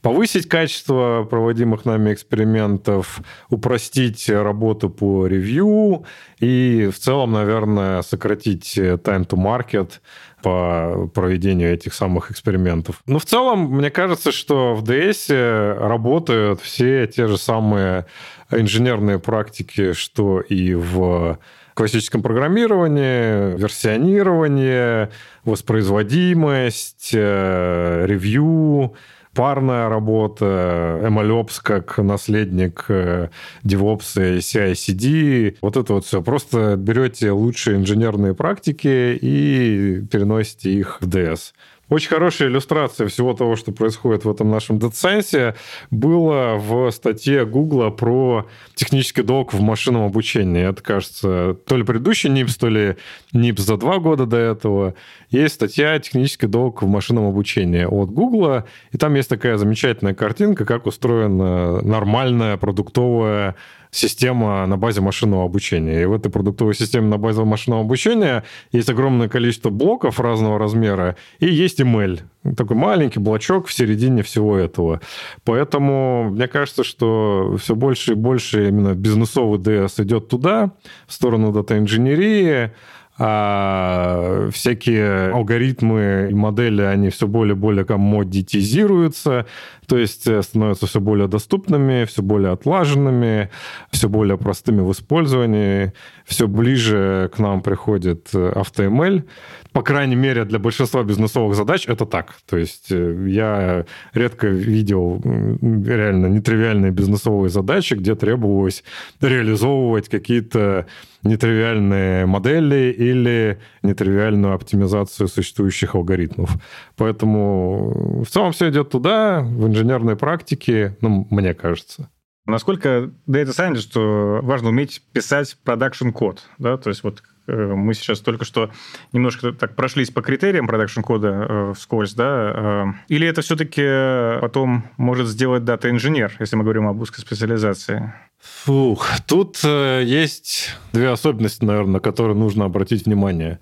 повысить 0.00 0.48
качество 0.48 1.26
проводимых 1.28 1.84
нами 1.84 2.12
экспериментов, 2.12 3.20
упростить 3.50 4.28
работу 4.30 4.90
по 4.90 5.26
ревью 5.26 6.04
и 6.38 6.88
в 6.92 6.98
целом, 6.98 7.32
наверное, 7.32 8.02
сократить 8.02 8.78
time 8.78 9.26
to 9.26 9.36
market 9.36 9.94
по 10.42 11.10
проведению 11.12 11.72
этих 11.72 11.94
самых 11.94 12.30
экспериментов. 12.30 13.02
Но 13.06 13.18
в 13.18 13.24
целом, 13.24 13.72
мне 13.72 13.90
кажется, 13.90 14.30
что 14.30 14.74
в 14.74 14.84
DS 14.84 15.74
работают 15.74 16.60
все 16.60 17.08
те 17.08 17.26
же 17.26 17.36
самые 17.36 18.06
инженерные 18.52 19.18
практики, 19.18 19.94
что 19.94 20.40
и 20.40 20.74
в 20.74 21.38
классическом 21.78 22.22
программировании, 22.22 23.56
версионирование, 23.56 25.10
воспроизводимость, 25.44 27.10
э, 27.14 28.04
ревью, 28.04 28.96
парная 29.32 29.88
работа, 29.88 30.98
MLOps 31.04 31.60
как 31.62 31.98
наследник 31.98 32.84
э, 32.88 33.28
DevOps 33.62 34.38
и 34.38 34.38
CI-CD. 34.38 35.58
Вот 35.62 35.76
это 35.76 35.92
вот 35.92 36.04
все. 36.04 36.20
Просто 36.20 36.74
берете 36.76 37.30
лучшие 37.30 37.76
инженерные 37.76 38.34
практики 38.34 39.16
и 39.16 40.02
переносите 40.10 40.72
их 40.72 40.98
в 41.00 41.06
DS. 41.06 41.52
Очень 41.88 42.10
хорошая 42.10 42.48
иллюстрация 42.48 43.08
всего 43.08 43.32
того, 43.32 43.56
что 43.56 43.72
происходит 43.72 44.24
в 44.26 44.30
этом 44.30 44.50
нашем 44.50 44.78
дата 44.78 45.54
было 45.90 46.56
в 46.56 46.90
статье 46.90 47.46
Гугла 47.46 47.88
про 47.88 48.46
технический 48.74 49.22
долг 49.22 49.54
в 49.54 49.60
машинном 49.60 50.04
обучении. 50.04 50.68
Это, 50.68 50.82
кажется, 50.82 51.56
то 51.66 51.76
ли 51.76 51.84
предыдущий 51.84 52.28
НИПС, 52.28 52.56
то 52.56 52.68
ли 52.68 52.96
НИПС 53.32 53.62
за 53.62 53.78
два 53.78 53.98
года 53.98 54.26
до 54.26 54.36
этого. 54.36 54.94
Есть 55.30 55.54
статья 55.54 55.98
«Технический 55.98 56.46
долг 56.46 56.82
в 56.82 56.86
машинном 56.86 57.26
обучении» 57.26 57.84
от 57.84 58.10
Гугла, 58.10 58.66
и 58.92 58.98
там 58.98 59.14
есть 59.14 59.30
такая 59.30 59.56
замечательная 59.56 60.14
картинка, 60.14 60.66
как 60.66 60.86
устроена 60.86 61.80
нормальная 61.82 62.58
продуктовая 62.58 63.56
система 63.90 64.66
на 64.66 64.76
базе 64.76 65.00
машинного 65.00 65.44
обучения. 65.44 66.02
И 66.02 66.06
в 66.06 66.12
этой 66.12 66.30
продуктовой 66.30 66.74
системе 66.74 67.08
на 67.08 67.18
базе 67.18 67.44
машинного 67.44 67.82
обучения 67.82 68.44
есть 68.72 68.88
огромное 68.90 69.28
количество 69.28 69.70
блоков 69.70 70.20
разного 70.20 70.58
размера, 70.58 71.16
и 71.38 71.46
есть 71.46 71.80
ML, 71.80 72.20
такой 72.56 72.76
маленький 72.76 73.20
блочок 73.20 73.66
в 73.66 73.72
середине 73.72 74.22
всего 74.22 74.56
этого. 74.56 75.00
Поэтому 75.44 76.30
мне 76.30 76.48
кажется, 76.48 76.84
что 76.84 77.56
все 77.60 77.74
больше 77.74 78.12
и 78.12 78.14
больше 78.14 78.68
именно 78.68 78.94
бизнесовый 78.94 79.58
DS 79.58 80.02
идет 80.02 80.28
туда, 80.28 80.72
в 81.06 81.12
сторону 81.12 81.52
дата-инженерии, 81.52 82.72
а 83.20 84.48
всякие 84.52 85.30
алгоритмы 85.30 86.28
и 86.30 86.34
модели, 86.34 86.82
они 86.82 87.10
все 87.10 87.26
более 87.26 87.54
и 87.54 87.58
более 87.58 87.84
коммодитизируются, 87.84 89.46
то 89.88 89.98
есть 89.98 90.26
э, 90.28 90.40
становятся 90.42 90.86
все 90.86 91.00
более 91.00 91.26
доступными, 91.26 92.04
все 92.04 92.22
более 92.22 92.52
отлаженными, 92.52 93.50
все 93.90 94.08
более 94.08 94.38
простыми 94.38 94.82
в 94.82 94.92
использовании, 94.92 95.92
все 96.26 96.46
ближе 96.46 97.30
к 97.34 97.38
нам 97.40 97.62
приходит 97.62 98.28
AutoML. 98.32 99.24
По 99.72 99.82
крайней 99.82 100.16
мере, 100.16 100.44
для 100.44 100.58
большинства 100.58 101.02
бизнесовых 101.02 101.56
задач 101.56 101.86
это 101.88 102.06
так. 102.06 102.36
То 102.48 102.56
есть 102.56 102.92
э, 102.92 103.26
я 103.28 103.84
редко 104.14 104.46
видел 104.46 105.20
реально 105.24 106.26
нетривиальные 106.26 106.92
бизнесовые 106.92 107.50
задачи, 107.50 107.94
где 107.94 108.14
требовалось 108.14 108.84
реализовывать 109.20 110.08
какие-то 110.08 110.86
нетривиальные 111.22 112.26
модели 112.26 112.92
или 112.92 113.58
нетривиальную 113.82 114.54
оптимизацию 114.54 115.28
существующих 115.28 115.94
алгоритмов. 115.94 116.50
Поэтому 116.96 118.22
в 118.24 118.28
целом 118.28 118.52
все 118.52 118.70
идет 118.70 118.90
туда, 118.90 119.40
в 119.40 119.66
инженерной 119.66 120.16
практике, 120.16 120.96
ну, 121.00 121.26
мне 121.30 121.54
кажется. 121.54 122.10
Насколько 122.46 123.10
Data 123.28 123.50
Scientist 123.50 124.40
важно 124.40 124.70
уметь 124.70 125.02
писать 125.12 125.58
продакшн 125.64 126.10
код, 126.10 126.44
да, 126.58 126.78
то 126.78 126.88
есть 126.88 127.02
вот 127.02 127.22
Э, 127.48 127.74
мы 127.74 127.94
сейчас 127.94 128.20
только 128.20 128.44
что 128.44 128.70
немножко 129.12 129.52
так 129.52 129.74
прошлись 129.74 130.10
по 130.10 130.22
критериям 130.22 130.66
продакшн-кода 130.66 131.28
э, 131.28 131.72
вскользь, 131.74 132.14
да? 132.14 132.52
Э, 132.54 132.84
или 133.08 133.26
это 133.26 133.40
все-таки 133.40 134.40
потом 134.40 134.84
может 134.96 135.26
сделать 135.26 135.64
дата-инженер, 135.64 136.36
если 136.38 136.56
мы 136.56 136.62
говорим 136.62 136.86
об 136.86 137.00
узкой 137.00 137.20
специализации? 137.20 138.12
Фух, 138.40 139.06
тут 139.26 139.62
есть 139.64 140.70
две 140.92 141.10
особенности, 141.10 141.64
наверное, 141.64 141.94
на 141.94 142.00
которые 142.00 142.36
нужно 142.36 142.64
обратить 142.64 143.06
внимание. 143.06 143.58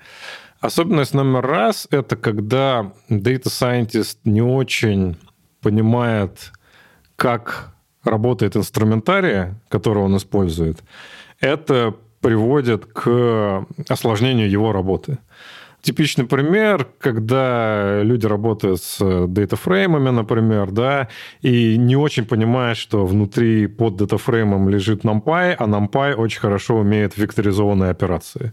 Особенность 0.61 1.15
номер 1.15 1.47
раз– 1.47 1.87
это 1.91 2.17
когда 2.17 2.93
data 3.11 3.45
scientist 3.45 4.19
не 4.25 4.43
очень 4.43 5.17
понимает, 5.61 6.53
как 7.17 7.75
работает 8.05 8.57
инструментарий, 8.57 9.55
который 9.69 10.03
он 10.03 10.17
использует. 10.17 10.83
Это 11.41 11.95
приводит 12.21 12.87
к 12.87 13.67
осложнению 13.89 14.51
его 14.51 14.73
работы. 14.73 15.19
Типичный 15.83 16.25
пример, 16.25 16.89
когда 16.99 18.03
люди 18.03 18.27
работают 18.27 18.83
с 18.83 19.27
датафреймами, 19.29 20.11
например, 20.11 20.73
да, 20.73 21.09
и 21.43 21.77
не 21.77 21.95
очень 21.95 22.25
понимают, 22.25 22.77
что 22.77 23.07
внутри 23.07 23.69
под 23.69 23.97
датафреймом 23.97 24.69
лежит 24.69 25.05
NumPy, 25.05 25.55
а 25.57 25.65
NumPy 25.65 26.15
очень 26.15 26.41
хорошо 26.41 26.79
умеет 26.79 27.17
векторизованные 27.17 27.91
операции. 27.91 28.53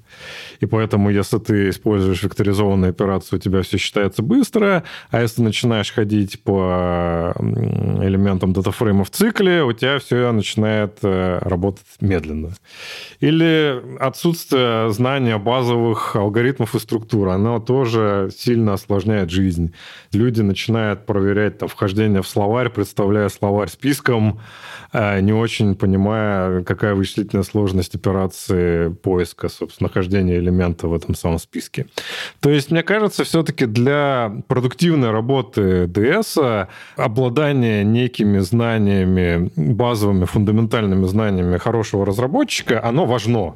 И 0.60 0.68
поэтому, 0.68 1.10
если 1.10 1.40
ты 1.40 1.70
используешь 1.70 2.22
векторизованные 2.22 2.90
операции, 2.90 3.38
у 3.38 3.40
тебя 3.40 3.64
все 3.64 3.78
считается 3.78 4.22
быстро, 4.22 4.84
а 5.10 5.22
если 5.22 5.42
начинаешь 5.42 5.92
ходить 5.92 6.44
по 6.44 7.34
элементам 7.40 8.54
датафрейма 8.54 9.06
в 9.06 9.10
цикле, 9.10 9.64
у 9.64 9.74
тебя 9.74 9.98
все 9.98 10.32
начинает 10.32 11.00
э, 11.02 11.40
работать 11.42 11.86
медленно. 12.00 12.52
Или 13.20 13.82
отсутствие 14.00 14.92
знания 14.92 15.38
базовых 15.38 16.16
алгоритмов 16.16 16.76
и 16.76 16.80
структур 16.80 17.23
архитектура, 17.24 17.34
она 17.34 17.60
тоже 17.60 18.30
сильно 18.36 18.74
осложняет 18.74 19.30
жизнь. 19.30 19.74
Люди 20.14 20.42
начинают 20.42 21.06
проверять 21.06 21.58
там, 21.58 21.70
вхождение 21.70 22.22
в 22.22 22.28
словарь, 22.28 22.70
представляя 22.70 23.30
словарь 23.30 23.70
списком, 23.70 24.40
э, 24.94 25.22
не 25.22 25.34
очень 25.34 25.76
понимая, 25.76 26.64
какая 26.64 26.96
вычислительная 26.96 27.44
сложность 27.44 27.96
операции 27.96 28.90
поиска, 28.90 29.50
собственно, 29.50 29.88
нахождения 29.88 30.38
элемента 30.38 30.88
в 30.88 30.94
этом 30.94 31.16
самом 31.16 31.40
списке. 31.40 31.86
То 32.40 32.50
есть, 32.50 32.72
мне 32.72 32.84
кажется, 32.84 33.24
все-таки 33.24 33.66
для 33.66 34.32
продуктивной 34.48 35.12
работы 35.12 35.86
DS 35.86 36.68
обладание 36.98 37.84
некими 37.84 38.40
знаниями, 38.40 39.52
базовыми, 39.56 40.26
фундаментальными 40.26 41.06
знаниями 41.08 41.58
хорошего 41.58 42.06
разработчика, 42.06 42.84
оно 42.84 43.06
важно. 43.06 43.56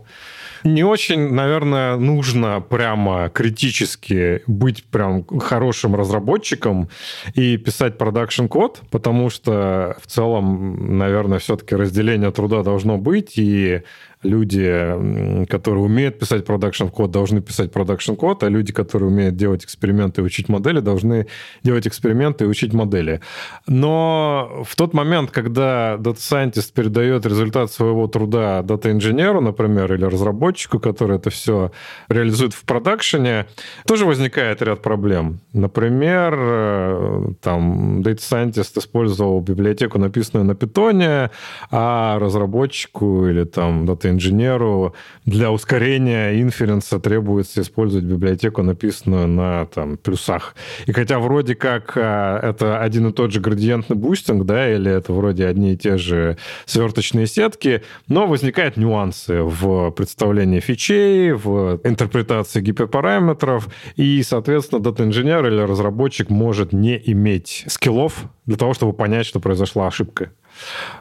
Не 0.63 0.83
очень, 0.83 1.31
наверное, 1.33 1.97
нужно 1.97 2.61
прямо 2.61 3.29
критически 3.29 4.41
быть 4.47 4.83
прям 4.85 5.25
хорошим 5.39 5.95
разработчиком 5.95 6.89
и 7.33 7.57
писать 7.57 7.97
продакшн-код, 7.97 8.81
потому 8.91 9.29
что 9.29 9.97
в 10.01 10.07
целом, 10.07 10.97
наверное, 10.97 11.39
все-таки 11.39 11.75
разделение 11.75 12.31
труда 12.31 12.63
должно 12.63 12.97
быть, 12.97 13.33
и 13.37 13.81
люди, 14.23 15.45
которые 15.47 15.83
умеют 15.83 16.19
писать 16.19 16.45
продакшн-код, 16.45 17.11
должны 17.11 17.41
писать 17.41 17.71
продакшн-код, 17.71 18.43
а 18.43 18.49
люди, 18.49 18.73
которые 18.73 19.09
умеют 19.09 19.35
делать 19.35 19.63
эксперименты 19.63 20.21
и 20.21 20.23
учить 20.23 20.49
модели, 20.49 20.79
должны 20.79 21.27
делать 21.63 21.87
эксперименты 21.87 22.45
и 22.45 22.47
учить 22.47 22.73
модели. 22.73 23.21
Но 23.67 24.63
в 24.65 24.75
тот 24.75 24.93
момент, 24.93 25.31
когда 25.31 25.97
Scientist 25.97 26.73
передает 26.73 27.25
результат 27.25 27.71
своего 27.71 28.07
труда 28.07 28.61
дата-инженеру, 28.61 29.41
например, 29.41 29.93
или 29.93 30.05
разработчику, 30.05 30.79
который 30.79 31.17
это 31.17 31.29
все 31.29 31.71
реализует 32.09 32.53
в 32.53 32.63
продакшене, 32.63 33.45
тоже 33.85 34.05
возникает 34.05 34.61
ряд 34.61 34.81
проблем. 34.81 35.39
Например, 35.53 36.35
э, 36.37 37.25
там 37.41 38.01
Data 38.01 38.17
Scientist 38.17 38.77
использовал 38.79 39.41
библиотеку, 39.41 39.99
написанную 39.99 40.45
на 40.45 40.55
питоне, 40.55 41.29
а 41.71 42.19
разработчику 42.19 43.27
или 43.27 43.43
там 43.43 43.85
дата 43.85 44.06
инженеру 44.09 44.95
для 45.25 45.51
ускорения 45.51 46.41
инференса 46.41 46.99
требуется 46.99 47.61
использовать 47.61 48.05
библиотеку, 48.05 48.63
написанную 48.63 49.27
на 49.27 49.65
там, 49.65 49.97
плюсах. 49.97 50.55
И 50.85 50.91
хотя 50.91 51.19
вроде 51.19 51.55
как 51.55 51.93
а, 51.95 52.39
это 52.39 52.81
один 52.81 53.07
и 53.07 53.13
тот 53.13 53.31
же 53.31 53.39
градиентный 53.39 53.95
бустинг, 53.95 54.45
да, 54.45 54.69
или 54.73 54.91
это 54.91 55.13
вроде 55.13 55.45
одни 55.45 55.73
и 55.73 55.77
те 55.77 55.97
же 55.97 56.37
сверточные 56.65 57.27
сетки, 57.27 57.83
но 58.07 58.27
возникают 58.27 58.77
нюансы 58.77 59.41
в 59.41 59.91
представлении 59.91 60.59
фичей, 60.59 61.31
в 61.31 61.79
интерпретации 61.83 62.61
гиперпараметров, 62.61 63.67
и, 63.95 64.21
соответственно, 64.23 64.81
дата-инженер 64.81 65.45
или 65.47 65.61
разработчик 65.61 66.29
может 66.29 66.73
не 66.73 67.01
иметь 67.05 67.65
скиллов 67.67 68.25
для 68.45 68.57
того, 68.57 68.73
чтобы 68.73 68.93
понять, 68.93 69.25
что 69.25 69.39
произошла 69.39 69.87
ошибка. 69.87 70.31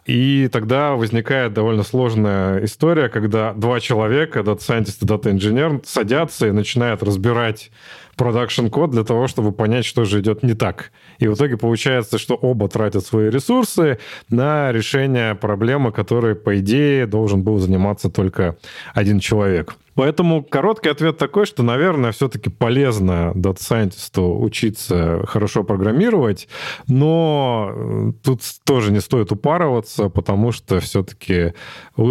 И 0.04 0.48
тогда 0.52 0.92
возникает 0.92 1.52
довольно 1.52 1.82
сложная 1.82 2.64
история, 2.64 3.08
когда 3.08 3.52
два 3.52 3.80
человека, 3.80 4.42
дата-сайентист 4.42 5.02
и 5.02 5.06
дата-инженер, 5.06 5.80
садятся 5.84 6.46
и 6.46 6.52
начинают 6.52 7.02
разбирать 7.02 7.70
продакшн-код 8.16 8.90
для 8.90 9.04
того, 9.04 9.26
чтобы 9.28 9.52
понять, 9.52 9.84
что 9.84 10.04
же 10.04 10.20
идет 10.20 10.42
не 10.42 10.54
так. 10.54 10.90
И 11.18 11.28
в 11.28 11.34
итоге 11.34 11.56
получается, 11.56 12.18
что 12.18 12.34
оба 12.34 12.68
тратят 12.68 13.04
свои 13.04 13.30
ресурсы 13.30 13.98
на 14.30 14.72
решение 14.72 15.34
проблемы, 15.34 15.92
которой, 15.92 16.34
по 16.34 16.58
идее, 16.58 17.06
должен 17.06 17.42
был 17.42 17.58
заниматься 17.58 18.10
только 18.10 18.56
один 18.94 19.20
человек. 19.20 19.76
Поэтому 19.96 20.44
короткий 20.44 20.90
ответ 20.90 21.16
такой, 21.16 21.46
что, 21.46 21.62
наверное, 21.62 22.12
все-таки 22.12 22.50
полезно 22.50 23.32
дата-сайентисту 23.34 24.38
учиться 24.38 25.22
хорошо 25.26 25.64
программировать, 25.64 26.48
но 26.86 27.72
э, 27.74 28.12
тут 28.22 28.42
тоже 28.64 28.92
не 28.92 29.00
стоит 29.00 29.32
упарываться, 29.32 30.10
потому 30.10 30.52
что 30.52 30.80
все-таки 30.80 31.54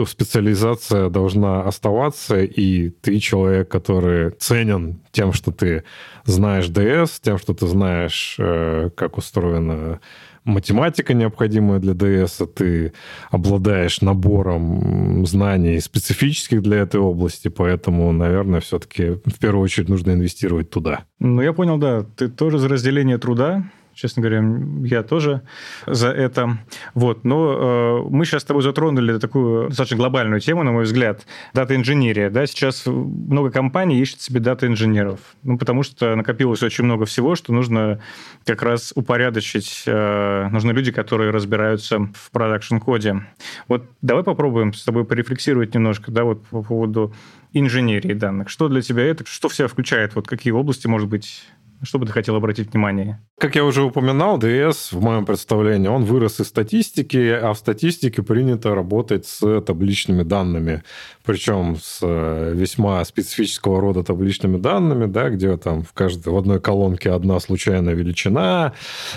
специализация 0.08 1.10
должна 1.10 1.62
оставаться, 1.62 2.42
и 2.42 2.90
ты 2.90 3.20
человек, 3.20 3.70
который 3.70 4.32
ценен 4.32 5.00
тем, 5.12 5.32
что 5.32 5.52
ты 5.52 5.84
знаешь 6.24 6.66
DS, 6.66 7.20
тем, 7.22 7.38
что 7.38 7.54
ты 7.54 7.68
знаешь, 7.68 8.36
э, 8.40 8.90
как 8.96 9.18
устроена 9.18 10.00
математика, 10.46 11.14
необходимая 11.14 11.80
для 11.80 11.94
ДС, 11.94 12.42
а 12.42 12.46
ты 12.46 12.94
обладаешь 13.32 14.02
набором 14.02 15.26
знаний 15.26 15.80
специфических 15.80 16.62
для 16.62 16.78
этой 16.78 17.00
области, 17.00 17.48
поэтому, 17.48 18.12
наверное, 18.12 18.62
все-таки 18.62 19.20
в 19.26 19.40
первую 19.40 19.64
очередь 19.64 19.90
нужно 19.90 20.12
инвестировать 20.12 20.70
туда. 20.70 21.06
Ну, 21.20 21.42
я 21.42 21.52
понял, 21.52 21.78
да. 21.78 22.06
Ты 22.16 22.30
тоже 22.30 22.60
за 22.60 22.70
разделение 22.70 23.18
труда, 23.18 23.64
честно 23.96 24.22
говоря, 24.22 24.44
я 24.84 25.04
тоже 25.04 25.42
за 25.88 26.10
это. 26.10 26.58
Вот. 26.94 27.24
Но 27.24 28.04
э, 28.06 28.10
мы 28.10 28.26
сейчас 28.26 28.44
с 28.44 28.46
тобой 28.46 28.62
затронули 28.62 29.18
такую 29.18 29.70
достаточно 29.70 29.98
глобальную 29.98 30.42
тему, 30.42 30.64
на 30.64 30.72
мой 30.72 30.84
взгляд, 30.84 31.26
дата-инженерия. 31.54 32.30
Да? 32.30 32.46
Сейчас 32.46 32.86
много 32.86 33.50
компаний 33.50 34.00
ищет 34.00 34.22
себе 34.22 34.40
дата-инженеров, 34.42 35.20
ну, 35.44 35.58
потому 35.58 35.84
что 35.84 36.16
накопилось 36.16 36.62
очень 36.62 36.84
много 36.84 37.06
всего, 37.06 37.36
что 37.36 37.54
нужно 37.54 38.02
как 38.46 38.62
раз 38.62 38.92
упорядочить. 38.96 39.84
Э, 39.88 40.50
нужны 40.52 40.72
люди, 40.72 40.92
которые 40.92 41.32
разбираются 41.32 42.00
в 42.00 42.32
продакшн-коде. 42.32 43.26
Вот 43.68 43.86
давай 44.02 44.24
попробуем 44.24 44.74
с 44.74 44.84
тобой 44.84 45.06
порефлексировать 45.06 45.74
немножко 45.74 46.12
да, 46.12 46.26
вот 46.26 46.46
по 46.48 46.62
поводу 46.62 47.14
инженерии 47.54 48.14
данных. 48.14 48.50
Что 48.50 48.68
для 48.68 48.82
тебя 48.82 49.04
это? 49.04 49.26
Что 49.26 49.48
в 49.48 49.56
себя 49.56 49.70
включает? 49.70 50.16
Вот 50.16 50.28
какие 50.28 50.52
области, 50.52 50.88
может 50.88 51.08
быть, 51.08 51.44
что 51.86 52.00
бы 52.00 52.06
ты 52.06 52.12
хотел 52.12 52.36
обратить 52.36 52.72
внимание? 52.72 53.20
Как 53.40 53.56
я 53.56 53.64
уже 53.64 53.84
упоминал, 53.84 54.38
DS, 54.38 54.96
в 54.96 55.02
моем 55.02 55.26
представлении, 55.26 55.88
он 55.88 56.04
вырос 56.04 56.40
из 56.40 56.48
статистики, 56.48 57.30
а 57.32 57.54
в 57.54 57.58
статистике 57.58 58.24
принято 58.24 58.76
работать 58.76 59.26
с 59.26 59.62
табличными 59.62 60.24
данными, 60.24 60.84
причем 61.24 61.78
с 61.82 62.00
э, 62.02 62.54
весьма 62.54 63.04
специфического 63.06 63.80
рода 63.80 64.04
табличными 64.04 64.58
данными, 64.58 65.06
да, 65.06 65.30
где 65.30 65.56
там 65.58 65.84
в 65.84 65.94
каждой, 65.94 66.34
в 66.34 66.38
одной 66.38 66.60
колонке 66.60 67.12
одна 67.12 67.40
случайная 67.40 67.94
величина 67.94 68.74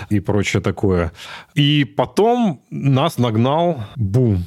и 0.09 0.19
прочее 0.19 0.61
такое. 0.61 1.11
И 1.55 1.83
потом 1.83 2.61
нас 2.69 3.17
нагнал 3.17 3.83
бум 3.95 4.43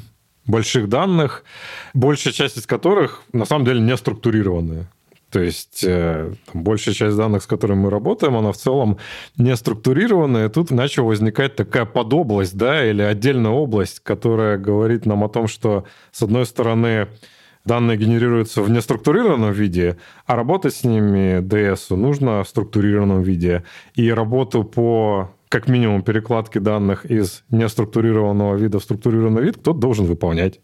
больших 0.46 0.88
данных, 0.88 1.44
большая 1.94 2.32
часть 2.32 2.58
из 2.58 2.66
которых 2.66 3.22
на 3.32 3.44
самом 3.44 3.64
деле 3.64 3.80
не 3.80 3.96
структурированные. 3.96 4.86
То 5.32 5.40
есть 5.40 5.82
э, 5.82 6.34
большая 6.52 6.94
часть 6.94 7.16
данных, 7.16 7.42
с 7.42 7.46
которыми 7.46 7.84
мы 7.84 7.90
работаем, 7.90 8.36
она 8.36 8.52
в 8.52 8.58
целом 8.58 8.98
не 9.38 9.56
структурированная. 9.56 10.50
Тут 10.50 10.70
начала 10.70 11.06
возникать 11.06 11.56
такая 11.56 11.86
подобласть, 11.86 12.54
да, 12.54 12.84
или 12.84 13.00
отдельная 13.00 13.50
область, 13.50 14.00
которая 14.00 14.58
говорит 14.58 15.06
нам 15.06 15.24
о 15.24 15.30
том, 15.30 15.48
что, 15.48 15.86
с 16.10 16.22
одной 16.22 16.44
стороны, 16.44 17.08
данные 17.64 17.96
генерируются 17.96 18.60
в 18.60 18.68
неструктурированном 18.68 19.52
виде, 19.52 19.96
а 20.26 20.36
работать 20.36 20.74
с 20.74 20.84
ними 20.84 21.40
DS 21.40 21.96
нужно 21.96 22.44
в 22.44 22.48
структурированном 22.48 23.22
виде. 23.22 23.64
И 23.94 24.12
работу 24.12 24.64
по 24.64 25.30
как 25.48 25.66
минимум 25.66 26.02
перекладке 26.02 26.60
данных 26.60 27.06
из 27.06 27.42
неструктурированного 27.48 28.56
вида 28.56 28.80
в 28.80 28.82
структурированный 28.82 29.44
вид 29.44 29.56
кто-то 29.56 29.78
должен 29.78 30.04
выполнять. 30.04 30.60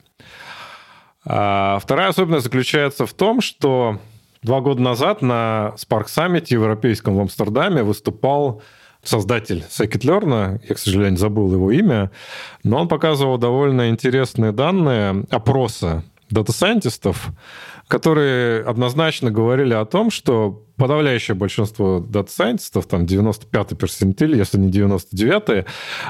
А 1.25 1.79
вторая 1.79 2.09
особенность 2.09 2.45
заключается 2.45 3.07
в 3.07 3.15
том, 3.15 3.41
что 3.41 3.99
Два 4.43 4.61
года 4.61 4.81
назад 4.81 5.23
на 5.23 5.75
Spark 5.77 6.07
Summit 6.07 6.47
Европейском 6.49 7.17
в 7.17 7.21
Амстердаме 7.21 7.83
выступал 7.83 8.63
создатель 9.03 9.65
Scikit-Learn, 9.69 10.61
я, 10.69 10.75
к 10.75 10.79
сожалению, 10.79 11.19
забыл 11.19 11.53
его 11.53 11.71
имя, 11.71 12.11
но 12.63 12.81
он 12.81 12.89
показывал 12.89 13.39
довольно 13.39 13.91
интересные 13.91 14.53
данные 14.53 15.25
опроса 15.31 16.05
дата-сайентистов, 16.31 17.29
которые 17.89 18.63
однозначно 18.63 19.31
говорили 19.31 19.75
о 19.75 19.85
том, 19.85 20.11
что 20.11 20.65
подавляющее 20.79 21.35
большинство 21.35 21.99
дата-сайентистов, 21.99 22.87
там 22.87 23.05
95-й 23.05 23.77
персентиль, 23.77 24.37
если 24.37 24.59
не 24.59 24.71
99-й, 24.71 25.65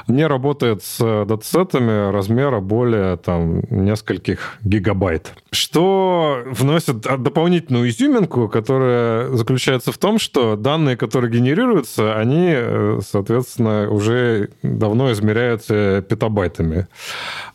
не 0.07 0.27
работает 0.27 0.83
с 0.83 1.25
датасетами 1.25 2.11
размера 2.11 2.59
более 2.59 3.17
там 3.17 3.61
нескольких 3.69 4.57
гигабайт. 4.63 5.33
Что 5.51 6.43
вносит 6.45 6.99
дополнительную 6.99 7.89
изюминку, 7.89 8.47
которая 8.47 9.29
заключается 9.29 9.91
в 9.91 9.97
том, 9.97 10.19
что 10.19 10.55
данные, 10.55 10.95
которые 10.95 11.31
генерируются, 11.31 12.15
они, 12.15 12.55
соответственно, 13.01 13.89
уже 13.89 14.49
давно 14.61 15.11
измеряются 15.11 16.05
петабайтами. 16.07 16.87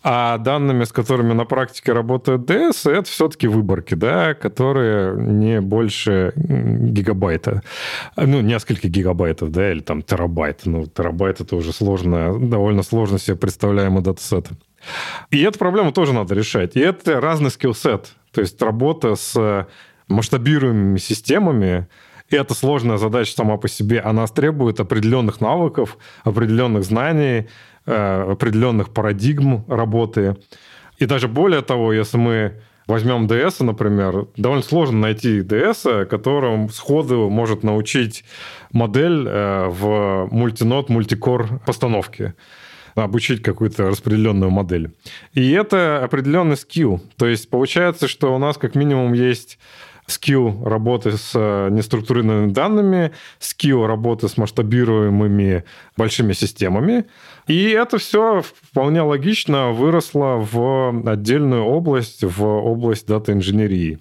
А 0.03 0.39
данными, 0.39 0.85
с 0.85 0.93
которыми 0.93 1.33
на 1.33 1.45
практике 1.45 1.93
работает 1.93 2.41
DS, 2.41 2.91
это 2.91 3.09
все-таки 3.09 3.47
выборки, 3.47 3.95
да, 3.95 4.35
которые 4.35 5.17
не 5.17 5.61
больше 5.61 6.33
гигабайт 6.35 7.04
гигабайта. 7.05 7.63
Ну, 8.17 8.41
несколько 8.41 8.89
гигабайтов, 8.89 9.51
да, 9.51 9.71
или 9.71 9.81
там 9.81 10.03
терабайт. 10.03 10.63
Ну, 10.65 10.87
терабайт 10.87 11.41
это 11.41 11.57
уже 11.57 11.73
сложно, 11.73 12.39
довольно 12.39 12.83
сложно 12.83 13.19
себе 13.19 13.37
представляемый 13.37 14.03
датасет. 14.03 14.49
И 15.31 15.43
эту 15.43 15.59
проблему 15.59 15.93
тоже 15.93 16.13
надо 16.13 16.35
решать. 16.35 16.77
И 16.77 16.81
это 16.81 17.21
разный 17.21 17.51
скиллсет. 17.51 18.13
То 18.33 18.41
есть 18.41 18.61
работа 18.61 19.15
с 19.15 19.67
масштабируемыми 20.09 20.99
системами, 20.99 21.87
и 22.31 22.37
это 22.37 22.55
сложная 22.55 22.97
задача 22.97 23.33
сама 23.33 23.57
по 23.57 23.69
себе. 23.69 24.01
Она 24.01 24.27
требует 24.27 24.81
определенных 24.81 25.41
навыков, 25.41 25.99
определенных 26.25 26.85
знаний, 26.85 27.49
э, 27.87 28.27
определенных 28.33 28.91
парадигм 28.91 29.65
работы. 29.69 30.37
И 30.99 31.07
даже 31.07 31.29
более 31.29 31.63
того, 31.63 31.93
если 31.93 32.17
мы 32.17 32.61
Возьмем 32.87 33.26
DS, 33.26 33.64
например, 33.64 34.26
довольно 34.37 34.62
сложно 34.62 34.99
найти 34.99 35.41
DS, 35.41 36.05
которым 36.05 36.68
сходу 36.68 37.30
может 37.30 37.62
научить 37.62 38.24
модель 38.72 39.26
э, 39.26 39.68
в 39.68 40.28
мультинод, 40.30 40.91
мультикор 40.91 41.61
постановке 41.66 42.35
обучить 42.95 43.43
какую-то 43.43 43.89
распределенную 43.89 44.51
модель. 44.51 44.93
И 45.32 45.51
это 45.51 46.05
определенный 46.05 46.57
скилл. 46.57 47.01
То 47.16 47.26
есть 47.26 47.51
получается, 47.51 48.07
что 48.07 48.35
у 48.35 48.39
нас 48.39 48.57
как 48.57 48.74
минимум 48.74 49.14
есть 49.14 49.59
скилл 50.07 50.63
работы 50.65 51.17
с 51.17 51.33
э, 51.35 51.69
неструктурированными 51.71 52.53
данными, 52.53 53.13
скилл 53.39 53.87
работы 53.87 54.29
с 54.29 54.37
масштабируемыми 54.37 55.65
большими 55.97 56.33
системами, 56.33 57.07
и 57.47 57.71
это 57.71 57.99
все 57.99 58.43
вполне 58.43 59.03
логично 59.03 59.71
выросло 59.71 60.37
в 60.37 61.03
отдельную 61.07 61.65
область, 61.65 62.23
в 62.23 62.45
область 62.45 63.07
дата-инженерии. 63.07 64.01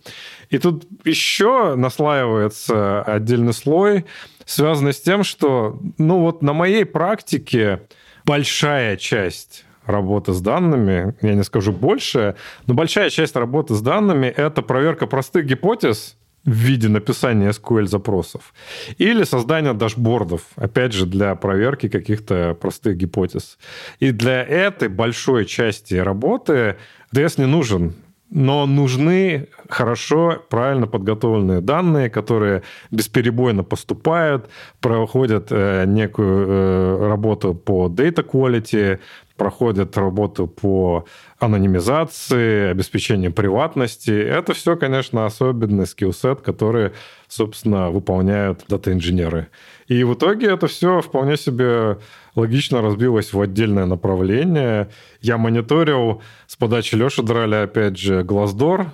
И 0.49 0.57
тут 0.57 0.85
еще 1.05 1.75
наслаивается 1.75 3.01
отдельный 3.01 3.53
слой, 3.53 4.05
связанный 4.45 4.93
с 4.93 5.01
тем, 5.01 5.23
что, 5.23 5.79
ну 5.97 6.19
вот 6.19 6.41
на 6.41 6.53
моей 6.53 6.85
практике 6.85 7.81
большая 8.25 8.97
часть 8.97 9.65
работы 9.85 10.33
с 10.33 10.41
данными, 10.41 11.15
я 11.21 11.33
не 11.33 11.43
скажу 11.43 11.71
больше, 11.71 12.35
но 12.67 12.73
большая 12.73 13.09
часть 13.09 13.35
работы 13.35 13.75
с 13.75 13.81
данными– 13.81 14.27
это 14.37 14.61
проверка 14.61 15.07
простых 15.07 15.45
гипотез, 15.45 16.17
в 16.45 16.51
виде 16.51 16.89
написания 16.89 17.51
SQL-запросов. 17.51 18.53
Или 18.97 19.23
создание 19.23 19.73
дашбордов, 19.73 20.41
опять 20.55 20.93
же, 20.93 21.05
для 21.05 21.35
проверки 21.35 21.87
каких-то 21.87 22.57
простых 22.59 22.97
гипотез. 22.97 23.57
И 23.99 24.11
для 24.11 24.43
этой 24.43 24.89
большой 24.89 25.45
части 25.45 25.95
работы 25.95 26.77
DS 27.13 27.35
не 27.37 27.45
нужен 27.45 27.95
но 28.35 28.65
нужны 28.65 29.47
хорошо, 29.69 30.43
правильно 30.49 30.87
подготовленные 30.87 31.61
данные, 31.61 32.09
которые 32.09 32.63
бесперебойно 32.89 33.63
поступают, 33.63 34.49
проходят 34.81 35.47
э, 35.51 35.85
некую 35.85 36.47
э, 36.47 37.07
работу 37.09 37.53
по 37.53 37.87
data 37.87 38.25
quality, 38.27 38.99
проходят 39.37 39.97
работу 39.97 40.47
по 40.47 41.05
анонимизации, 41.39 42.69
обеспечению 42.69 43.33
приватности. 43.33 44.11
Это 44.11 44.53
все, 44.53 44.75
конечно, 44.75 45.25
особенный 45.25 45.87
скиллсет, 45.87 46.41
который, 46.41 46.91
собственно, 47.27 47.89
выполняют 47.89 48.63
дата-инженеры. 48.67 49.47
И 49.87 50.03
в 50.03 50.13
итоге 50.13 50.47
это 50.47 50.67
все 50.67 51.01
вполне 51.01 51.35
себе 51.35 51.97
логично 52.35 52.81
разбилось 52.81 53.33
в 53.33 53.41
отдельное 53.41 53.85
направление. 53.85 54.89
Я 55.21 55.37
мониторил 55.37 56.21
с 56.47 56.55
подачи 56.55 56.95
Леши 56.95 57.23
Драля, 57.23 57.63
опять 57.63 57.97
же, 57.97 58.21
Glassdoor, 58.21 58.87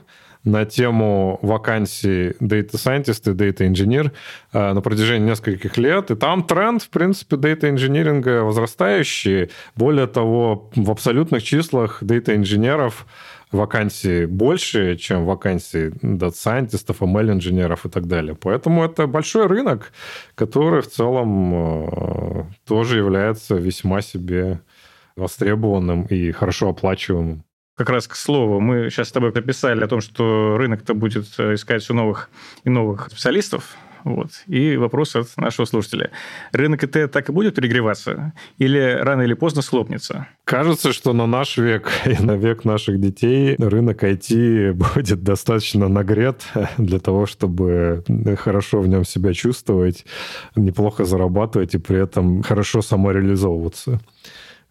на 0.43 0.65
тему 0.65 1.39
вакансий 1.41 2.31
Data 2.39 2.71
Scientist 2.73 3.29
и 3.29 3.35
Data 3.35 3.69
Engineer 3.69 4.11
э, 4.53 4.73
на 4.73 4.81
протяжении 4.81 5.29
нескольких 5.29 5.77
лет. 5.77 6.11
И 6.11 6.15
там 6.15 6.43
тренд, 6.43 6.81
в 6.81 6.89
принципе, 6.89 7.35
Data 7.35 7.71
Engineering 7.73 8.41
возрастающий. 8.41 9.51
Более 9.75 10.07
того, 10.07 10.69
в 10.75 10.91
абсолютных 10.91 11.43
числах 11.43 12.01
Data 12.03 12.35
инженеров 12.35 13.05
вакансий 13.51 14.25
больше, 14.25 14.95
чем 14.95 15.25
вакансий 15.25 15.91
дата-сайентистов, 16.01 17.01
ML-инженеров 17.01 17.85
и 17.85 17.89
так 17.89 18.07
далее. 18.07 18.35
Поэтому 18.35 18.85
это 18.85 19.07
большой 19.07 19.47
рынок, 19.47 19.91
который 20.35 20.81
в 20.81 20.87
целом 20.87 21.53
э, 21.53 22.43
тоже 22.67 22.97
является 22.97 23.55
весьма 23.55 24.01
себе 24.01 24.61
востребованным 25.15 26.03
и 26.03 26.31
хорошо 26.31 26.69
оплачиваемым. 26.69 27.43
Как 27.79 27.89
раз 27.91 28.09
к 28.09 28.15
слову, 28.15 28.59
мы 28.59 28.89
сейчас 28.89 29.07
с 29.07 29.11
тобой 29.13 29.31
написали 29.31 29.81
о 29.81 29.87
том, 29.87 30.01
что 30.01 30.57
рынок-то 30.57 30.93
будет 30.93 31.27
э, 31.37 31.53
искать 31.53 31.81
все 31.81 31.93
новых 31.93 32.29
и 32.65 32.69
новых 32.69 33.07
специалистов. 33.09 33.77
Вот. 34.03 34.31
И 34.47 34.75
вопрос 34.75 35.15
от 35.15 35.29
нашего 35.37 35.65
слушателя. 35.65 36.11
Рынок 36.51 36.83
ИТ 36.83 37.09
так 37.09 37.29
и 37.29 37.31
будет 37.31 37.55
перегреваться? 37.55 38.33
Или 38.57 38.97
рано 38.99 39.21
или 39.21 39.33
поздно 39.33 39.61
схлопнется? 39.61 40.27
Кажется, 40.43 40.91
что 40.91 41.13
на 41.13 41.25
наш 41.25 41.55
век 41.55 41.89
и 42.03 42.21
на 42.21 42.35
век 42.35 42.65
наших 42.65 42.99
детей 42.99 43.55
рынок 43.57 44.03
IT 44.03 44.73
будет 44.73 45.23
достаточно 45.23 45.87
нагрет 45.87 46.43
для 46.77 46.99
того, 46.99 47.27
чтобы 47.27 48.03
хорошо 48.39 48.81
в 48.81 48.89
нем 48.89 49.05
себя 49.05 49.33
чувствовать, 49.33 50.05
неплохо 50.57 51.05
зарабатывать 51.05 51.75
и 51.75 51.77
при 51.77 52.03
этом 52.03 52.43
хорошо 52.43 52.81
самореализовываться. 52.81 54.01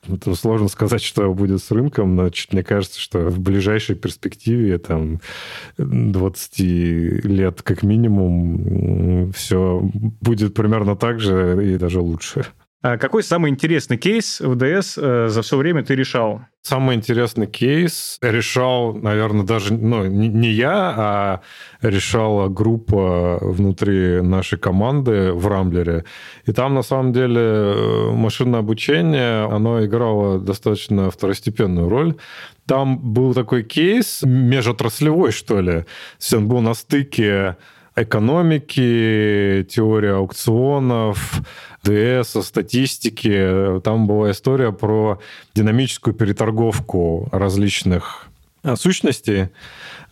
Это 0.06 0.34
сложно 0.34 0.68
сказать, 0.68 1.02
что 1.02 1.32
будет 1.34 1.62
с 1.62 1.70
рынком, 1.70 2.14
но 2.14 2.30
мне 2.52 2.62
кажется, 2.62 3.00
что 3.00 3.28
в 3.28 3.40
ближайшей 3.40 3.96
перспективе, 3.96 4.78
там, 4.78 5.20
20 5.76 6.58
лет 6.60 7.62
как 7.62 7.82
минимум, 7.82 9.32
все 9.32 9.80
будет 10.20 10.54
примерно 10.54 10.96
так 10.96 11.20
же 11.20 11.74
и 11.74 11.78
даже 11.78 12.00
лучше. 12.00 12.46
А 12.80 12.96
какой 12.96 13.24
самый 13.24 13.50
интересный 13.50 13.96
кейс 13.96 14.40
в 14.40 14.54
ДС 14.54 14.96
э, 14.96 15.26
за 15.28 15.42
все 15.42 15.56
время 15.56 15.82
ты 15.82 15.96
решал? 15.96 16.42
Самый 16.62 16.94
интересный 16.94 17.48
кейс 17.48 18.18
решал, 18.22 18.94
наверное, 18.94 19.44
даже 19.44 19.74
ну, 19.74 20.06
не 20.06 20.50
я, 20.50 20.94
а 20.96 21.40
решала 21.82 22.48
группа 22.48 23.38
внутри 23.40 24.20
нашей 24.20 24.60
команды 24.60 25.32
в 25.32 25.48
Рамблере. 25.48 26.04
И 26.46 26.52
там, 26.52 26.74
на 26.74 26.82
самом 26.82 27.12
деле, 27.12 27.40
э, 27.40 28.10
машинное 28.12 28.60
обучение, 28.60 29.46
оно 29.46 29.84
играло 29.84 30.38
достаточно 30.38 31.10
второстепенную 31.10 31.88
роль. 31.88 32.14
Там 32.64 32.98
был 32.98 33.34
такой 33.34 33.64
кейс 33.64 34.22
межотраслевой, 34.22 35.32
что 35.32 35.60
ли. 35.60 35.72
То 35.72 35.86
есть 36.20 36.34
он 36.34 36.46
был 36.46 36.60
на 36.60 36.74
стыке 36.74 37.56
экономики, 38.02 39.66
теории 39.68 40.10
аукционов, 40.10 41.40
ДС, 41.82 42.36
статистики. 42.44 43.80
Там 43.82 44.06
была 44.06 44.30
история 44.30 44.72
про 44.72 45.20
динамическую 45.54 46.14
переторговку 46.14 47.28
различных 47.32 48.27
а, 48.68 48.76
сущностей. 48.76 49.48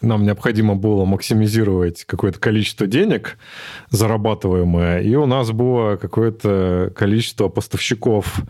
Нам 0.00 0.24
необходимо 0.24 0.74
было 0.74 1.04
максимизировать 1.04 2.04
какое-то 2.04 2.38
количество 2.38 2.86
денег, 2.86 3.38
зарабатываемое, 3.90 5.00
и 5.00 5.14
у 5.14 5.26
нас 5.26 5.50
было 5.52 5.96
какое-то 5.96 6.92
количество 6.94 7.48
поставщиков 7.48 8.40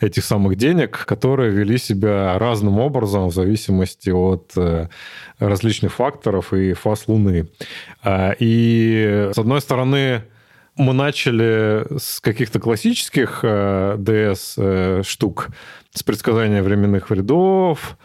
этих 0.00 0.24
самых 0.24 0.56
денег, 0.56 1.04
которые 1.04 1.50
вели 1.50 1.78
себя 1.78 2.38
разным 2.38 2.78
образом 2.78 3.28
в 3.28 3.34
зависимости 3.34 4.10
от 4.10 4.52
э, 4.56 4.88
различных 5.38 5.92
факторов 5.92 6.54
и 6.54 6.72
фаз 6.72 7.06
Луны. 7.06 7.48
А, 8.02 8.34
и, 8.38 9.30
с 9.34 9.38
одной 9.38 9.60
стороны, 9.60 10.22
мы 10.76 10.92
начали 10.92 11.98
с 11.98 12.20
каких-то 12.20 12.58
классических 12.60 13.40
э, 13.42 13.96
э, 14.56 15.02
штук, 15.04 15.48
с 15.92 16.02
предсказания 16.02 16.62
временных 16.62 17.10
вредов, 17.10 17.96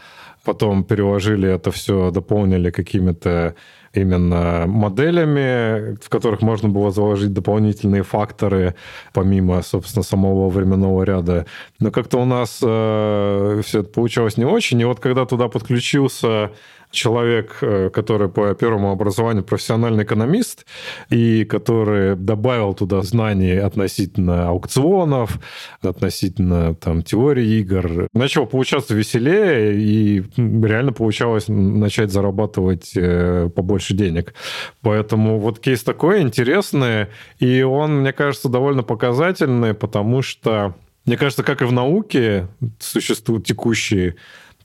потом 0.44 0.84
переложили 0.84 1.50
это 1.50 1.72
все, 1.72 2.12
дополнили 2.12 2.72
какими-то 2.72 3.56
именно 3.94 4.66
моделями, 4.68 5.98
в 6.02 6.10
которых 6.10 6.42
можно 6.42 6.70
было 6.70 6.92
заложить 6.92 7.34
дополнительные 7.34 8.04
факторы, 8.04 8.76
помимо, 9.14 9.62
собственно, 9.62 10.04
самого 10.04 10.50
временного 10.50 11.04
ряда. 11.04 11.46
Но 11.80 11.92
как-то 11.92 12.20
у 12.20 12.26
нас 12.26 12.60
э, 12.62 13.62
все 13.66 13.80
это 13.80 13.90
получалось 13.90 14.38
не 14.38 14.46
очень. 14.46 14.80
И 14.80 14.86
вот 14.86 15.00
когда 15.00 15.26
туда 15.26 15.48
подключился 15.48 16.52
человек, 16.92 17.58
э, 17.62 17.90
который 17.90 18.30
по 18.30 18.54
первому 18.56 18.92
образованию 18.92 19.44
профессиональный 19.44 20.04
экономист, 20.04 20.66
и 21.10 21.46
который 21.46 22.16
добавил 22.16 22.74
туда 22.74 23.02
знаний 23.02 23.58
относительно 23.58 24.50
аукционов, 24.50 25.40
относительно 25.82 26.76
там, 26.76 27.04
теории 27.04 27.60
игр. 27.60 28.08
Начал 28.14 28.46
получаться 28.48 28.96
веселее, 28.96 29.80
и 29.80 30.24
реально 30.38 30.94
получалось 30.94 31.46
начать 31.48 32.12
зарабатывать 32.12 32.94
э, 32.96 33.50
побольше 33.56 33.94
денег. 33.94 34.34
Поэтому 34.82 35.40
вот 35.40 35.60
кейс 35.60 35.84
такой 35.84 36.22
интересный, 36.22 37.08
и 37.40 37.62
он, 37.62 38.02
мне 38.02 38.14
кажется, 38.14 38.50
довольно 38.50 38.84
показательный, 38.84 39.74
потому 39.74 40.22
что 40.22 40.76
мне 41.06 41.18
кажется, 41.18 41.44
как 41.44 41.62
и 41.62 41.66
в 41.66 41.72
науке 41.72 42.48
существуют 42.80 43.46
текущие 43.46 44.16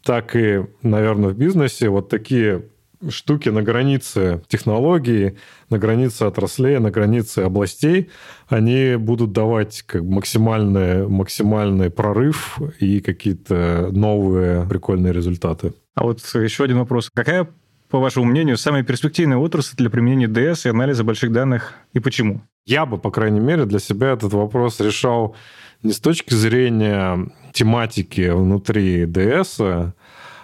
так 0.05 0.37
и, 0.37 0.65
наверное, 0.83 1.31
в 1.31 1.37
бизнесе 1.37 1.89
вот 1.89 2.09
такие 2.09 2.65
штуки 3.09 3.49
на 3.49 3.63
границе 3.63 4.43
технологий, 4.49 5.37
на 5.71 5.79
границе 5.79 6.25
отраслей, 6.25 6.79
на 6.79 6.91
границе 6.91 7.41
областей, 7.41 8.11
они 8.49 8.97
будут 8.97 9.33
давать 9.33 9.83
как 9.83 10.03
максимальный, 10.03 11.07
максимальный 11.09 11.91
прорыв 11.91 12.59
и 12.81 13.01
какие-то 13.01 13.89
новые 13.93 14.67
прикольные 14.67 15.13
результаты. 15.13 15.75
А 15.95 16.05
вот 16.05 16.21
еще 16.35 16.65
один 16.65 16.79
вопрос. 16.79 17.11
Какая, 17.13 17.49
по 17.95 18.01
вашему 18.01 18.27
мнению, 18.27 18.57
самая 18.57 18.83
перспективная 18.83 19.37
отрасль 19.37 19.77
для 19.77 19.89
применения 19.89 20.27
DS 20.27 20.63
и 20.67 20.69
анализа 20.69 21.05
больших 21.05 21.31
данных 21.31 21.75
и 21.93 22.01
почему? 22.01 22.41
Я 22.67 22.87
бы, 22.87 22.99
по 22.99 23.13
крайней 23.13 23.39
мере, 23.39 23.67
для 23.67 23.79
себя 23.79 24.15
этот 24.15 24.33
вопрос 24.33 24.81
решал 24.81 25.37
не 25.85 25.93
с 25.93 26.01
точки 26.01 26.35
зрения 26.35 27.29
тематики 27.53 28.31
внутри 28.31 29.07
ДС, 29.07 29.61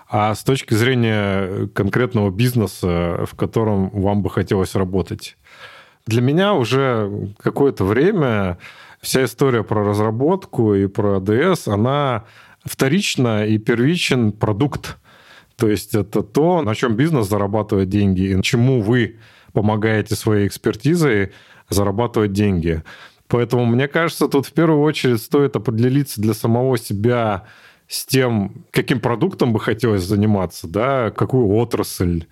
а 0.09 0.35
с 0.37 0.45
точки 0.45 0.75
зрения 0.75 1.67
конкретного 1.75 2.31
бизнеса, 2.31 3.27
в 3.27 3.35
котором 3.35 3.91
вам 4.01 4.23
бы 4.23 4.31
хотелось 4.31 4.77
работать. 4.77 5.37
Для 6.07 6.23
меня 6.23 6.55
уже 6.55 7.33
какое-то 7.43 7.83
время 7.85 8.59
вся 9.01 9.25
история 9.25 9.65
про 9.65 9.83
разработку 9.83 10.77
и 10.77 10.87
про 10.87 11.19
ДС, 11.19 11.67
она 11.67 12.27
вторична 12.65 13.45
и 13.45 13.59
первичен 13.59 14.31
продукт. 14.31 15.00
То 15.61 15.69
есть 15.69 15.95
это 15.95 16.23
то, 16.23 16.63
на 16.63 16.75
чем 16.75 16.97
бизнес 16.97 17.29
зарабатывает 17.29 17.91
деньги 17.91 18.23
и 18.23 18.43
чему 18.43 18.81
вы 18.81 19.19
помогаете 19.53 20.15
своей 20.15 20.47
экспертизой 20.47 21.33
зарабатывать 21.69 22.33
деньги. 22.33 22.83
Поэтому, 23.29 23.67
мне 23.67 23.87
кажется, 23.87 24.27
тут 24.27 24.47
в 24.47 24.53
первую 24.53 24.81
очередь 24.81 25.21
стоит 25.21 25.57
определиться 25.57 26.19
для 26.19 26.33
самого 26.33 26.79
себя 26.79 27.45
с 27.89 28.07
тем, 28.07 28.65
каким 28.71 29.01
продуктом 29.01 29.53
бы 29.53 29.61
хотелось 29.61 30.03
заниматься, 30.03 30.67
да, 30.67 31.11
какую 31.11 31.49
отрасль, 31.49 32.25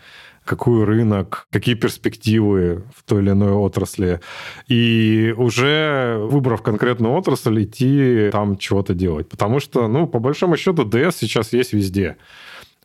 какой 0.44 0.84
рынок, 0.84 1.46
какие 1.50 1.74
перспективы 1.74 2.84
в 2.96 3.02
той 3.02 3.20
или 3.20 3.32
иной 3.32 3.52
отрасли. 3.52 4.20
И 4.68 5.34
уже 5.36 6.16
выбрав 6.18 6.62
конкретную 6.62 7.12
отрасль, 7.12 7.62
идти 7.62 8.30
там 8.32 8.56
чего-то 8.56 8.94
делать. 8.94 9.28
Потому 9.28 9.60
что, 9.60 9.86
ну, 9.86 10.06
по 10.06 10.18
большому 10.18 10.56
счету, 10.56 10.84
DS 10.84 11.16
сейчас 11.20 11.52
есть 11.52 11.74
везде 11.74 12.16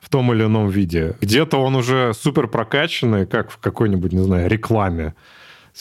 в 0.03 0.09
том 0.09 0.33
или 0.33 0.43
ином 0.43 0.67
виде. 0.67 1.15
Где-то 1.21 1.57
он 1.57 1.75
уже 1.75 2.13
супер 2.13 2.47
прокачанный, 2.47 3.25
как 3.25 3.49
в 3.51 3.57
какой-нибудь, 3.57 4.11
не 4.11 4.23
знаю, 4.23 4.49
рекламе 4.49 5.13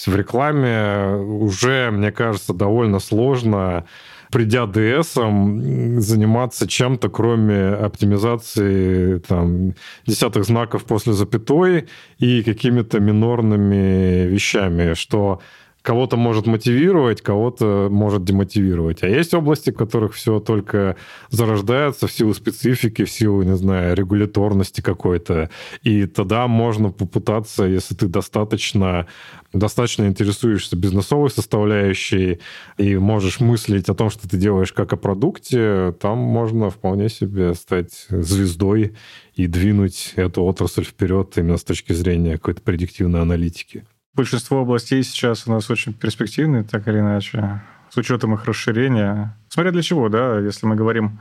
в 0.07 0.17
рекламе 0.17 1.17
уже, 1.17 1.91
мне 1.91 2.13
кажется, 2.13 2.55
довольно 2.55 2.99
сложно 2.99 3.85
придя 4.31 4.65
DS, 4.65 6.01
заниматься 6.01 6.67
чем-то, 6.67 7.11
кроме 7.11 7.69
оптимизации 7.69 9.19
там, 9.19 9.75
десятых 10.07 10.45
знаков 10.45 10.85
после 10.85 11.13
запятой 11.13 11.89
и 12.19 12.43
какими-то 12.43 12.99
минорными 12.99 14.27
вещами, 14.27 14.95
что 14.95 15.43
кого-то 15.83 16.17
может 16.17 16.47
мотивировать, 16.47 17.21
кого-то 17.21 17.89
может 17.91 18.25
демотивировать. 18.25 19.03
А 19.03 19.09
есть 19.09 19.35
области, 19.35 19.71
в 19.71 19.77
которых 19.77 20.15
все 20.15 20.39
только 20.41 20.97
зарождается 21.31 22.07
в 22.07 22.13
силу 22.13 22.33
специфики, 22.35 23.05
в 23.05 23.11
силу, 23.11 23.43
не 23.43 23.57
знаю, 23.57 23.97
регуляторности 23.97 24.81
какой-то. 24.81 25.51
И 25.83 26.07
тогда 26.07 26.47
можно 26.47 26.91
попытаться, 26.91 27.65
если 27.65 27.95
ты 27.95 28.07
достаточно, 28.07 29.07
достаточно 29.53 30.07
интересуешься 30.07 30.77
бизнесовой 30.77 31.31
составляющей 31.31 32.39
и 32.79 32.97
можешь 32.97 33.41
мыслить 33.41 33.89
о 33.89 33.95
том, 33.95 34.09
что 34.11 34.29
ты 34.29 34.37
делаешь 34.37 34.73
как 34.73 34.93
о 34.93 34.97
продукте, 34.97 35.95
там 36.01 36.19
можно 36.19 36.71
вполне 36.71 37.09
себе 37.09 37.55
стать 37.55 38.07
звездой 38.09 38.95
и 39.35 39.47
двинуть 39.49 40.13
эту 40.15 40.45
отрасль 40.45 40.85
вперед 40.85 41.37
именно 41.37 41.57
с 41.57 41.65
точки 41.65 41.93
зрения 41.93 42.35
какой-то 42.35 42.63
предиктивной 42.63 43.21
аналитики 43.21 43.85
большинство 44.15 44.61
областей 44.61 45.03
сейчас 45.03 45.47
у 45.47 45.53
нас 45.53 45.71
очень 45.71 45.93
перспективные, 45.93 46.65
так 46.65 46.87
или 46.89 46.99
иначе, 46.99 47.61
с 47.91 47.97
учетом 47.97 48.35
их 48.35 48.45
расширения. 48.47 49.37
Смотря 49.49 49.71
для 49.71 49.83
чего, 49.83 50.09
да, 50.09 50.39
если 50.39 50.67
мы 50.67 50.77
говорим 50.77 51.21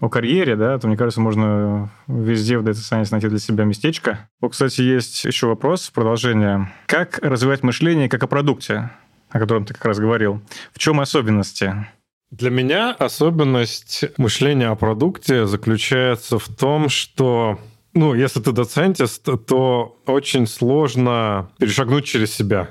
о 0.00 0.08
карьере, 0.08 0.54
да, 0.54 0.78
то, 0.78 0.86
мне 0.86 0.96
кажется, 0.96 1.20
можно 1.20 1.90
везде 2.06 2.58
в 2.58 2.64
Data 2.64 2.74
Science 2.74 3.08
найти 3.10 3.28
для 3.28 3.38
себя 3.38 3.64
местечко. 3.64 4.28
Вот, 4.40 4.52
кстати, 4.52 4.82
есть 4.82 5.24
еще 5.24 5.48
вопрос, 5.48 5.90
продолжение. 5.90 6.72
Как 6.86 7.18
развивать 7.18 7.62
мышление 7.62 8.08
как 8.08 8.22
о 8.22 8.28
продукте, 8.28 8.90
о 9.30 9.40
котором 9.40 9.64
ты 9.64 9.74
как 9.74 9.84
раз 9.84 9.98
говорил? 9.98 10.40
В 10.72 10.78
чем 10.78 11.00
особенности? 11.00 11.86
Для 12.30 12.50
меня 12.50 12.92
особенность 12.92 14.04
мышления 14.16 14.68
о 14.68 14.74
продукте 14.74 15.44
заключается 15.44 16.38
в 16.38 16.48
том, 16.48 16.88
что 16.88 17.58
ну, 17.94 18.14
если 18.14 18.40
ты 18.40 18.52
доцентист, 18.52 19.28
то 19.46 19.98
очень 20.06 20.46
сложно 20.46 21.50
перешагнуть 21.58 22.04
через 22.04 22.34
себя. 22.34 22.68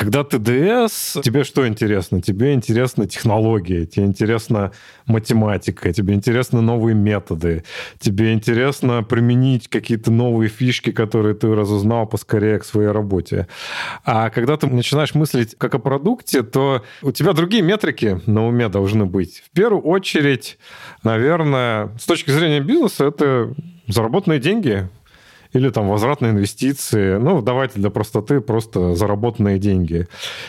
Когда 0.00 0.24
ты 0.24 0.38
ДС, 0.38 1.18
тебе 1.22 1.44
что 1.44 1.68
интересно? 1.68 2.22
Тебе 2.22 2.54
интересны 2.54 3.06
технологии, 3.06 3.84
тебе 3.84 4.06
интересна 4.06 4.72
математика, 5.04 5.92
тебе 5.92 6.14
интересны 6.14 6.62
новые 6.62 6.94
методы, 6.94 7.64
тебе 7.98 8.32
интересно 8.32 9.02
применить 9.02 9.68
какие-то 9.68 10.10
новые 10.10 10.48
фишки, 10.48 10.90
которые 10.90 11.34
ты 11.34 11.54
разузнал 11.54 12.06
поскорее 12.06 12.58
к 12.58 12.64
своей 12.64 12.88
работе. 12.88 13.46
А 14.02 14.30
когда 14.30 14.56
ты 14.56 14.68
начинаешь 14.68 15.14
мыслить 15.14 15.54
как 15.58 15.74
о 15.74 15.78
продукте, 15.78 16.44
то 16.44 16.82
у 17.02 17.12
тебя 17.12 17.34
другие 17.34 17.62
метрики 17.62 18.22
на 18.24 18.48
уме 18.48 18.70
должны 18.70 19.04
быть. 19.04 19.42
В 19.44 19.50
первую 19.50 19.82
очередь, 19.82 20.56
наверное, 21.02 21.90
с 21.98 22.06
точки 22.06 22.30
зрения 22.30 22.60
бизнеса, 22.60 23.04
это 23.04 23.52
заработанные 23.86 24.40
деньги 24.40 24.88
или 25.52 25.70
там 25.70 25.88
возвратные 25.88 26.32
инвестиции. 26.32 27.16
Ну, 27.16 27.42
давайте 27.42 27.80
для 27.80 27.90
простоты 27.90 28.40
просто 28.40 28.94
заработанные 28.94 29.58
деньги. 29.58 30.06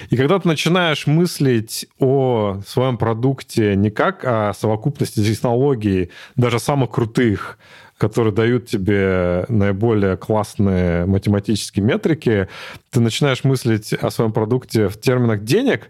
И 0.09 0.17
когда 0.17 0.39
ты 0.39 0.47
начинаешь 0.47 1.07
мыслить 1.07 1.87
о 1.99 2.59
своем 2.65 2.97
продукте 2.97 3.75
не 3.75 3.89
как 3.89 4.23
о 4.25 4.53
совокупности 4.53 5.23
технологий, 5.23 6.11
даже 6.35 6.59
самых 6.59 6.91
крутых, 6.91 7.57
которые 7.97 8.33
дают 8.33 8.67
тебе 8.67 9.45
наиболее 9.47 10.17
классные 10.17 11.05
математические 11.05 11.85
метрики, 11.85 12.47
ты 12.89 12.99
начинаешь 12.99 13.43
мыслить 13.43 13.93
о 13.93 14.09
своем 14.09 14.33
продукте 14.33 14.87
в 14.87 14.99
терминах 14.99 15.43
денег, 15.43 15.89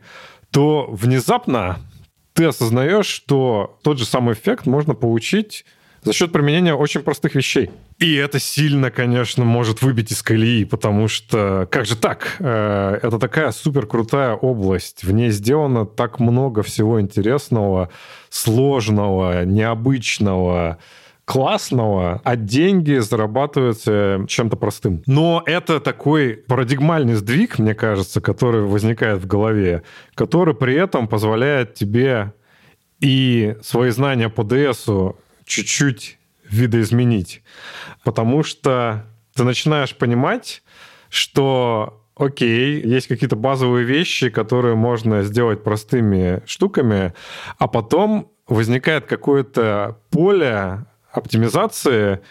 то 0.51 0.87
внезапно 0.91 1.79
ты 2.33 2.45
осознаешь, 2.45 3.05
что 3.05 3.79
тот 3.81 3.97
же 3.97 4.05
самый 4.05 4.33
эффект 4.33 4.65
можно 4.65 4.93
получить 4.93 5.65
за 6.03 6.13
счет 6.13 6.31
применения 6.31 6.73
очень 6.73 7.01
простых 7.01 7.35
вещей. 7.35 7.69
И 8.01 8.15
это 8.15 8.39
сильно, 8.39 8.89
конечно, 8.89 9.45
может 9.45 9.83
выбить 9.83 10.11
из 10.11 10.23
колеи, 10.23 10.63
потому 10.63 11.07
что 11.07 11.67
как 11.69 11.85
же 11.85 11.95
так? 11.95 12.35
Э, 12.39 12.97
это 12.99 13.19
такая 13.19 13.51
супер 13.51 13.85
крутая 13.85 14.33
область. 14.33 15.03
В 15.03 15.11
ней 15.11 15.29
сделано 15.29 15.85
так 15.85 16.19
много 16.19 16.63
всего 16.63 16.99
интересного, 16.99 17.91
сложного, 18.29 19.45
необычного, 19.45 20.79
классного, 21.25 22.21
а 22.23 22.35
деньги 22.35 22.97
зарабатываются 22.97 24.25
чем-то 24.27 24.55
простым. 24.55 25.03
Но 25.05 25.43
это 25.45 25.79
такой 25.79 26.37
парадигмальный 26.47 27.13
сдвиг, 27.13 27.59
мне 27.59 27.75
кажется, 27.75 28.19
который 28.19 28.63
возникает 28.63 29.21
в 29.21 29.27
голове, 29.27 29.83
который 30.15 30.55
при 30.55 30.73
этом 30.73 31.07
позволяет 31.07 31.75
тебе 31.75 32.33
и 32.99 33.57
свои 33.61 33.91
знания 33.91 34.29
по 34.29 34.43
ДСу 34.43 35.19
чуть-чуть 35.45 36.17
видоизменить. 36.51 37.41
Потому 38.03 38.43
что 38.43 39.05
ты 39.35 39.43
начинаешь 39.43 39.95
понимать, 39.95 40.63
что 41.09 42.03
окей, 42.15 42.81
есть 42.81 43.07
какие-то 43.07 43.35
базовые 43.35 43.85
вещи, 43.85 44.29
которые 44.29 44.75
можно 44.75 45.23
сделать 45.23 45.63
простыми 45.63 46.43
штуками, 46.45 47.13
а 47.57 47.67
потом 47.67 48.31
возникает 48.47 49.05
какое-то 49.05 49.97
поле 50.11 50.85
оптимизации, 51.11 52.21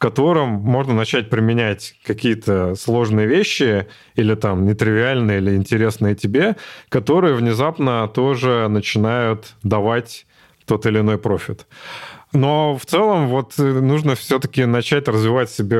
котором 0.00 0.48
можно 0.48 0.94
начать 0.94 1.28
применять 1.28 1.94
какие-то 2.06 2.74
сложные 2.74 3.26
вещи 3.26 3.86
или 4.14 4.34
там 4.34 4.64
нетривиальные 4.64 5.38
или 5.38 5.54
интересные 5.54 6.14
тебе, 6.14 6.56
которые 6.88 7.34
внезапно 7.34 8.08
тоже 8.08 8.66
начинают 8.68 9.54
давать 9.62 10.26
тот 10.64 10.86
или 10.86 11.00
иной 11.00 11.18
профит. 11.18 11.66
Но 12.32 12.76
в 12.76 12.86
целом 12.86 13.28
вот 13.28 13.54
э, 13.58 13.62
нужно 13.62 14.14
все-таки 14.14 14.64
начать 14.64 15.08
развивать 15.08 15.50
себе 15.50 15.76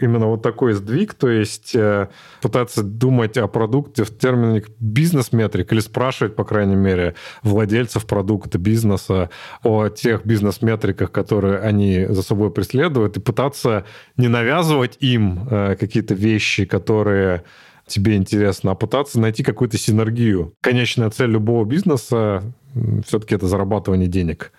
именно 0.00 0.26
вот 0.26 0.42
такой 0.42 0.72
сдвиг, 0.72 1.12
то 1.12 1.28
есть 1.28 1.74
э, 1.74 2.08
пытаться 2.40 2.82
думать 2.82 3.36
о 3.36 3.48
продукте 3.48 4.04
в 4.04 4.16
терминах 4.16 4.64
бизнес-метрик 4.78 5.70
или 5.72 5.80
спрашивать, 5.80 6.36
по 6.36 6.44
крайней 6.44 6.76
мере, 6.76 7.16
владельцев 7.42 8.06
продукта, 8.06 8.58
бизнеса 8.58 9.28
о 9.62 9.88
тех 9.88 10.24
бизнес-метриках, 10.24 11.12
которые 11.12 11.58
они 11.58 12.06
за 12.08 12.22
собой 12.22 12.50
преследуют, 12.50 13.18
и 13.18 13.20
пытаться 13.20 13.84
не 14.16 14.28
навязывать 14.28 14.96
им 15.00 15.46
э, 15.50 15.76
какие-то 15.78 16.14
вещи, 16.14 16.64
которые 16.64 17.44
тебе 17.86 18.16
интересно, 18.16 18.70
а 18.70 18.74
пытаться 18.74 19.20
найти 19.20 19.42
какую-то 19.42 19.76
синергию. 19.76 20.54
Конечная 20.62 21.10
цель 21.10 21.30
любого 21.30 21.64
бизнеса 21.66 22.54
все-таки 23.04 23.34
это 23.34 23.48
зарабатывание 23.48 24.06
денег 24.06 24.52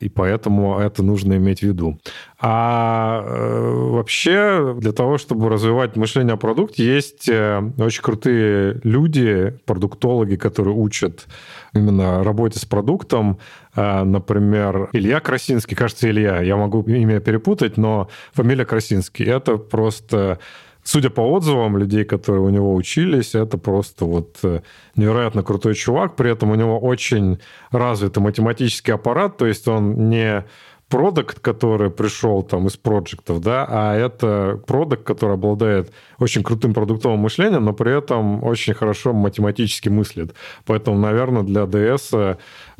и 0.00 0.08
поэтому 0.08 0.78
это 0.78 1.02
нужно 1.02 1.34
иметь 1.34 1.60
в 1.60 1.62
виду. 1.62 1.98
А 2.40 3.22
э, 3.24 3.70
вообще 3.90 4.74
для 4.78 4.92
того, 4.92 5.18
чтобы 5.18 5.48
развивать 5.48 5.96
мышление 5.96 6.34
о 6.34 6.36
продукте, 6.36 6.84
есть 6.84 7.28
э, 7.28 7.62
очень 7.78 8.02
крутые 8.02 8.80
люди, 8.82 9.56
продуктологи, 9.64 10.36
которые 10.36 10.74
учат 10.74 11.26
именно 11.72 12.24
работе 12.24 12.58
с 12.58 12.64
продуктом. 12.64 13.38
Э, 13.76 14.02
например, 14.02 14.88
Илья 14.92 15.20
Красинский, 15.20 15.76
кажется, 15.76 16.10
Илья, 16.10 16.40
я 16.40 16.56
могу 16.56 16.82
имя 16.82 17.20
перепутать, 17.20 17.76
но 17.76 18.08
фамилия 18.32 18.64
Красинский. 18.64 19.26
Это 19.26 19.56
просто 19.56 20.38
судя 20.84 21.10
по 21.10 21.20
отзывам 21.20 21.76
людей, 21.76 22.04
которые 22.04 22.42
у 22.42 22.50
него 22.50 22.74
учились, 22.74 23.34
это 23.34 23.58
просто 23.58 24.04
вот 24.04 24.38
э, 24.42 24.60
невероятно 24.96 25.42
крутой 25.42 25.74
чувак. 25.74 26.16
При 26.16 26.30
этом 26.30 26.50
у 26.50 26.54
него 26.54 26.78
очень 26.78 27.38
развитый 27.70 28.22
математический 28.22 28.94
аппарат, 28.94 29.36
то 29.36 29.46
есть 29.46 29.68
он 29.68 30.08
не 30.08 30.44
продукт, 30.92 31.40
который 31.40 31.90
пришел 31.90 32.42
там 32.42 32.66
из 32.66 32.76
проектов, 32.76 33.40
да, 33.40 33.66
а 33.66 33.96
это 33.96 34.60
продукт, 34.66 35.04
который 35.04 35.34
обладает 35.34 35.90
очень 36.18 36.42
крутым 36.42 36.74
продуктовым 36.74 37.20
мышлением, 37.20 37.64
но 37.64 37.72
при 37.72 37.96
этом 37.96 38.44
очень 38.44 38.74
хорошо 38.74 39.14
математически 39.14 39.88
мыслит. 39.88 40.34
Поэтому, 40.66 40.98
наверное, 40.98 41.44
для 41.44 41.66
ДС 41.66 42.12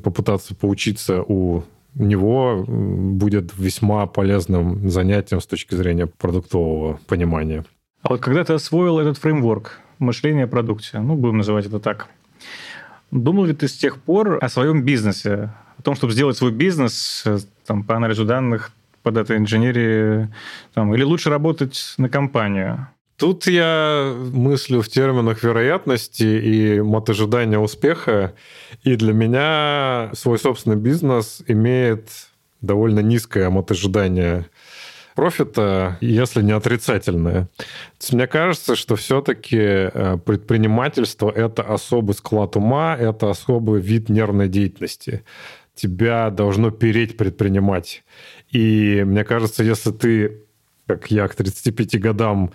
попытаться 0.03 0.55
поучиться 0.55 1.23
у 1.23 1.65
него 1.95 2.65
будет 2.67 3.57
весьма 3.57 4.07
полезным 4.07 4.91
занятием 4.91 5.41
с 5.41 5.47
точки 5.47 5.75
зрения 5.75 6.07
продуктового 6.07 7.01
понимания. 7.07 7.65
А 8.03 8.09
вот 8.11 8.21
когда 8.21 8.45
ты 8.45 8.53
освоил 8.53 8.99
этот 8.99 9.19
фреймворк 9.19 9.79
мышления 9.99 10.45
о 10.45 10.49
продукте, 10.49 10.99
ну, 10.99 11.15
будем 11.15 11.39
называть 11.39 11.67
это 11.67 11.79
так, 11.79 12.09
думал 13.11 13.45
ли 13.45 13.55
ты 13.55 13.69
с 13.69 13.77
тех 13.77 14.01
пор 14.01 14.39
о 14.43 14.49
своем 14.49 14.83
бизнесе, 14.83 15.55
о 15.79 15.83
том, 15.83 15.95
чтобы 15.95 16.13
сделать 16.13 16.37
свой 16.37 16.51
бизнес 16.51 17.25
там, 17.65 17.85
по 17.85 17.97
анализу 17.97 18.25
данных, 18.25 18.73
по 19.03 19.13
дата-инженерии, 19.13 20.29
там, 20.75 20.95
или 20.95 21.05
лучше 21.05 21.31
работать 21.31 21.95
на 21.97 22.09
компанию? 22.09 22.89
Тут 23.17 23.47
я 23.47 24.15
мыслю 24.33 24.83
в 24.83 24.89
терминах 24.89 25.45
вероятности 25.45 26.25
и 26.25 26.81
мотожидания 26.81 27.59
успеха. 27.59 28.35
И 28.83 28.97
для 28.97 29.13
меня 29.13 30.11
свой 30.15 30.41
собственный 30.41 30.77
бизнес 30.77 31.41
имеет 31.47 32.09
довольно 32.63 32.99
низкое 32.99 33.49
мотожидание 33.49 34.47
профита, 35.15 35.99
если 36.01 36.43
не 36.43 36.53
отрицательное. 36.53 37.49
Мне 38.11 38.27
кажется, 38.27 38.77
что 38.77 38.97
все-таки 38.97 39.59
э, 39.59 40.19
предпринимательство– 40.25 41.31
это 41.35 41.63
особый 41.63 42.15
склад 42.15 42.57
ума, 42.57 42.97
это 42.99 43.31
особый 43.31 43.81
вид 43.81 44.09
нервной 44.09 44.49
деятельности. 44.49 45.25
Тебя 45.75 46.31
должно 46.31 46.71
переть 46.71 47.17
предпринимать. 47.17 48.05
И 48.51 49.03
мне 49.07 49.25
кажется, 49.25 49.65
если 49.65 49.91
ты, 49.91 50.41
как 50.87 51.11
я, 51.11 51.29
к 51.29 51.35
35 51.35 52.01
годам 52.01 52.53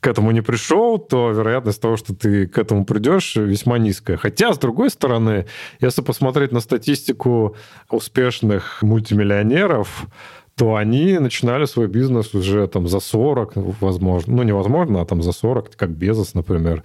к 0.00 0.06
этому 0.06 0.30
не 0.32 0.40
пришел, 0.40 0.98
то 0.98 1.30
вероятность 1.30 1.80
того, 1.80 1.96
что 1.96 2.14
ты 2.14 2.46
к 2.46 2.58
этому 2.58 2.84
придешь, 2.84 3.36
весьма 3.36 3.78
низкая. 3.78 4.16
Хотя, 4.16 4.52
с 4.52 4.58
другой 4.58 4.90
стороны, 4.90 5.46
если 5.80 6.02
посмотреть 6.02 6.52
на 6.52 6.60
статистику 6.60 7.56
успешных 7.88 8.82
мультимиллионеров, 8.82 10.06
то 10.56 10.74
они 10.74 11.18
начинали 11.18 11.66
свой 11.66 11.86
бизнес 11.86 12.34
уже 12.34 12.66
там 12.66 12.88
за 12.88 13.00
40, 13.00 13.52
возможно. 13.80 14.36
Ну, 14.36 14.42
невозможно, 14.42 15.02
а 15.02 15.04
там 15.04 15.22
за 15.22 15.32
40, 15.32 15.76
как 15.76 15.90
Безос, 15.90 16.32
например. 16.32 16.82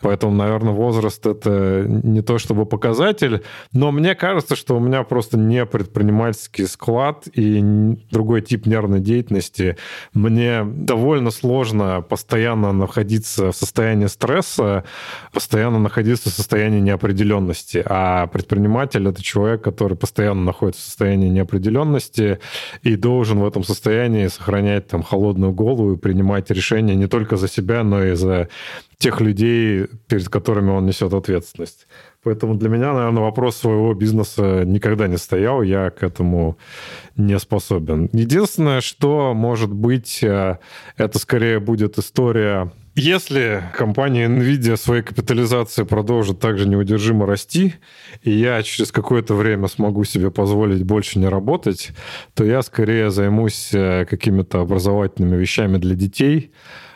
Поэтому, 0.00 0.34
наверное, 0.34 0.72
возраст 0.72 1.24
это 1.24 1.84
не 1.86 2.20
то 2.22 2.38
чтобы 2.38 2.66
показатель, 2.66 3.42
но 3.72 3.92
мне 3.92 4.16
кажется, 4.16 4.56
что 4.56 4.76
у 4.76 4.80
меня 4.80 5.04
просто 5.04 5.38
не 5.38 5.64
предпринимательский 5.64 6.66
склад 6.66 7.28
и 7.32 7.62
другой 8.10 8.42
тип 8.42 8.66
нервной 8.66 8.98
деятельности. 8.98 9.76
Мне 10.14 10.64
довольно 10.64 11.30
сложно 11.30 12.02
постоянно 12.02 12.72
находиться 12.72 13.52
в 13.52 13.56
состоянии 13.56 14.06
стресса, 14.06 14.82
постоянно 15.32 15.78
находиться 15.78 16.28
в 16.28 16.32
состоянии 16.32 16.80
неопределенности. 16.80 17.84
А 17.86 18.26
предприниматель— 18.26 19.06
это 19.08 19.22
человек, 19.22 19.62
который 19.62 19.96
постоянно 19.96 20.42
находится 20.42 20.82
в 20.82 20.86
состоянии 20.86 21.28
неопределенности 21.28 22.40
и 22.82 22.96
до 22.96 23.11
должен 23.12 23.40
в 23.40 23.46
этом 23.46 23.64
состоянии 23.64 24.28
сохранять 24.28 24.88
там 24.88 25.02
холодную 25.02 25.52
голову 25.52 25.92
и 25.92 25.98
принимать 25.98 26.50
решения 26.50 26.96
не 26.96 27.06
только 27.06 27.36
за 27.36 27.48
себя, 27.48 27.84
но 27.84 28.04
и 28.04 28.14
за 28.14 28.48
тех 28.98 29.20
людей, 29.20 29.86
перед 30.08 30.28
которыми 30.28 30.70
он 30.70 30.86
несет 30.86 31.12
ответственность. 31.12 31.86
Поэтому 32.24 32.54
для 32.54 32.68
меня, 32.68 32.92
наверное, 32.92 33.22
вопрос 33.22 33.56
своего 33.56 33.94
бизнеса 33.94 34.64
никогда 34.64 35.08
не 35.08 35.18
стоял, 35.18 35.62
я 35.62 35.90
к 35.90 36.02
этому 36.02 36.56
не 37.16 37.38
способен. 37.38 38.08
Единственное, 38.12 38.80
что 38.80 39.34
может 39.34 39.72
быть, 39.72 40.22
э, 40.22 40.58
это 40.96 41.18
скорее 41.18 41.58
будет 41.58 41.98
история 41.98 42.70
если 42.94 43.62
компания 43.74 44.26
NVIDIA 44.26 44.76
своей 44.76 45.02
капитализацией 45.02 45.88
продолжит 45.88 46.40
также 46.40 46.68
неудержимо 46.68 47.24
расти, 47.24 47.74
и 48.22 48.30
я 48.30 48.62
через 48.62 48.92
какое-то 48.92 49.34
время 49.34 49.68
смогу 49.68 50.04
себе 50.04 50.30
позволить 50.30 50.84
больше 50.84 51.18
не 51.18 51.26
работать, 51.26 51.92
то 52.34 52.44
я 52.44 52.60
скорее 52.60 53.10
займусь 53.10 53.70
э, 53.72 54.04
какими-то 54.04 54.60
образовательными 54.60 55.36
вещами 55.36 55.78
для 55.78 55.94
детей, 55.94 56.52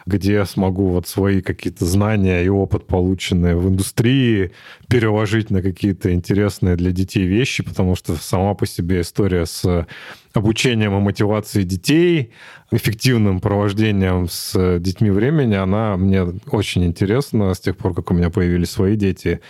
где 0.07 0.35
я 0.35 0.45
смогу 0.45 0.91
вот 0.91 1.09
свои 1.09 1.43
какие-то 1.43 1.85
знания 1.85 2.45
и 2.45 2.49
опыт, 2.49 2.87
полученные 2.87 3.57
в 3.57 3.69
индустрии, 3.69 4.53
переложить 4.89 5.51
на 5.51 5.63
какие-то 5.63 6.13
интересные 6.13 6.77
для 6.77 6.93
детей 6.93 7.27
вещи, 7.27 7.65
потому 7.65 7.97
что 7.97 8.15
сама 8.15 8.55
по 8.55 8.67
себе 8.67 9.01
история 9.01 9.47
с 9.47 9.87
обучением 10.33 10.97
и 10.97 11.01
мотивацией 11.01 11.65
детей, 11.65 12.33
эффективным 12.71 13.41
провождением 13.41 14.29
с 14.29 14.79
детьми 14.79 15.11
времени, 15.11 15.55
она 15.55 15.97
мне 15.97 16.25
очень 16.51 16.85
интересна 16.85 17.53
с 17.53 17.61
тех 17.61 17.77
пор, 17.77 17.95
как 17.95 18.11
у 18.11 18.15
меня 18.15 18.31
появились 18.31 18.71
свои 18.71 18.97
дети. 18.97 19.41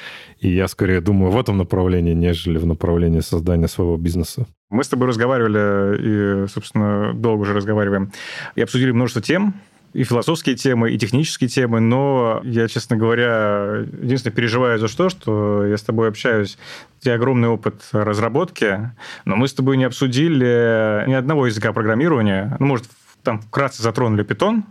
И 0.40 0.48
я 0.48 0.68
скорее 0.68 1.00
думаю 1.00 1.32
в 1.32 1.38
этом 1.38 1.58
направлении, 1.58 2.14
нежели 2.14 2.56
в 2.56 2.66
направлении 2.66 3.20
создания 3.20 3.68
своего 3.68 3.96
бизнеса. 3.96 4.46
Мы 4.70 4.84
с 4.84 4.88
тобой 4.88 5.08
разговаривали 5.08 6.44
и, 6.44 6.48
собственно, 6.48 7.12
долго 7.14 7.42
уже 7.42 7.52
разговариваем, 7.52 8.12
и 8.54 8.62
обсудили 8.62 8.90
множество 8.90 9.22
тем, 9.22 9.54
и 9.96 10.04
философские 10.04 10.56
темы, 10.56 10.90
и 10.90 10.98
технические 10.98 11.48
темы, 11.48 11.80
но 11.80 12.42
я, 12.44 12.68
честно 12.68 12.98
говоря, 12.98 13.86
единственное 14.02 14.34
переживаю 14.34 14.78
за 14.78 14.88
что, 14.88 15.08
что 15.08 15.64
я 15.64 15.78
с 15.78 15.82
тобой 15.82 16.08
общаюсь, 16.08 16.58
у 17.00 17.04
тебя 17.04 17.14
огромный 17.14 17.48
опыт 17.48 17.82
разработки, 17.92 18.92
но 19.24 19.36
мы 19.36 19.48
с 19.48 19.54
тобой 19.54 19.78
не 19.78 19.84
обсудили 19.84 21.04
ни 21.06 21.14
одного 21.14 21.46
языка 21.46 21.72
программирования. 21.72 22.58
Ну, 22.60 22.66
может, 22.66 22.84
там 23.22 23.40
вкратце 23.40 23.82
затронули 23.82 24.22
питон, 24.22 24.64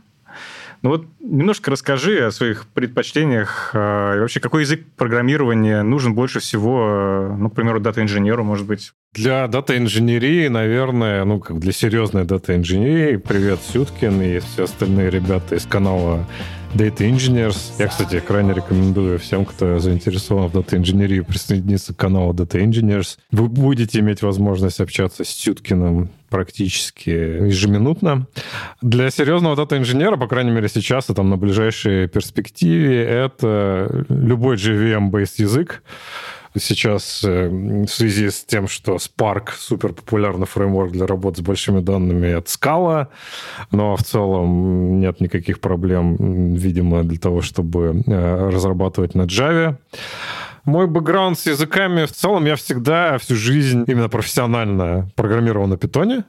ну 0.84 0.92
вот 0.92 1.08
немножко 1.20 1.72
расскажи 1.72 2.20
о 2.20 2.30
своих 2.30 2.68
предпочтениях. 2.68 3.72
А, 3.74 4.18
и 4.18 4.20
вообще, 4.20 4.40
какой 4.40 4.62
язык 4.62 4.86
программирования 4.96 5.82
нужен 5.82 6.14
больше 6.14 6.40
всего, 6.40 7.36
ну, 7.36 7.50
к 7.50 7.56
примеру, 7.56 7.80
дата-инженеру, 7.80 8.44
может 8.44 8.68
быть? 8.68 8.94
Для 9.16 9.48
дата-инженерии, 9.48 10.50
наверное, 10.50 11.24
ну, 11.24 11.40
как 11.40 11.60
для 11.60 11.72
серьезной 11.72 12.26
дата-инженерии, 12.26 13.16
привет, 13.16 13.60
Сюткин 13.72 14.22
и 14.22 14.40
все 14.40 14.66
остальные 14.66 15.10
ребята 15.10 15.56
из 15.56 15.66
канала 15.66 16.28
Data 16.74 17.10
Engineers. 17.10 17.56
Я, 17.80 17.88
кстати, 17.88 18.20
крайне 18.20 18.54
рекомендую 18.54 19.18
всем, 19.20 19.46
кто 19.46 19.80
заинтересован 19.80 20.50
в 20.50 20.52
дата-инженерии, 20.52 21.22
присоединиться 21.22 21.94
к 21.94 21.98
каналу 21.98 22.34
Data 22.34 22.62
Engineers. 22.62 23.18
Вы 23.32 23.48
будете 23.48 24.00
иметь 24.00 24.22
возможность 24.22 24.82
общаться 24.82 25.24
с 25.24 25.30
Сюткиным 25.30 26.10
практически 26.28 27.10
ежеминутно. 27.10 28.28
Для 28.82 29.10
серьезного 29.12 29.56
дата-инженера, 29.56 30.18
по 30.18 30.28
крайней 30.28 30.52
мере 30.52 30.68
сейчас 30.68 31.10
и 31.10 31.14
там 31.14 31.30
на 31.30 31.38
ближайшей 31.38 32.10
перспективе, 32.10 33.06
это 33.06 34.06
любой 34.10 34.58
JVM-based 34.58 35.36
язык, 35.38 35.84
сейчас 36.60 37.24
э, 37.24 37.48
в 37.48 37.88
связи 37.88 38.30
с 38.30 38.44
тем, 38.44 38.68
что 38.68 38.96
Spark 38.96 39.50
супер 39.58 39.94
популярный 39.94 40.46
фреймворк 40.46 40.92
для 40.92 41.06
работы 41.06 41.38
с 41.38 41.42
большими 41.42 41.80
данными 41.80 42.32
от 42.32 42.48
Scala, 42.48 43.08
но 43.72 43.96
в 43.96 44.04
целом 44.04 45.00
нет 45.00 45.22
никаких 45.22 45.60
проблем, 45.60 46.54
видимо, 46.54 47.04
для 47.04 47.20
того, 47.20 47.42
чтобы 47.42 48.04
э, 48.06 48.50
разрабатывать 48.50 49.16
на 49.16 49.24
Java. 49.24 49.78
Мой 50.66 50.88
бэкграунд 50.88 51.38
с 51.38 51.46
языками 51.46 52.06
в 52.06 52.12
целом 52.12 52.46
я 52.46 52.56
всегда 52.56 53.20
всю 53.20 53.36
жизнь 53.36 53.86
именно 53.88 54.10
профессионально 54.10 55.10
программировал 55.16 55.68
на 55.68 55.78
питоне 55.78 56.24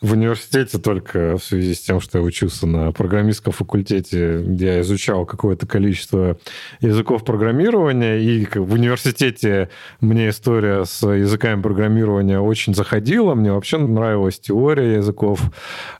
в 0.00 0.12
университете 0.12 0.78
только 0.78 1.36
в 1.36 1.44
связи 1.44 1.74
с 1.74 1.80
тем, 1.80 2.00
что 2.00 2.18
я 2.18 2.24
учился 2.24 2.66
на 2.66 2.90
программистском 2.92 3.52
факультете, 3.52 4.42
я 4.58 4.80
изучал 4.80 5.26
какое-то 5.26 5.66
количество 5.66 6.38
языков 6.80 7.24
программирования, 7.24 8.18
и 8.18 8.46
в 8.46 8.72
университете 8.72 9.68
мне 10.00 10.30
история 10.30 10.84
с 10.86 11.06
языками 11.06 11.60
программирования 11.60 12.40
очень 12.40 12.74
заходила, 12.74 13.34
мне 13.34 13.52
вообще 13.52 13.76
нравилась 13.76 14.40
теория 14.40 14.94
языков, 14.94 15.42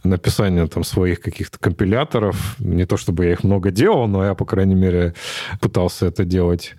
написание 0.03 0.67
там 0.67 0.83
своих 0.83 1.21
каких-то 1.21 1.59
компиляторов, 1.59 2.57
не 2.59 2.87
то 2.87 2.97
чтобы 2.97 3.27
я 3.27 3.33
их 3.33 3.45
много 3.45 3.71
делал, 3.71 4.07
но 4.09 4.25
я, 4.25 4.35
по 4.35 4.47
крайней 4.47 4.77
мере, 4.77 5.15
пытался 5.61 6.07
это 6.07 6.25
делать. 6.25 6.75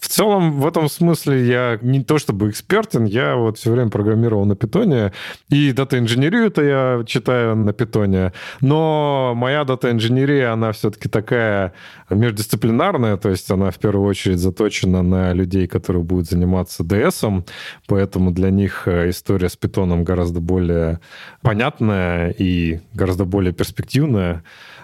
В 0.00 0.08
целом, 0.08 0.60
в 0.60 0.66
этом 0.66 0.88
смысле 0.88 1.46
я 1.46 1.78
не 1.82 2.02
то 2.02 2.18
чтобы 2.18 2.48
экспертен, 2.48 3.04
я 3.04 3.36
вот 3.36 3.58
все 3.58 3.70
время 3.70 3.90
программировал 3.90 4.46
на 4.46 4.56
питоне, 4.56 5.12
и 5.50 5.72
дата-инженерию-то 5.72 6.62
я 6.62 7.04
читаю 7.06 7.54
на 7.54 7.74
питоне, 7.74 8.32
но 8.62 9.34
моя 9.36 9.64
дата-инженерия, 9.64 10.52
она 10.52 10.72
все-таки 10.72 11.08
такая 11.10 11.74
междисциплинарная, 12.08 13.18
то 13.18 13.28
есть 13.28 13.50
она 13.50 13.70
в 13.70 13.78
первую 13.78 14.08
очередь 14.08 14.38
заточена 14.38 15.02
на 15.02 15.34
людей, 15.34 15.66
которые 15.66 16.02
будут 16.02 16.30
заниматься 16.30 16.82
DS, 16.82 17.44
поэтому 17.86 18.30
для 18.30 18.50
них 18.50 18.88
э, 18.88 19.10
история 19.10 19.50
с 19.50 19.56
питоном 19.56 20.04
гораздо 20.04 20.40
более 20.40 21.00
понятная 21.42 22.30
и 22.30 22.80
гораздо 22.94 23.26
более 23.26 23.52
перспективная. 23.52 24.42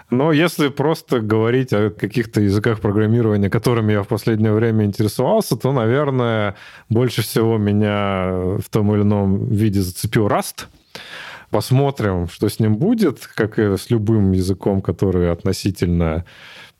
Но 0.09 0.31
если 0.31 0.69
просто 0.69 1.19
говорить 1.19 1.73
о 1.73 1.89
каких-то 1.89 2.39
языках 2.39 2.79
программирования, 2.79 3.49
которыми 3.49 3.91
я 3.91 4.03
в 4.03 4.07
последнее 4.07 4.53
время 4.53 4.85
интересовался, 4.85 5.57
то, 5.57 5.73
наверное, 5.73 6.55
больше 6.87 7.21
всего 7.21 7.57
меня 7.57 8.57
в 8.57 8.69
том 8.71 8.93
или 8.95 9.01
ином 9.01 9.49
виде 9.49 9.81
зацепил 9.81 10.27
Rust. 10.27 10.67
Посмотрим, 11.49 12.27
что 12.29 12.47
с 12.47 12.59
ним 12.59 12.75
будет, 12.77 13.27
как 13.35 13.59
и 13.59 13.75
с 13.77 13.89
любым 13.89 14.31
языком, 14.31 14.81
который 14.81 15.31
относительно 15.31 16.25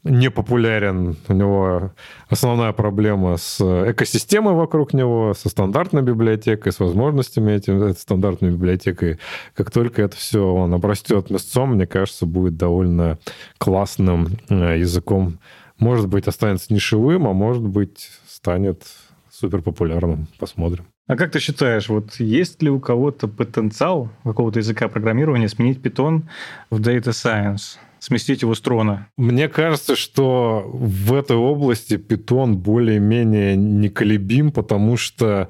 не 0.09 0.29
популярен. 0.29 1.15
У 1.27 1.33
него 1.33 1.91
основная 2.29 2.71
проблема 2.73 3.37
с 3.37 3.61
экосистемой 3.61 4.53
вокруг 4.53 4.93
него, 4.93 5.33
со 5.33 5.49
стандартной 5.49 6.01
библиотекой, 6.01 6.71
с 6.71 6.79
возможностями 6.79 7.51
этим, 7.53 7.81
этой 7.81 7.99
стандартной 7.99 8.51
библиотекой. 8.51 9.19
Как 9.53 9.71
только 9.71 10.01
это 10.01 10.15
все 10.15 10.45
он 10.45 10.73
обрастет 10.73 11.29
мясцом, 11.29 11.75
мне 11.75 11.87
кажется, 11.87 12.25
будет 12.25 12.57
довольно 12.57 13.19
классным 13.57 14.27
э, 14.49 14.79
языком. 14.79 15.39
Может 15.79 16.07
быть, 16.07 16.27
останется 16.27 16.73
нишевым, 16.73 17.27
а 17.27 17.33
может 17.33 17.63
быть, 17.63 18.09
станет 18.27 18.83
супер 19.29 19.61
популярным. 19.61 20.27
Посмотрим. 20.39 20.85
А 21.07 21.15
как 21.15 21.31
ты 21.31 21.39
считаешь, 21.39 21.87
вот 21.89 22.15
есть 22.19 22.61
ли 22.61 22.69
у 22.69 22.79
кого-то 22.79 23.27
потенциал 23.27 24.09
какого-то 24.23 24.59
языка 24.59 24.89
программирования 24.89 25.47
сменить 25.47 25.79
Python 25.79 26.23
в 26.69 26.81
Data 26.81 27.11
Science? 27.11 27.79
сместить 27.99 28.41
его 28.41 28.53
с 28.53 28.61
трона? 28.61 29.07
Мне 29.17 29.49
кажется, 29.49 29.95
что 29.95 30.63
в 30.71 31.13
этой 31.13 31.35
области 31.35 31.97
питон 31.97 32.57
более-менее 32.57 33.55
неколебим, 33.55 34.51
потому 34.51 34.97
что 34.97 35.49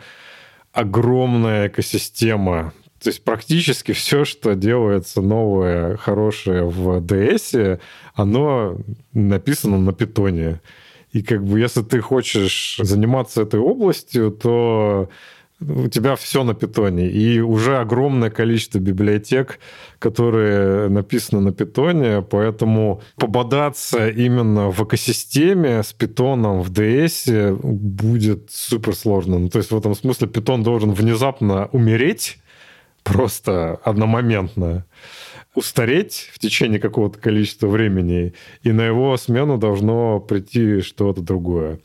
огромная 0.71 1.67
экосистема. 1.67 2.73
То 3.01 3.09
есть 3.09 3.23
практически 3.23 3.91
все, 3.91 4.25
что 4.25 4.55
делается 4.55 5.21
новое, 5.21 5.97
хорошее 5.97 6.63
в 6.63 6.99
DS, 7.01 7.79
оно 8.15 8.77
написано 9.13 9.77
на 9.77 9.93
питоне. 9.93 10.61
И 11.11 11.21
как 11.21 11.43
бы 11.43 11.59
если 11.59 11.83
ты 11.83 12.01
хочешь 12.01 12.79
заниматься 12.81 13.43
этой 13.43 13.59
областью, 13.59 14.31
то 14.31 15.09
у 15.59 15.87
тебя 15.87 16.15
все 16.15 16.43
на 16.43 16.53
питоне. 16.53 17.09
И 17.09 17.39
уже 17.39 17.77
огромное 17.77 18.29
количество 18.29 18.79
библиотек, 18.79 19.59
которые 19.99 20.89
написаны 20.89 21.41
на 21.41 21.51
питоне, 21.51 22.21
поэтому 22.21 23.01
пободаться 23.15 24.09
именно 24.09 24.69
в 24.69 24.83
экосистеме 24.83 25.81
с 25.83 25.93
питоном 25.93 26.61
в 26.61 26.71
DS 26.71 27.55
будет 27.61 28.51
супер 28.51 28.95
сложно. 28.95 29.39
Ну, 29.39 29.49
то 29.49 29.57
есть 29.57 29.71
в 29.71 29.77
этом 29.77 29.95
смысле 29.95 30.27
питон 30.27 30.63
должен 30.63 30.91
внезапно 30.91 31.67
умереть 31.71 32.37
просто 33.03 33.79
одномоментно 33.83 34.85
устареть 35.55 36.29
в 36.33 36.39
течение 36.39 36.79
какого-то 36.79 37.17
количества 37.17 37.67
времени, 37.67 38.33
и 38.61 38.71
на 38.71 38.85
его 38.85 39.17
смену 39.17 39.57
должно 39.57 40.19
прийти 40.19 40.81
что-то 40.81 41.21
другое. 41.21 41.79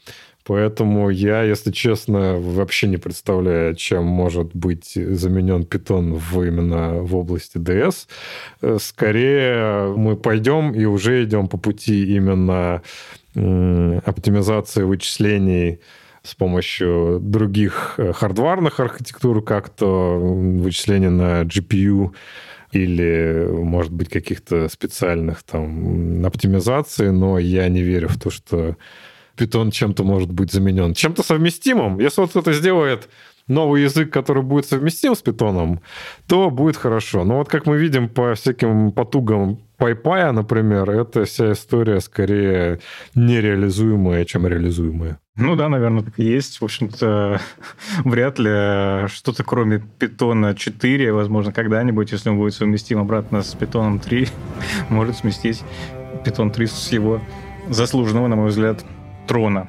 Поэтому 0.45 1.11
я, 1.11 1.43
если 1.43 1.71
честно, 1.71 2.37
вообще 2.39 2.89
не 2.89 2.97
представляю, 2.97 3.75
чем 3.75 4.05
может 4.05 4.55
быть 4.55 4.93
заменен 4.95 5.65
питон 5.65 6.15
в, 6.15 6.43
именно 6.43 7.03
в 7.03 7.15
области 7.15 7.59
DS. 7.59 8.79
Скорее 8.79 9.95
мы 9.97 10.17
пойдем 10.17 10.73
и 10.73 10.85
уже 10.85 11.25
идем 11.25 11.49
по 11.49 11.59
пути 11.59 12.15
именно 12.15 12.83
оптимизации 13.35 14.83
вычислений 14.83 15.81
с 16.23 16.35
помощью 16.35 17.19
других 17.21 17.95
э, 17.97 18.13
хардварных 18.13 18.79
архитектур, 18.79 19.43
как 19.43 19.71
то 19.71 20.19
вычисления 20.19 21.11
на 21.11 21.43
GPU, 21.43 22.15
или, 22.71 23.47
может 23.51 23.93
быть, 23.93 24.09
каких-то 24.09 24.69
специальных 24.69 25.43
там 25.43 26.25
оптимизаций, 26.25 27.13
но 27.13 27.39
я 27.39 27.69
не 27.69 27.83
верю 27.83 28.09
в 28.09 28.19
то, 28.19 28.31
что 28.31 28.77
Python 29.37 29.71
чем-то 29.71 30.05
может 30.05 30.31
быть 30.31 30.53
заменен. 30.53 30.95
Чем-то 30.95 31.23
совместимым. 31.23 31.99
Если 31.99 32.21
вот 32.21 32.31
кто-то 32.31 32.53
сделает 32.53 33.09
новый 33.49 33.83
язык, 33.83 34.13
который 34.13 34.43
будет 34.43 34.67
совместим 34.67 35.15
с 35.15 35.23
питоном, 35.23 35.81
то 36.27 36.51
будет 36.51 36.77
хорошо. 36.77 37.25
Но 37.25 37.39
вот 37.39 37.49
как 37.49 37.67
мы 37.67 37.77
видим 37.77 38.09
по 38.09 38.35
всяким 38.35 38.93
потугам 38.93 39.59
PyPy, 39.79 40.31
например, 40.33 40.91
это 40.91 41.25
вся 41.25 41.53
история 41.53 42.01
скорее 42.01 42.81
нереализуемая, 43.15 44.25
чем 44.25 44.47
реализуемая. 44.47 45.19
Ну 45.37 45.57
да, 45.57 45.69
наверное, 45.69 46.03
так 46.03 46.19
и 46.19 46.25
есть. 46.25 46.61
В 46.61 46.65
общем-то, 46.65 47.41
вряд 48.05 48.39
ли 48.39 49.09
что-то 49.09 49.43
кроме 49.45 49.83
питона 49.99 50.55
4, 50.55 51.13
возможно, 51.13 51.53
когда-нибудь, 51.53 52.13
если 52.13 52.29
он 52.29 52.37
будет 52.37 52.55
совместим 52.55 52.99
обратно 52.99 53.43
с 53.43 53.55
питоном 53.55 53.99
3, 53.99 54.29
может 54.89 55.17
сместить 55.17 55.63
питон 56.25 56.51
3 56.51 56.67
с 56.67 56.93
его 56.93 57.21
заслуженного, 57.69 58.29
на 58.29 58.37
мой 58.37 58.49
взгляд, 58.49 58.85
трона. 59.27 59.69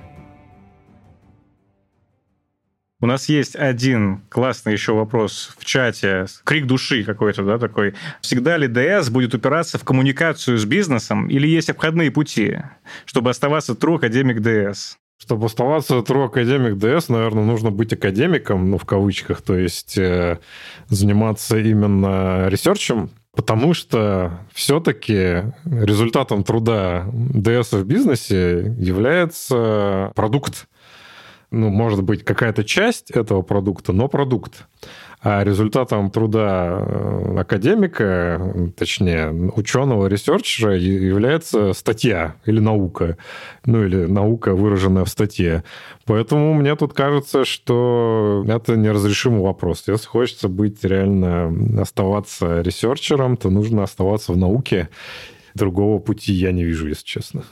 У 3.03 3.05
нас 3.05 3.27
есть 3.27 3.57
один 3.57 4.21
классный 4.29 4.71
еще 4.71 4.93
вопрос 4.93 5.53
в 5.57 5.65
чате, 5.65 6.25
крик 6.45 6.65
души 6.65 7.03
какой-то, 7.03 7.43
да, 7.43 7.59
такой. 7.59 7.95
Всегда 8.21 8.55
ли 8.55 8.69
ДС 8.69 9.09
будет 9.09 9.33
упираться 9.33 9.77
в 9.77 9.83
коммуникацию 9.83 10.57
с 10.57 10.63
бизнесом 10.63 11.27
или 11.27 11.45
есть 11.45 11.69
обходные 11.69 12.11
пути, 12.11 12.59
чтобы 13.05 13.31
оставаться 13.31 13.73
true 13.73 13.97
академик 13.97 14.39
ДС? 14.39 14.95
Чтобы 15.17 15.47
оставаться 15.47 15.95
true 15.95 16.27
академик 16.27 16.77
ДС, 16.77 17.09
наверное, 17.09 17.43
нужно 17.43 17.71
быть 17.71 17.91
академиком, 17.91 18.71
ну, 18.71 18.77
в 18.77 18.85
кавычках, 18.85 19.41
то 19.41 19.57
есть 19.57 19.97
э, 19.97 20.39
заниматься 20.87 21.57
именно 21.57 22.47
ресерчем, 22.47 23.09
Потому 23.35 23.73
что 23.73 24.39
все-таки 24.53 25.53
результатом 25.65 26.43
труда 26.43 27.07
ДС 27.13 27.71
в 27.73 27.83
бизнесе 27.83 28.75
является 28.77 30.11
продукт. 30.15 30.67
Ну, 31.49 31.69
может 31.69 32.03
быть, 32.03 32.23
какая-то 32.23 32.63
часть 32.63 33.11
этого 33.11 33.41
продукта, 33.41 33.91
но 33.91 34.07
продукт. 34.07 34.67
А 35.25 35.41
результатом 35.45 36.11
труда 36.11 36.79
э, 36.79 37.37
академика, 37.39 38.73
точнее, 38.75 39.29
ученого, 39.55 40.07
ресерчера 40.07 40.75
является 40.75 41.71
статья 41.71 42.35
или 42.45 42.59
наука. 42.59 43.17
Ну, 43.65 43.85
или 43.85 44.05
наука, 44.05 44.53
выраженная 44.53 45.05
в 45.05 45.09
статье. 45.09 45.63
Поэтому 46.05 46.53
мне 46.53 46.75
тут 46.75 46.93
кажется, 46.93 47.45
что 47.45 48.43
это 48.45 48.75
неразрешимый 48.75 49.39
вопрос. 49.39 49.85
Если 49.87 50.07
хочется 50.07 50.49
быть 50.49 50.83
реально, 50.83 51.81
оставаться 51.81 52.59
ресерчером, 52.59 53.37
то 53.37 53.49
нужно 53.49 53.83
оставаться 53.83 54.33
в 54.33 54.37
науке. 54.37 54.89
Другого 55.53 55.99
пути 55.99 56.33
я 56.33 56.51
не 56.51 56.65
вижу, 56.65 56.89
если 56.89 57.05
честно. 57.05 57.43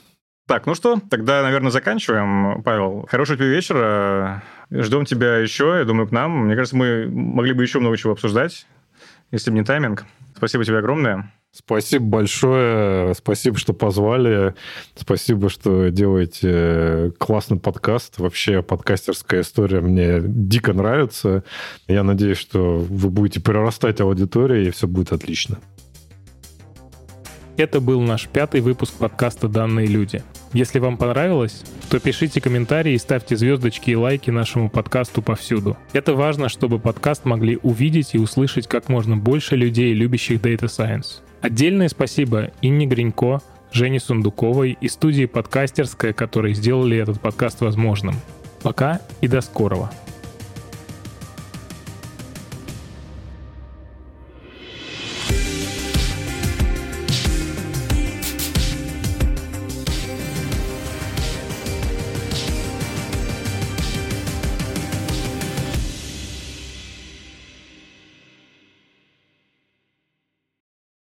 Так, 0.52 0.66
ну 0.66 0.76
что, 0.76 1.00
тогда, 1.10 1.44
наверное, 1.44 1.72
заканчиваем. 1.72 2.62
Павел, 2.64 3.08
хорошего 3.10 3.38
тебе 3.38 3.48
вечера. 3.48 4.44
Ждем 4.70 5.06
тебя 5.06 5.38
еще, 5.38 5.78
я 5.80 5.86
думаю, 5.86 6.10
к 6.10 6.12
нам. 6.12 6.46
Мне 6.46 6.58
кажется, 6.58 6.76
мы 6.76 7.08
могли 7.10 7.54
бы 7.54 7.64
еще 7.64 7.80
много 7.80 7.96
чего 7.96 8.12
обсуждать, 8.12 8.68
если 9.32 9.50
бы 9.50 9.56
не 9.56 9.64
тайминг. 9.64 10.04
Спасибо 10.36 10.66
тебе 10.66 10.80
огромное. 10.80 11.32
Спасибо 11.54 12.04
большое. 12.04 13.14
Спасибо, 13.14 13.58
что 13.58 13.72
позвали. 13.72 14.54
Спасибо, 14.94 15.48
что 15.48 15.88
делаете 15.88 17.14
классный 17.18 17.58
подкаст. 17.58 18.20
Вообще 18.20 18.62
подкастерская 18.62 19.44
история 19.44 19.80
мне 19.80 20.20
дико 20.22 20.74
нравится. 20.74 21.46
Я 21.88 22.04
надеюсь, 22.04 22.40
что 22.40 22.80
вы 22.80 23.10
будете 23.10 23.40
перерастать 23.40 24.02
аудиторию, 24.02 24.68
и 24.68 24.72
все 24.72 24.86
будет 24.86 25.14
отлично. 25.14 25.60
Это 27.56 27.80
был 27.80 28.02
наш 28.02 28.28
пятый 28.28 28.60
выпуск 28.60 28.96
подкаста 28.98 29.48
«Данные 29.48 29.88
люди». 29.88 30.22
Если 30.54 30.80
вам 30.80 30.98
понравилось, 30.98 31.64
то 31.90 32.00
пишите 32.00 32.42
комментарии 32.42 32.94
и 32.94 32.98
ставьте 32.98 33.38
звездочки 33.38 33.92
и 33.92 33.96
лайки 33.96 34.32
нашему 34.32 34.70
подкасту 34.70 35.22
повсюду. 35.22 35.78
Это 35.94 36.14
важно, 36.14 36.50
чтобы 36.50 36.78
подкаст 36.78 37.24
могли 37.24 37.58
увидеть 37.64 38.16
и 38.16 38.20
услышать 38.20 38.68
как 38.68 38.90
можно 38.90 39.16
больше 39.16 39.56
людей, 39.56 39.94
любящих 39.94 40.42
Data 40.42 40.66
Science. 40.66 41.22
Отдельное 41.40 41.88
спасибо 41.88 42.52
Инне 42.62 42.86
Гринько, 42.86 43.40
Жене 43.72 44.02
Сундуковой 44.02 44.78
и 44.80 44.90
студии 44.90 45.26
«Подкастерская», 45.26 46.12
которые 46.12 46.54
сделали 46.54 46.98
этот 46.98 47.22
подкаст 47.22 47.62
возможным. 47.62 48.16
Пока 48.62 49.00
и 49.22 49.30
до 49.30 49.40
скорого. 49.40 49.90